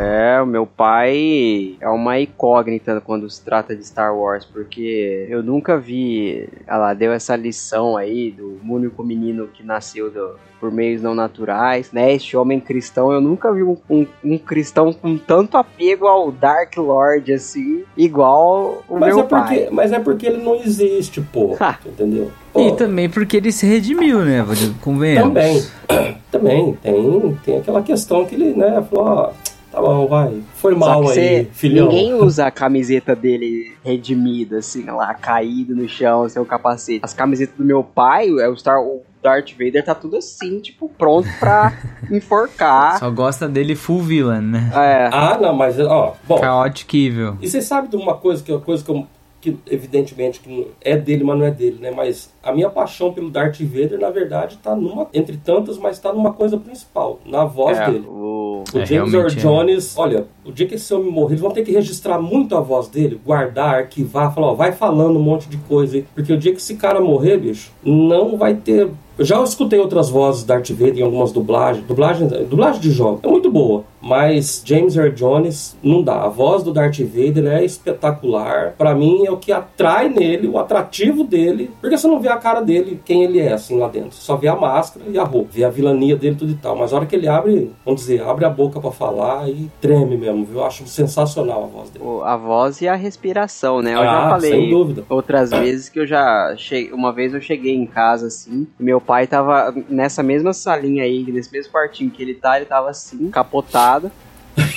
[0.00, 5.42] É, o meu pai é uma incógnita quando se trata de Star Wars, porque eu
[5.42, 6.48] nunca vi.
[6.66, 11.92] Ela deu essa lição aí do único menino que nasceu do- por meios não naturais,
[11.92, 12.12] né?
[12.12, 16.76] Este homem cristão, eu nunca vi um, um- um cristão com tanto apego ao Dark
[16.76, 19.68] Lord assim, igual o Mas meu é, porque, pai.
[19.70, 21.56] mas é porque ele não existe, pô.
[21.60, 21.78] Ha.
[21.86, 22.30] entendeu?
[22.52, 24.44] Pô, E também porque ele se redimiu, né?
[24.80, 25.28] Convenhamos.
[25.34, 25.64] Também.
[26.30, 26.74] Também.
[26.82, 29.30] Tem, tem aquela questão que ele, né, falou, ó,
[29.70, 30.42] tá bom, vai.
[30.54, 31.88] Foi Só mal que aí, cê- filhão.
[31.88, 37.00] ninguém usa a camiseta dele redimida, assim, lá, caído no chão, sem o capacete.
[37.02, 40.88] As camisetas do meu pai, é o Star o Darth Vader tá tudo assim, tipo,
[40.96, 41.72] pronto pra
[42.10, 42.98] enforcar.
[42.98, 44.70] Só gosta dele full villain, né?
[44.74, 46.38] É, Ah, não, mas, ó, bom.
[46.38, 47.36] Chaotic Evil.
[47.40, 49.06] E você sabe de uma coisa que é uma coisa que, eu,
[49.40, 51.90] que evidentemente que é dele, mas não é dele, né?
[51.90, 56.12] Mas a minha paixão pelo Darth Vader, na verdade, tá numa entre tantas, mas tá
[56.12, 58.06] numa coisa principal, na voz é, dele.
[58.08, 58.38] o...
[58.74, 59.30] O É, James Earl é.
[59.30, 62.60] Jones, olha, o dia que esse homem morrer, eles vão ter que registrar muito a
[62.60, 66.04] voz dele, guardar, arquivar, falar, ó, vai falando um monte de coisa aí.
[66.14, 68.90] Porque o dia que esse cara morrer, bicho, não vai ter.
[69.18, 71.84] Eu já escutei outras vozes da Darth Vader em algumas dublagens.
[71.84, 73.82] Dublagem, dublagem de jogo é muito boa.
[74.00, 76.22] Mas James Earl Jones não dá.
[76.22, 78.74] A voz do Darth Vader é espetacular.
[78.78, 81.68] Pra mim é o que atrai nele, o atrativo dele.
[81.80, 84.12] Porque você não vê a cara dele, quem ele é, assim, lá dentro.
[84.12, 85.50] Só vê a máscara e a roupa.
[85.52, 86.74] Vê a vilania dele tudo e tal.
[86.76, 90.16] Mas a hora que ele abre, vamos dizer, abre a boca pra falar e treme
[90.16, 90.58] mesmo, viu?
[90.60, 92.04] Eu acho sensacional a voz dele.
[92.04, 93.94] o- a voz e a respiração, né?
[93.94, 95.04] Eu Ah, já falei sem dúvida.
[95.08, 96.92] outras vezes que eu já cheguei.
[96.92, 101.24] Uma vez eu cheguei em casa assim, e meu pai tava nessa mesma salinha aí,
[101.30, 104.10] nesse mesmo quartinho que ele tá, ele tava assim, capotado.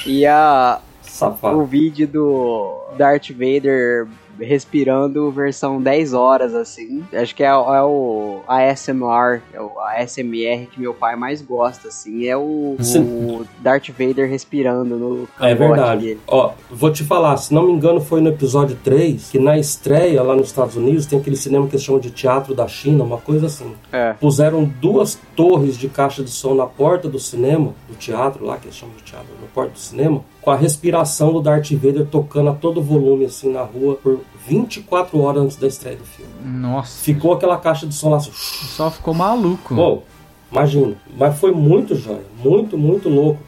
[0.06, 1.64] e a, o Safado.
[1.66, 4.08] vídeo do Darth Vader
[4.42, 7.04] respirando versão 10 horas, assim.
[7.14, 11.88] Acho que é, o- é o ASMR, é o ASMR que meu pai mais gosta,
[11.90, 12.26] assim.
[12.28, 16.02] É o, o Darth Vader respirando no É verdade.
[16.06, 16.20] dele.
[16.28, 20.22] Ó, vou te falar, se não me engano, foi no episódio 3 que na estreia
[20.24, 23.18] lá nos Estados Unidos tem aquele cinema que eles chamam de Teatro da China, uma
[23.18, 23.74] coisa assim.
[23.92, 24.14] É.
[24.14, 28.66] Puseram duas torres de caixa de som na porta do cinema, do teatro lá, que
[28.68, 32.50] eles chamam de teatro, na porta do cinema, com a respiração do Darth Vader tocando
[32.50, 36.32] a todo volume assim na rua por 24 horas antes da estreia do filme.
[36.44, 39.76] Nossa, Ficou aquela caixa de som lá assim, só ficou maluco.
[39.76, 40.04] Bom,
[40.52, 40.96] imagina.
[41.16, 42.26] Mas foi muito jóia.
[42.44, 43.40] Muito, muito louco.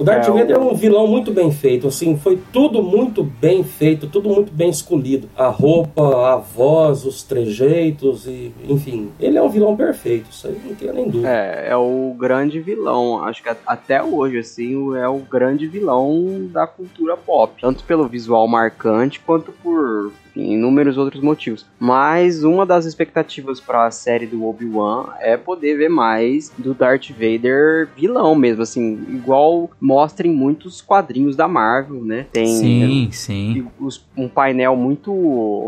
[0.00, 3.62] O Darth É, Vader é um vilão muito bem feito, assim, foi tudo muito bem
[3.62, 5.28] feito, tudo muito bem escolhido.
[5.36, 10.58] A roupa, a voz, os trejeitos e, enfim, ele é um vilão perfeito, isso aí
[10.64, 11.28] não tenho nem dúvida.
[11.28, 13.22] É, é o grande vilão.
[13.22, 17.60] Acho que até hoje, assim, é o grande vilão da cultura pop.
[17.60, 21.66] Tanto pelo visual marcante, quanto por inúmeros outros motivos.
[21.78, 27.10] Mas uma das expectativas para a série do Obi-Wan é poder ver mais do Darth
[27.10, 32.26] Vader vilão mesmo, assim, igual mostra em muitos quadrinhos da Marvel, né?
[32.32, 33.52] Tem Sim, sim.
[33.56, 35.12] e os- um painel muito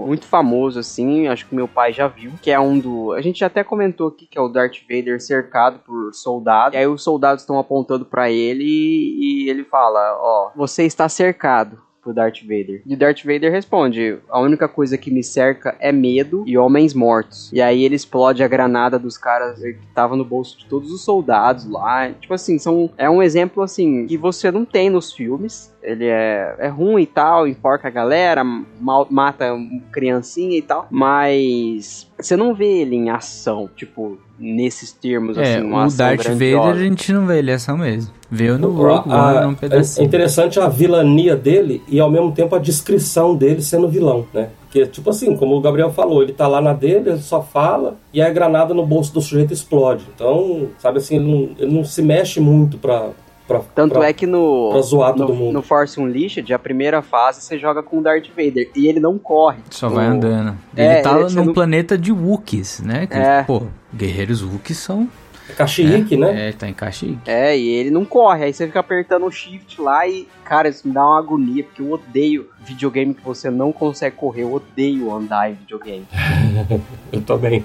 [0.07, 3.45] muito famoso assim, acho que meu pai já viu, que é um do, a gente
[3.45, 6.75] até comentou aqui que é o Darth Vader cercado por soldados.
[6.75, 11.09] E aí os soldados estão apontando pra ele e, e ele fala, ó, você está
[11.09, 12.83] cercado pro Darth Vader.
[12.85, 16.93] E o Darth Vader responde: A única coisa que me cerca é medo e homens
[16.93, 17.51] mortos.
[17.53, 21.03] E aí ele explode a granada dos caras que tava no bolso de todos os
[21.05, 22.11] soldados lá.
[22.11, 25.73] Tipo assim, são, é um exemplo assim que você não tem nos filmes.
[25.83, 30.87] Ele é, é ruim e tal, enforca a galera, mal- mata um criancinha e tal.
[30.91, 35.97] Mas você não vê ele em ação, tipo, nesses termos, É, assim, uma o ação
[35.99, 36.57] Darth grandiosa.
[36.69, 38.13] Vader a gente não vê ele essa mesmo.
[38.31, 40.07] Veio no Rogue One num é pedacinho.
[40.07, 44.49] interessante a vilania dele e ao mesmo tempo a descrição dele sendo vilão, né?
[44.63, 47.97] Porque, tipo assim, como o Gabriel falou, ele tá lá na dele, ele só fala
[48.13, 50.07] e aí a granada no bolso do sujeito explode.
[50.15, 53.11] Então, sabe assim, ele não, ele não se mexe muito pra.
[53.47, 55.53] Pra Tanto pra- é que no, pra zoar no, todo mundo.
[55.55, 59.19] no Force Unleashed, a primeira fase você joga com o Darth Vader e ele não
[59.19, 59.59] corre.
[59.71, 60.57] Só vai O- andando.
[60.77, 63.07] É, ele tá ele- num não- planeta de Wookiees, né?
[63.07, 63.43] Que, É.
[63.43, 63.63] Pô,
[63.95, 65.09] guerreiros Wookiees são...
[65.57, 66.49] Caxique, né?
[66.49, 67.19] É, tá em Caxique.
[67.27, 70.87] É, e ele não corre, aí você fica apertando o shift lá e, cara, isso
[70.89, 75.13] me dá uma agonia, porque eu odeio videogame que você não consegue correr, eu odeio
[75.13, 76.07] andar em videogame.
[77.13, 77.63] Eu também.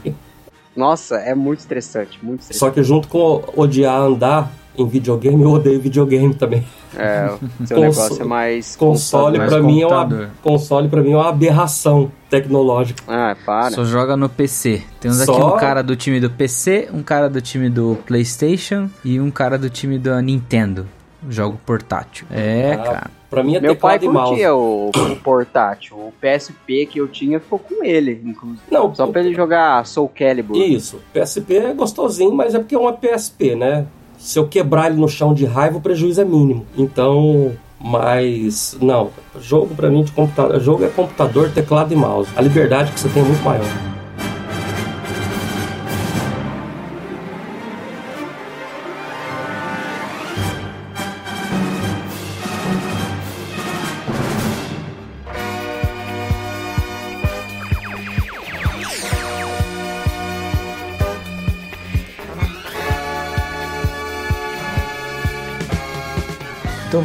[0.76, 2.60] Nossa, é muito estressante, muito estressante.
[2.60, 6.64] Só que junto com odiar andar em videogame, eu odeio videogame também.
[6.96, 7.28] É,
[7.66, 11.30] seu Conso- negócio é mais Console pra mim é uma console para mim é uma
[11.30, 13.04] aberração tecnológica.
[13.08, 13.72] Ah, para.
[13.72, 14.82] Só joga no PC.
[15.00, 15.56] Temos aqui Só?
[15.56, 19.58] um cara do time do PC, um cara do time do PlayStation e um cara
[19.58, 20.88] do time da Nintendo.
[21.30, 22.26] Jogo portátil.
[22.32, 23.12] É, Ah, cara.
[23.30, 25.98] Pra mim é Meu pai curtia o, o portátil.
[25.98, 28.62] O PSP que eu tinha ficou com ele, inclusive.
[28.72, 30.56] Não, Só pra ele jogar Soul Calibur.
[30.56, 33.86] Isso, PSP é gostosinho, mas é porque é uma PSP, né?
[34.18, 36.66] Se eu quebrar ele no chão de raiva, o prejuízo é mínimo.
[36.78, 42.30] Então, mas não, jogo pra mim de computador, jogo é computador, teclado e mouse.
[42.36, 43.97] A liberdade que você tem é muito maior.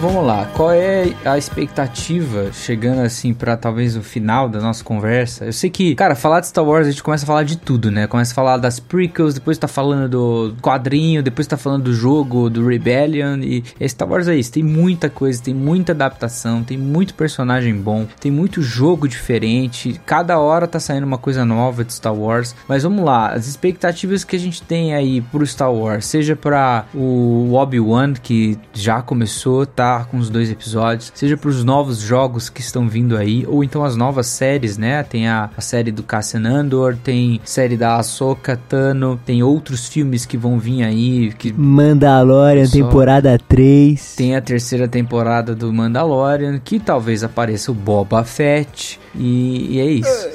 [0.02, 5.44] Vamos lá, qual é a expectativa chegando assim pra talvez o final da nossa conversa?
[5.44, 7.88] Eu sei que, cara, falar de Star Wars a gente começa a falar de tudo,
[7.88, 8.08] né?
[8.08, 12.50] Começa a falar das prequels, depois tá falando do quadrinho, depois tá falando do jogo,
[12.50, 16.76] do Rebellion e e Star Wars é isso, tem muita coisa, tem muita adaptação, tem
[16.76, 21.92] muito personagem bom, tem muito jogo diferente, cada hora tá saindo uma coisa nova de
[21.92, 22.56] Star Wars.
[22.66, 26.86] Mas vamos lá, as expectativas que a gente tem aí pro Star Wars, seja pra
[26.92, 32.60] o Obi-Wan que já começou, tá com os dois episódios, seja pros novos jogos que
[32.60, 35.02] estão vindo aí, ou então as novas séries, né?
[35.02, 40.24] Tem a, a série do Cassian Andor, tem série da Ahsoka Tano, tem outros filmes
[40.26, 44.14] que vão vir aí, que Mandalorian, Só- temporada 3.
[44.16, 49.86] tem a terceira temporada do Mandalorian, que talvez apareça o Boba Fett, e, e é
[49.86, 50.30] isso.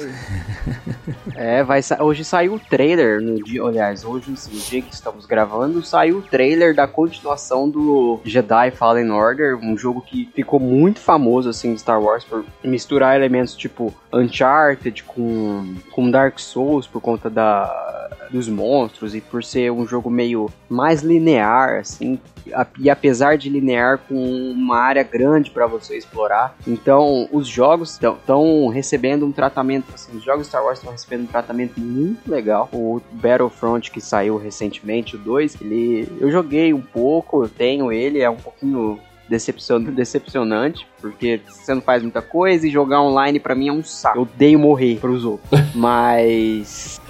[1.34, 5.24] É, vai sa- hoje saiu o trailer no dia, aliás, hoje no dia que estamos
[5.24, 10.98] gravando, saiu o trailer da continuação do Jedi Fallen Order, um jogo que ficou muito
[11.00, 17.00] famoso assim de Star Wars por misturar elementos tipo Uncharted com com Dark Souls por
[17.00, 22.18] conta da dos monstros e por ser um jogo meio mais linear assim,
[22.78, 24.14] e apesar de linear com
[24.52, 26.54] uma área grande para você explorar.
[26.66, 31.26] Então, os jogos estão recebendo um tratamento, assim, os jogos Star Wars estão recebendo um
[31.26, 32.68] tratamento muito legal.
[32.72, 38.20] O Battlefront que saiu recentemente, o 2, ele eu joguei um pouco, eu tenho ele,
[38.20, 38.98] é um pouquinho
[39.28, 43.82] decepcion, decepcionante, porque você não faz muita coisa e jogar online pra mim é um
[43.84, 44.18] saco.
[44.18, 45.48] Eu odeio morrer pros outros.
[45.74, 47.00] Mas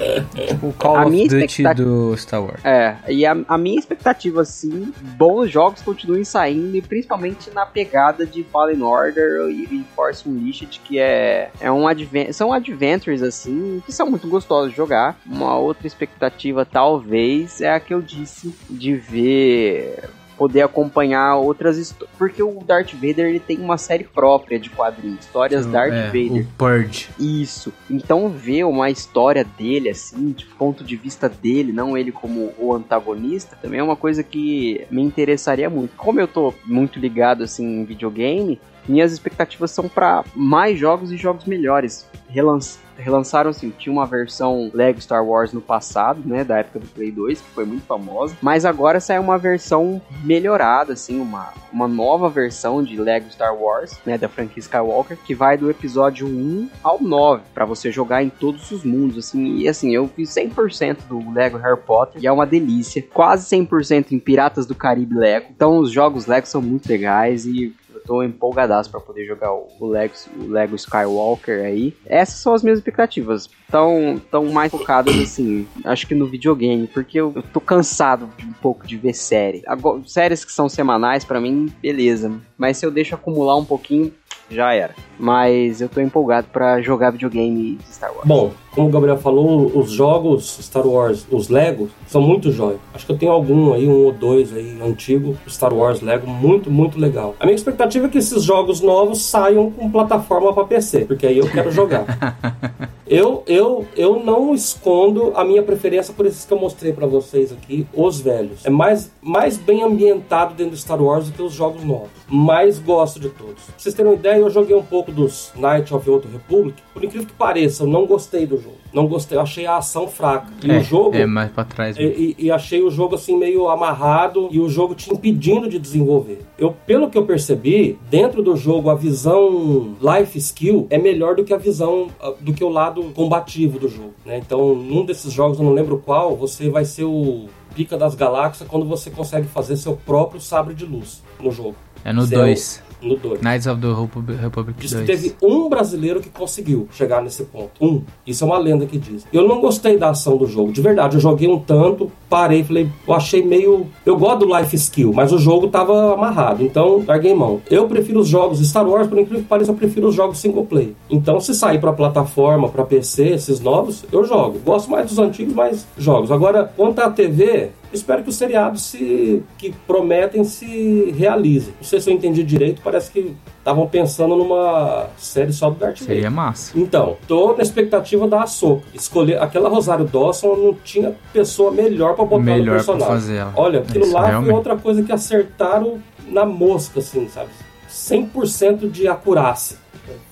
[0.63, 2.65] O Call A of minha Duty expectativa- do Star Wars.
[2.65, 8.27] é, e a, a minha expectativa, assim, bons jogos continuem saindo, e principalmente na pegada
[8.27, 13.83] de Fallen Order e, e Force Unleashed, que é, é um adven são adventures, assim,
[13.87, 15.19] que são muito gostosos de jogar.
[15.27, 20.05] Uma outra expectativa, talvez, é a que eu disse, de ver
[20.39, 22.17] poder acompanhar outras histórias.
[22.17, 26.43] Porque o Darth Vader ele tem uma série própria de quadrinhos, histórias Darth É, Vader.
[26.43, 27.09] O Purge.
[27.19, 27.73] Isso.
[27.91, 32.73] Então ver uma história dele, assim, de ponto de vista dele, não ele como o
[32.73, 35.97] antagonista, também é uma coisa que me interessaria muito.
[35.97, 41.17] Como eu tô muito ligado, assim, em videogame, minhas expectativas são para mais jogos e
[41.17, 42.09] jogos melhores.
[42.29, 42.59] Relan
[42.99, 47.11] relançaram, assim, tinha uma versão Lego Star Wars no passado, né, da época do Play
[47.11, 52.29] 2, que foi muito famosa, mas agora saiu uma versão melhorada, assim, uma, uma nova
[52.29, 57.01] versão de Lego Star Wars, né, da franquia Skywalker, que vai do episódio 1 ao
[57.01, 61.33] 9, pra você jogar em todos os mundos, assim, e assim, eu fiz 100% do
[61.33, 65.79] Lego Harry Potter, e é uma delícia, quase 100% em Piratas do Caribe Lego, então
[65.79, 67.75] os jogos Lego são muito legais e
[68.09, 71.95] tô empolgadaço pra poder jogar o Lego, o Lego Skywalker aí.
[72.07, 73.51] Essas são as minhas expectativas.
[73.71, 78.53] Tão, tão mais focadas assim, acho que no videogame, porque eu, eu tô cansado um
[78.55, 79.63] pouco de ver série.
[79.67, 82.33] Agora, séries que são semanais, pra mim, beleza.
[82.59, 84.13] Mas se eu deixo acumular um pouquinho,
[84.51, 84.95] já era.
[85.19, 88.27] Mas eu tô empolgado pra jogar videogame de Star Wars.
[88.27, 92.79] Bom, como o Gabriel falou, os jogos Star Wars, os Legos, são muito jóia.
[92.95, 96.71] Acho que eu tenho algum aí, um ou dois aí, antigo, Star Wars Lego, muito,
[96.71, 97.35] muito legal.
[97.39, 101.39] A minha expectativa é que esses jogos novos saiam com plataforma para PC, porque aí
[101.39, 102.07] eu quero jogar.
[103.11, 107.51] Eu, eu, eu não escondo a minha preferência por esses que eu mostrei pra vocês
[107.51, 108.67] aqui, os velhos.
[108.67, 112.11] É mais, mais bem ambientado dentro do Star Wars do que os jogos novos.
[112.49, 113.63] Mas gosto de todos.
[113.65, 116.81] Pra vocês terem uma ideia, eu joguei um pouco dos Knight of the Old Republic.
[116.95, 118.77] Por incrível que pareça, eu não gostei do jogo.
[118.91, 120.49] Não gostei, eu achei a ação fraca.
[120.65, 121.15] E é, o jogo.
[121.15, 121.99] É mais pra trás.
[121.99, 125.79] E, e- e achei o jogo assim meio amarrado e o jogo te impedindo de
[125.79, 126.41] desenvolver.
[126.59, 131.45] Eu, pelo que eu percebi, dentro do jogo a visão life skill é melhor do
[131.45, 134.39] que a visão ah, do que o lado combativo do jogo, né?
[134.39, 138.69] Então, num desses jogos, eu não lembro qual, você vai ser o pica das galáxias
[138.69, 141.77] quando você consegue fazer seu próprio sabre de luz no jogo.
[142.09, 142.89] É no Você é o- 2.
[143.01, 143.41] No 2.
[143.43, 145.07] Knights of the Repu- Republic Diz que 2.
[145.07, 147.71] teve um brasileiro que conseguiu chegar nesse ponto.
[147.81, 148.03] Um.
[148.27, 149.25] Isso é uma lenda que diz.
[149.33, 150.73] Eu não gostei da ação do jogo.
[150.73, 153.87] De verdade, eu joguei um tanto, parei, falei, eu achei meio.
[154.05, 157.61] Eu gosto do life skill, mas o jogo tava amarrado, então larguei mão.
[157.71, 160.67] Eu prefiro os jogos Star Wars, por incrível que pareça, eu prefiro os jogos single
[160.67, 160.97] play.
[161.09, 164.59] Então, se sair pra plataforma, pra PC, esses novos, eu jogo.
[164.65, 166.33] Gosto mais dos antigos, mas jogos.
[166.33, 171.75] Agora, quanto à TV, espero que os seriados se que prometem se realizem.
[171.77, 176.01] Não sei se eu entendi direito, parece que estavam pensando numa série só do Darth
[176.01, 176.15] Vader.
[176.17, 176.79] Seria massa.
[176.79, 178.83] Então, tô na expectativa da Ahsoka.
[178.95, 183.07] Escolher aquela Rosário Dawson não tinha pessoa melhor pra botar Melhor no pra personagem.
[183.09, 183.53] fazer ela.
[183.57, 184.47] Olha, aquilo Isso, lá realmente.
[184.51, 185.99] foi outra coisa que acertaram
[186.29, 187.49] na mosca, assim, sabe?
[187.91, 189.77] 100% de acurácia.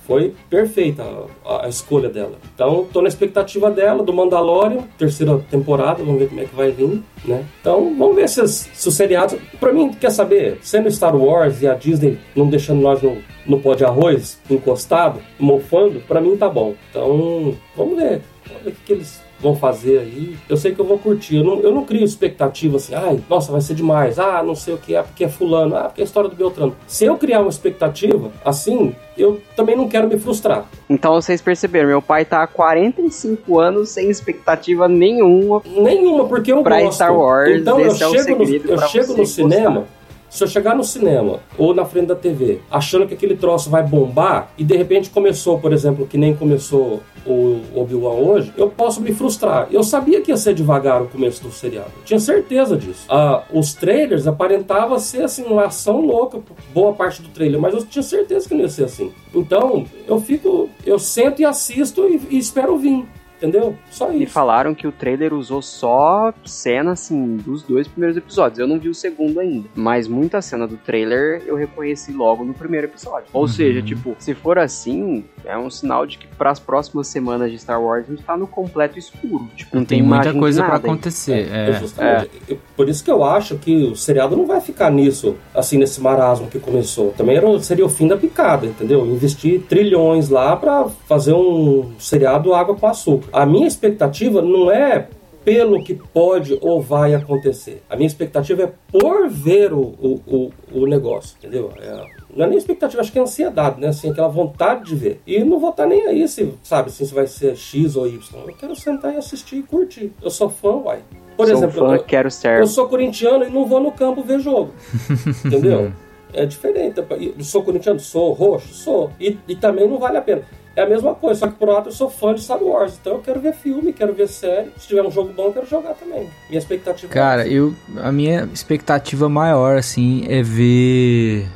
[0.05, 1.03] Foi perfeita
[1.45, 2.33] a, a escolha dela.
[2.53, 6.71] Então, tô na expectativa dela, do Mandalorian, terceira temporada, vamos ver como é que vai
[6.71, 7.45] vir, né?
[7.61, 9.39] Então, vamos ver se, se os seriados...
[9.59, 10.59] Pra mim, quer saber?
[10.61, 15.19] Sendo Star Wars e a Disney não deixando nós no, no pó de arroz, encostado,
[15.39, 16.73] mofando, pra mim tá bom.
[16.89, 18.21] Então, vamos ver.
[18.47, 20.35] Vamos ver o que, que eles vão fazer aí.
[20.49, 21.37] Eu sei que eu vou curtir.
[21.37, 24.17] Eu não, eu não crio expectativa assim, ai, nossa, vai ser demais.
[24.19, 26.35] Ah, não sei o que, é porque é fulano, ah, porque é a história do
[26.35, 26.75] Beltrano.
[26.87, 30.65] Se eu criar uma expectativa assim, eu também não quero me frustrar.
[30.89, 35.61] Então vocês perceberam, meu pai tá há 45 anos sem expectativa nenhuma.
[35.65, 36.95] Nenhuma, porque eu Pra gosto.
[36.95, 39.85] Star Wars, então eu é chego, no, eu chego no cinema.
[40.29, 43.83] Se eu chegar no cinema ou na frente da TV achando que aquele troço vai
[43.83, 49.01] bombar e de repente começou, por exemplo, que nem começou o Obi-Wan hoje, eu posso
[49.01, 49.67] me frustrar.
[49.71, 51.91] Eu sabia que ia ser devagar o começo do seriado.
[52.05, 53.05] Tinha certeza disso.
[53.09, 56.39] Ah, os trailers aparentavam ser assim, uma ação louca,
[56.73, 59.11] boa parte do trailer, mas eu tinha certeza que não ia ser assim.
[59.35, 63.05] Então, eu fico, eu sento e assisto e, e espero vir.
[63.37, 63.75] Entendeu?
[63.91, 64.33] Só E isso.
[64.33, 68.57] falaram que o trailer usou só cena, assim, dos dois primeiros episódios.
[68.59, 69.67] Eu não vi o segundo ainda.
[69.75, 73.27] Mas muita cena do trailer eu reconheci logo no primeiro episódio.
[73.31, 73.47] Ou Uhum.
[73.47, 77.59] seja, tipo, se for assim, é um sinal de que para as próximas semanas de
[77.59, 79.47] Star Wars a gente tá no completo escuro.
[79.55, 80.87] Tipo, não tem, Tem muita coisa pra nada.
[80.87, 81.47] acontecer.
[81.51, 81.73] É, É.
[81.79, 82.29] justamente.
[82.47, 85.99] Eu- Por isso que eu acho que o seriado não vai ficar nisso, assim, nesse
[86.01, 87.11] marasmo que começou.
[87.17, 89.05] Também era, seria o fim da picada, entendeu?
[89.05, 93.26] Investir trilhões lá pra fazer um seriado água com açúcar.
[93.31, 95.07] A minha expectativa não é
[95.43, 97.81] pelo que pode ou vai acontecer.
[97.89, 100.51] A minha expectativa é por ver o, o, o,
[100.81, 101.71] o negócio, entendeu?
[101.79, 102.03] É,
[102.35, 103.87] não é nem expectativa, acho que é ansiedade, né?
[103.87, 105.21] Assim, aquela vontade de ver.
[105.25, 108.19] E não vou estar nem aí se, sabe, assim, se vai ser X ou Y.
[108.45, 110.11] Eu quero sentar e assistir e curtir.
[110.21, 110.99] Eu sou fã, uai.
[111.37, 112.59] Por Sou exemplo, fã, eu- quero ser.
[112.59, 114.71] eu sou corintiano e não vou no campo ver jogo.
[115.45, 115.93] Entendeu?
[116.33, 116.99] É diferente.
[116.99, 117.99] Eu sou corintiano?
[118.01, 118.33] Sou.
[118.33, 118.73] Roxo?
[118.73, 119.11] Sou.
[119.17, 120.41] E, e também não vale a pena.
[120.77, 122.99] É a mesma coisa, só que por outro eu sou fã de Star Wars.
[123.01, 124.71] Então eu quero ver filme, quero ver série.
[124.77, 126.29] Se tiver um jogo bom, eu quero jogar também.
[126.47, 131.47] Minha expectativa Cara, é eu a minha expectativa maior assim é ver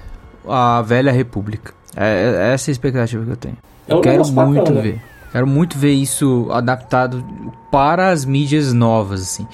[0.47, 1.71] a Velha República.
[1.95, 3.57] É, é essa a expectativa que eu tenho.
[3.87, 4.81] É um Eu quero negócio bacana, muito né?
[4.81, 5.01] ver.
[5.31, 7.23] Quero muito ver isso adaptado
[7.71, 9.47] para as mídias novas, assim.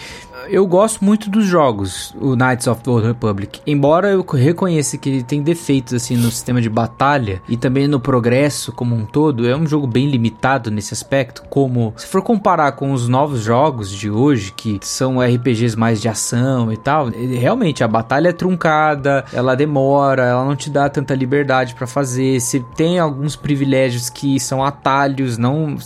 [0.50, 3.60] Eu gosto muito dos jogos, o Knights of the Old Republic.
[3.66, 8.00] Embora eu reconheça que ele tem defeitos, assim, no sistema de batalha e também no
[8.00, 11.44] progresso como um todo, é um jogo bem limitado nesse aspecto.
[11.50, 16.08] Como, se for comparar com os novos jogos de hoje, que são RPGs mais de
[16.08, 21.16] ação e tal, realmente a batalha é truncada, ela demora, ela não te dá tanta
[21.16, 22.40] liberdade pra fazer.
[22.40, 25.78] Se tem alguns privilégios que são atalhos, não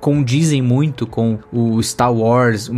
[0.00, 2.74] condizem muito com o Star Wars, o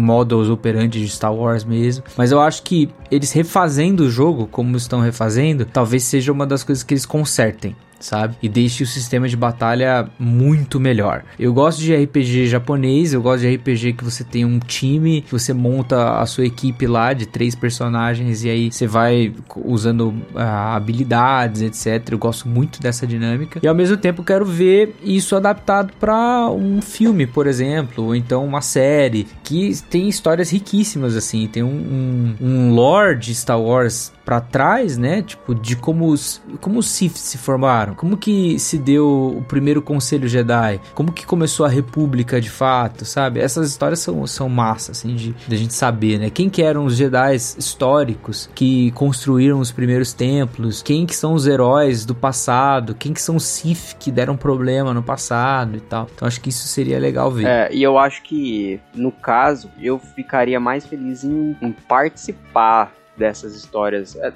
[0.49, 2.05] operandi de Star Wars mesmo.
[2.17, 6.63] Mas eu acho que eles refazendo o jogo, como estão refazendo, talvez seja uma das
[6.63, 7.75] coisas que eles consertem.
[8.07, 8.37] Sabe?
[8.41, 11.25] E deixe o sistema de batalha muito melhor.
[11.37, 15.33] Eu gosto de RPG japonês, eu gosto de RPG que você tem um time, que
[15.33, 20.77] você monta a sua equipe lá de três personagens e aí você vai usando ah,
[20.77, 22.13] habilidades, etc.
[22.13, 23.59] Eu gosto muito dessa dinâmica.
[23.61, 28.45] E ao mesmo tempo quero ver isso adaptado para um filme, por exemplo, ou então
[28.45, 34.13] uma série que tem histórias riquíssimas assim, tem um, um, um lore de Star Wars
[34.27, 35.23] para trás, né?
[35.23, 39.83] Tipo, de como os, como os Sith se formaram, como que se deu o primeiro
[39.83, 43.41] Conselho Jedi, como que começou a República de fato, sabe?
[43.41, 46.31] Essas histórias são, são massa, assim, de, de a gente saber, né?
[46.31, 51.47] Quem que eram os Jedi históricos que construíram os primeiros templos, quem que são os
[51.47, 56.09] heróis do passado, quem que são os Sith que deram problema no passado e tal.
[56.15, 57.47] Então acho que isso seria legal ver.
[57.47, 63.55] É, e eu acho que, no caso, eu ficaria mais feliz em, em participar dessas
[63.55, 64.17] histórias.
[64.17, 64.33] É,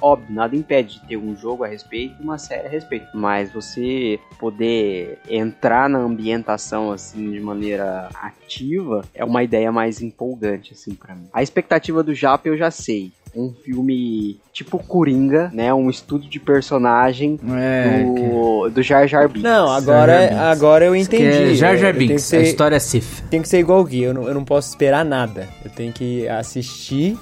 [0.00, 3.06] óbvio, nada impede de ter um jogo a respeito e uma série a respeito.
[3.14, 10.72] Mas você poder entrar na ambientação assim de maneira ativa é uma ideia mais empolgante
[10.72, 11.28] assim para mim.
[11.32, 13.12] A expectativa do Japa eu já sei.
[13.34, 15.72] Um filme tipo Coringa, né?
[15.72, 19.42] Um estudo de personagem É, do, do Jar Jar Binks.
[19.42, 20.44] Não, agora, Jar Jar Binks.
[20.62, 21.24] agora eu que entendi.
[21.52, 23.22] é Jar Jar que Binks, a ser- história é Sif.
[23.30, 25.48] Tem que ser igual o Gui, eu não, eu não posso esperar nada.
[25.64, 27.16] Eu tenho que assistir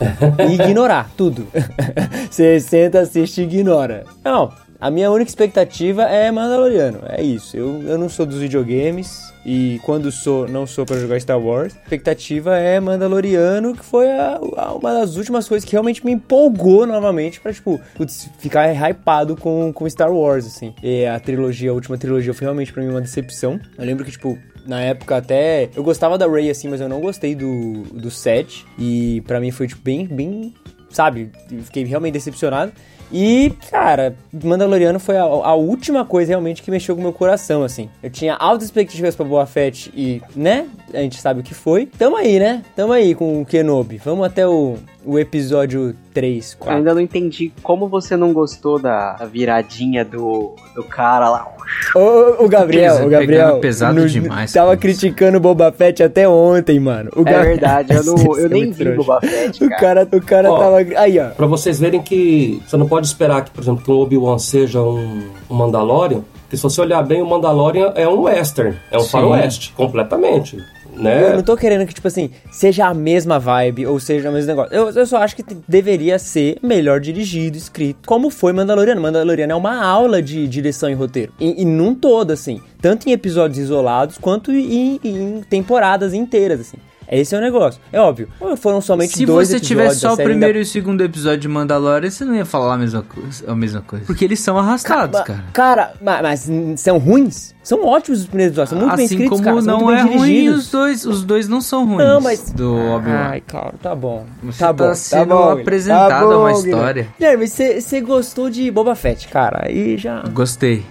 [0.48, 1.46] e ignorar tudo.
[2.30, 4.04] Você senta, assiste e ignora.
[4.24, 7.56] Não, a minha única expectativa é Mandaloriano, é isso.
[7.56, 11.74] Eu, eu não sou dos videogames e quando sou, não sou pra jogar Star Wars.
[11.74, 16.12] A expectativa é Mandaloriano, que foi a- a- uma das últimas coisas que realmente me
[16.12, 20.74] empolgou novamente pra, tipo, putz, ficar hypado com, com Star Wars, assim.
[20.82, 23.58] E a trilogia, a última trilogia foi realmente pra mim uma decepção.
[23.76, 25.70] Eu lembro que, tipo, na época até.
[25.74, 28.66] Eu gostava da Ray assim, mas eu não gostei do, do set.
[28.78, 30.52] E pra mim foi, tipo, bem, bem.
[30.90, 31.30] Sabe?
[31.64, 32.72] Fiquei realmente decepcionado.
[33.12, 37.62] E, cara, Mandaloriano foi a, a última coisa realmente que mexeu com o meu coração,
[37.62, 37.88] assim.
[38.02, 40.66] Eu tinha altas expectativas pra Boa Fett e, né?
[40.92, 41.86] A gente sabe o que foi.
[41.86, 42.62] Tamo aí, né?
[42.76, 43.98] Tamo aí com o Kenobi.
[43.98, 46.76] Vamos até o, o episódio 3, Eu 4.
[46.76, 51.46] ainda não entendi como você não gostou da viradinha do, do cara lá.
[51.94, 53.58] Ô, o Gabriel, o Gabriel.
[53.58, 57.10] pesado demais Tava criticando o Boba Fett até ontem, mano.
[57.16, 58.96] O É Ga- verdade, eu, não, eu é nem vi trouxa.
[58.96, 59.80] Boba Fett, O cara.
[60.06, 60.58] cara, o cara Ó.
[60.58, 60.76] tava.
[60.96, 61.28] Aí, ó.
[61.30, 64.80] Pra vocês verem que você não pode esperar que, por exemplo, que o Obi-Wan seja
[64.80, 69.00] um, um Mandalorian, porque se você olhar bem, o Mandalorian é um western, é um
[69.00, 69.08] Sim.
[69.10, 70.56] faroeste, completamente.
[70.98, 71.36] Eu Né?
[71.36, 74.74] não tô querendo que, tipo assim, seja a mesma vibe ou seja o mesmo negócio.
[74.74, 79.00] Eu, eu só acho que deveria ser melhor dirigido, escrito, como foi Mandaloriano.
[79.00, 81.32] Mandaloriano é uma aula de direção e roteiro.
[81.38, 82.60] E, e num todo, assim.
[82.80, 86.78] Tanto em episódios isolados, quanto em, em temporadas inteiras, assim.
[87.10, 87.80] Esse é o negócio.
[87.92, 88.28] É óbvio.
[88.58, 91.48] Foram somente Se dois você episódios tivesse só o primeiro e o segundo episódio de
[91.48, 93.50] Mandalorian, você não ia falar a mesma coisa.
[93.50, 94.04] A mesma coisa.
[94.04, 95.44] Porque eles são arrastados, cara.
[95.52, 97.54] Cara, ma- mas, hum, são ruins?
[97.62, 100.00] São ótimos os primeiros episódios, são muito bem assim escritos, como cara, são não muito
[100.00, 100.58] é bem ruim, dirigidos.
[100.64, 101.98] os dois, os dois não são ruins.
[102.08, 103.28] Não, mas- Do Obi-Wan.
[103.30, 104.24] Ai, claro, tá bom.
[104.42, 107.08] Você tá tá bom, sendo tá bom, apresentado tá a uma bom, história.
[107.18, 110.22] Guilherme, você gostou de Boba Fett, cara, aí já...
[110.32, 110.84] Gostei.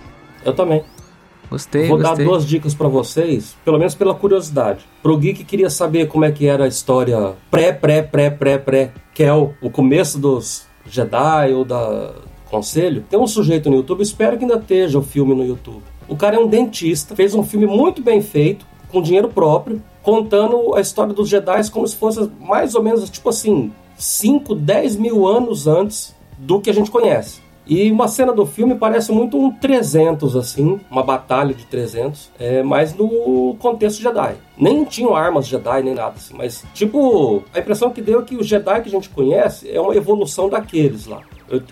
[0.45, 0.84] Eu também.
[1.49, 2.25] Gostei, Vou dar gostei.
[2.25, 4.85] duas dicas pra vocês, pelo menos pela curiosidade.
[5.01, 8.57] Pro Gui que queria saber como é que era a história pré, pré, pré, pré,
[8.57, 12.13] pré, Kel, o começo dos Jedi ou da
[12.49, 15.83] Conselho, tem um sujeito no YouTube, espero que ainda esteja o filme no YouTube.
[16.07, 20.73] O cara é um dentista, fez um filme muito bem feito, com dinheiro próprio, contando
[20.73, 25.27] a história dos Jedi como se fosse mais ou menos, tipo assim, 5, 10 mil
[25.27, 27.41] anos antes do que a gente conhece.
[27.68, 32.64] E uma cena do filme parece muito um 300, assim, uma batalha de 300, é,
[32.64, 34.35] mas no contexto Jedi.
[34.57, 38.35] Nem tinham armas Jedi, nem nada assim, mas, tipo, a impressão que deu é que
[38.35, 41.22] o Jedi que a gente conhece é uma evolução daqueles lá.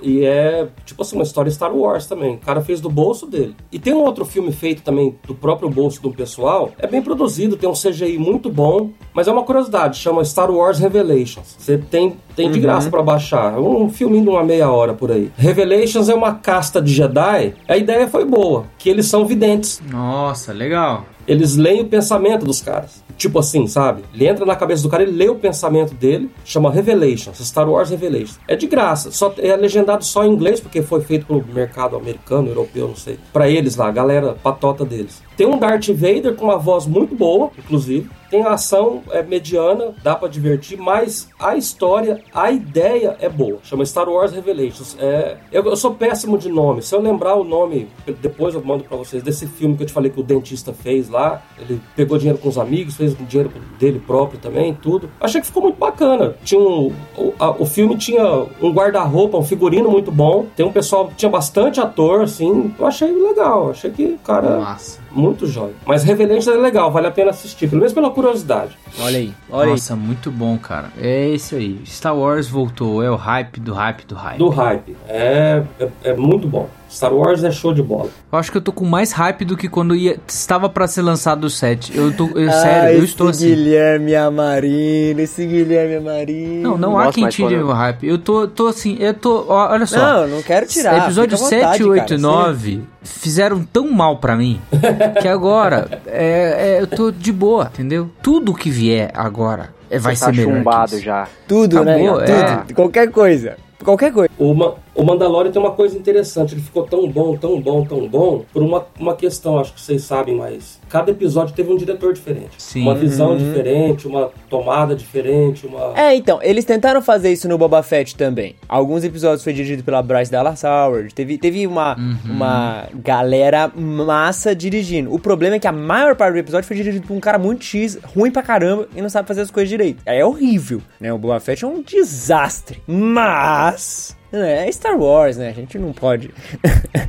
[0.02, 2.36] E é, tipo assim, uma história Star Wars também.
[2.36, 3.56] O cara fez do bolso dele.
[3.72, 6.72] E tem um outro filme feito também do próprio bolso do pessoal.
[6.78, 8.90] É bem produzido, tem um CGI muito bom.
[9.14, 11.56] Mas é uma curiosidade, chama Star Wars Revelations.
[11.58, 13.54] Você tem, tem de graça pra baixar.
[13.54, 15.32] É um filminho de uma meia hora por aí.
[15.38, 17.54] Revelations é uma casta de Jedi.
[17.68, 19.82] A ideia foi boa, que eles são videntes.
[19.90, 21.06] Nossa, legal.
[21.28, 23.04] Eles leem o pensamento dos caras.
[23.18, 24.04] Tipo assim, sabe?
[24.14, 27.90] Ele entra na cabeça do cara, ele lê o pensamento dele, chama Revelations, Star Wars
[27.90, 28.40] Revelations.
[28.48, 32.50] É de graça, só é legendado só em inglês, porque foi feito pro mercado americano,
[32.50, 33.18] europeu, não sei.
[33.32, 35.24] Pra eles lá, a galera patota deles.
[35.38, 38.10] Tem um Darth Vader com uma voz muito boa, inclusive.
[38.36, 43.60] Tem a ação é mediana, dá pra divertir, mas a história, a ideia é boa.
[43.64, 44.98] Chama Star Wars Revelations.
[45.00, 46.82] É, eu, eu sou péssimo de nome.
[46.82, 47.88] Se eu lembrar o nome,
[48.22, 51.08] depois eu mando pra vocês, desse filme que eu te falei que o dentista fez
[51.10, 51.42] lá.
[51.58, 53.50] Ele pegou dinheiro com os amigos, fez dinheiro
[53.80, 55.10] dele próprio também, tudo.
[55.22, 56.36] Achei que ficou muito bacana.
[56.44, 58.22] Tinha um, o, a- o filme tinha
[58.62, 60.46] um guarda-roupa, um figurino muito bom.
[60.58, 62.76] Tem um pessoal, tinha bastante ator, assim.
[62.78, 63.70] Eu achei legal.
[63.70, 65.00] Achei que, cara, Massa.
[65.16, 65.74] Muito jóia.
[65.86, 68.78] Mas Revelations é legal, vale a pena assistir, pelo menos pela curiosidade.
[69.00, 70.92] Olha aí, olha Nossa, muito bom, cara.
[70.98, 71.80] É isso aí.
[71.86, 73.02] Star Wars voltou.
[73.02, 74.38] É o hype do hype do hype.
[74.38, 74.96] Do hype.
[75.08, 76.70] É, é, é muito bom.
[76.96, 78.10] Star Wars é show de bola.
[78.32, 81.02] Eu acho que eu tô com mais hype do que quando ia, estava pra ser
[81.02, 81.96] lançado o 7.
[81.98, 82.28] Eu tô.
[82.36, 82.54] Eu, aí.
[82.54, 83.48] sério, Ah, eu esse estou assim.
[83.48, 86.62] Guilherme Amarino, esse Guilherme Amarino.
[86.72, 88.08] Não, não há Nossa, quem mas tire o hype.
[88.08, 89.46] Eu tô, tô assim, eu tô.
[89.50, 89.98] ó, Olha só.
[89.98, 91.04] Não, não quero tirar.
[91.04, 94.60] Episódio vontade, 7, 8 cara, e 9 fizeram tão mal pra mim
[95.22, 98.10] que agora é, é, eu tô de boa, entendeu?
[98.22, 100.56] Tudo que vier agora é, vai Você ser tá melhor.
[100.58, 101.28] chumbado já.
[101.48, 102.26] Tudo, Acabou, né?
[102.32, 102.56] é.
[102.58, 102.74] Tudo.
[102.74, 103.58] Qualquer coisa.
[103.84, 104.30] Qualquer coisa.
[104.40, 108.08] O, Ma- O Mandalorian tem uma coisa interessante, ele ficou tão bom, tão bom, tão
[108.08, 112.14] bom, por uma, uma questão, acho que vocês sabem, mas cada episódio teve um diretor
[112.14, 112.52] diferente.
[112.58, 112.82] Sim.
[112.84, 113.38] Uma visão Uhum.
[113.38, 115.92] diferente, uma tomada diferente, uma.
[116.00, 118.56] É, então, eles tentaram fazer isso no Boba Fett também.
[118.70, 121.14] Alguns episódios foi dirigido pela Bryce Dallas Howard.
[121.14, 125.14] Teve, teve uma, uma galera massa dirigindo.
[125.14, 127.66] O problema é que a maior parte do episódio foi dirigido por um cara muito
[127.66, 130.02] X, ruim pra caramba, e não sabe fazer as coisas direito.
[130.06, 131.12] Aí é horrível, né?
[131.12, 132.82] O Boba Fett é um desastre.
[132.88, 134.16] Mas...
[134.40, 135.50] É Star Wars, né?
[135.50, 136.34] A gente não pode.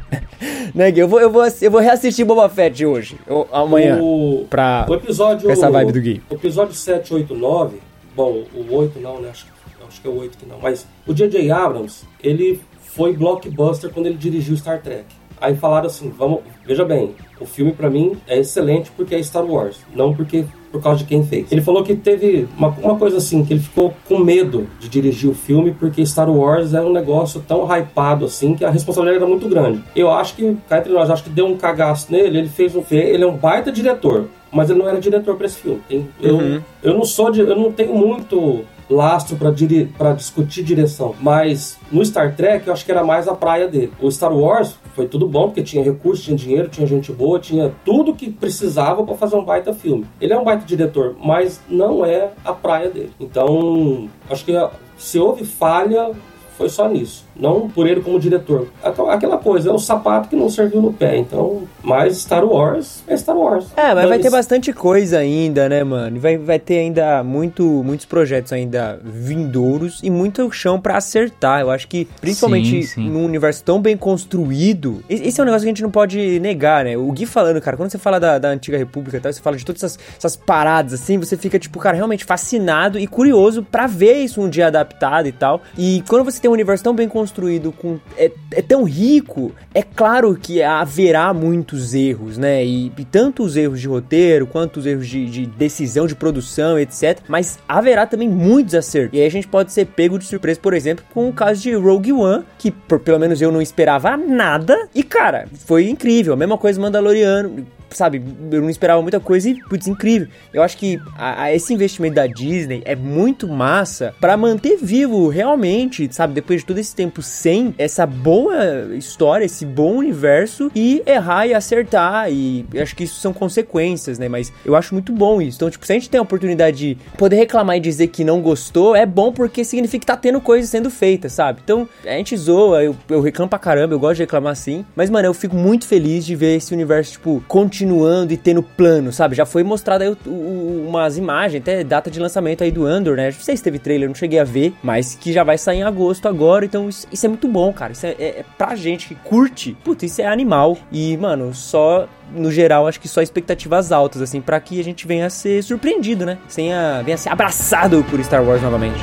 [0.75, 1.01] né, Gui?
[1.01, 3.99] eu, vou, eu, vou, eu vou reassistir Boba Fett hoje, ou amanhã.
[4.01, 5.51] O, pra- o episódio.
[5.51, 6.23] essa vibe do Gui.
[6.31, 7.79] O episódio 7, 8, 9.
[8.15, 9.31] Bom, o 8 não, né?
[9.31, 9.47] Acho,
[9.87, 10.59] acho que é o 8 que não.
[10.61, 11.51] Mas o J.J.
[11.51, 15.05] Abrams, ele foi blockbuster quando ele dirigiu Star Trek.
[15.41, 16.41] Aí falaram assim: vamos.
[16.65, 20.83] Veja bem, o filme pra mim é excelente porque é Star Wars, não porque por
[20.83, 21.51] causa de quem fez.
[21.51, 25.31] Ele falou que teve uma, uma coisa assim, que ele ficou com medo de dirigir
[25.31, 29.31] o filme porque Star Wars é um negócio tão hypado assim que a responsabilidade era
[29.31, 29.83] muito grande.
[29.95, 32.83] Eu acho que, cá entre nós, acho que deu um cagaço nele, ele fez um.
[32.91, 35.81] Ele é um baita diretor, mas ele não era diretor pra esse filme.
[36.21, 42.05] Eu, eu não sou de, eu não tenho muito lastro pra discutir direção, mas no
[42.05, 43.93] Star Trek eu acho que era mais a praia dele.
[44.01, 47.73] O Star Wars foi tudo bom porque tinha recursos, tinha dinheiro, tinha gente boa, tinha
[47.85, 50.07] tudo que precisava pra fazer um baita filme.
[50.21, 53.13] Ele é um baita diretor, mas não é a praia dele.
[53.19, 54.53] Então, acho que
[54.97, 56.13] se houve falha
[56.57, 58.69] foi só nisso, não por ele como diretor.
[58.83, 61.17] Aquela coisa, é o sapato que não serviu no pé.
[61.19, 63.67] Então, mas Star Wars é Star Wars.
[63.77, 66.19] É, mas vai ter bastante coisa ainda, né, mano?
[66.19, 71.61] Vai, vai ter ainda muito, muitos projetos ainda vindouros e muito chão pra acertar.
[71.61, 73.11] Eu acho que, principalmente Sim, sim.
[73.11, 76.85] num universo tão bem construído, esse é um negócio que a gente não pode negar,
[76.85, 76.97] né?
[76.97, 79.57] O Gui falando, cara, quando você fala da, da Antiga República e tal, você fala
[79.57, 83.87] de todas essas, essas paradas assim, você fica, tipo, cara, realmente fascinado e curioso pra
[83.87, 85.61] ver isso um dia adaptado e tal.
[85.77, 89.83] E quando você tem um universo tão bem construído, com é, é tão rico, é
[89.83, 92.65] claro que haverá muitos erros, né?
[92.65, 96.79] E, e tanto os erros de roteiro, quanto os erros de, de decisão de produção,
[96.79, 97.19] etc.
[97.27, 99.19] Mas haverá também muitos acertos.
[99.19, 101.75] E aí a gente pode ser pego de surpresa, por exemplo, com o caso de
[101.75, 104.89] Rogue One, que por, pelo menos eu não esperava nada.
[104.95, 106.33] E cara, foi incrível.
[106.33, 110.29] A mesma coisa Mandaloriano sabe, eu não esperava muita coisa e, putz, incrível.
[110.53, 115.29] Eu acho que a- a- esse investimento da Disney é muito massa pra manter vivo
[115.29, 118.57] realmente, sabe, depois de todo esse tempo sem essa boa
[118.97, 124.29] história, esse bom universo e errar e acertar e acho que isso são consequências, né,
[124.29, 125.57] mas eu acho muito bom isso.
[125.59, 128.41] Então, tipo, se a gente tem a oportunidade de poder reclamar e dizer que não
[128.41, 131.61] gostou, é bom porque significa que tá tendo coisa sendo feita, sabe?
[131.65, 135.09] Então, a gente zoa, eu, eu reclamo pra caramba, eu gosto de reclamar assim, mas,
[135.11, 139.35] mano, eu fico muito feliz de ver esse universo, tipo, continuando e tendo plano, sabe?
[139.35, 143.17] Já foi mostrado aí o- o- umas imagens, até data de lançamento aí do Andor,
[143.17, 143.27] né?
[143.27, 145.83] Não sei se teve trailer, não cheguei a ver, mas que já vai sair em
[145.83, 147.93] agosto agora, então isso, isso é muito bom, cara.
[147.93, 150.79] Isso é, é, é pra gente que curte, puta, isso é animal.
[150.91, 155.07] E, mano, só no geral, acho que só expectativas altas, assim, pra que a gente
[155.07, 156.39] venha a ser surpreendido, né?
[156.55, 158.99] Venha, venha a ser abraçado por Star Wars novamente.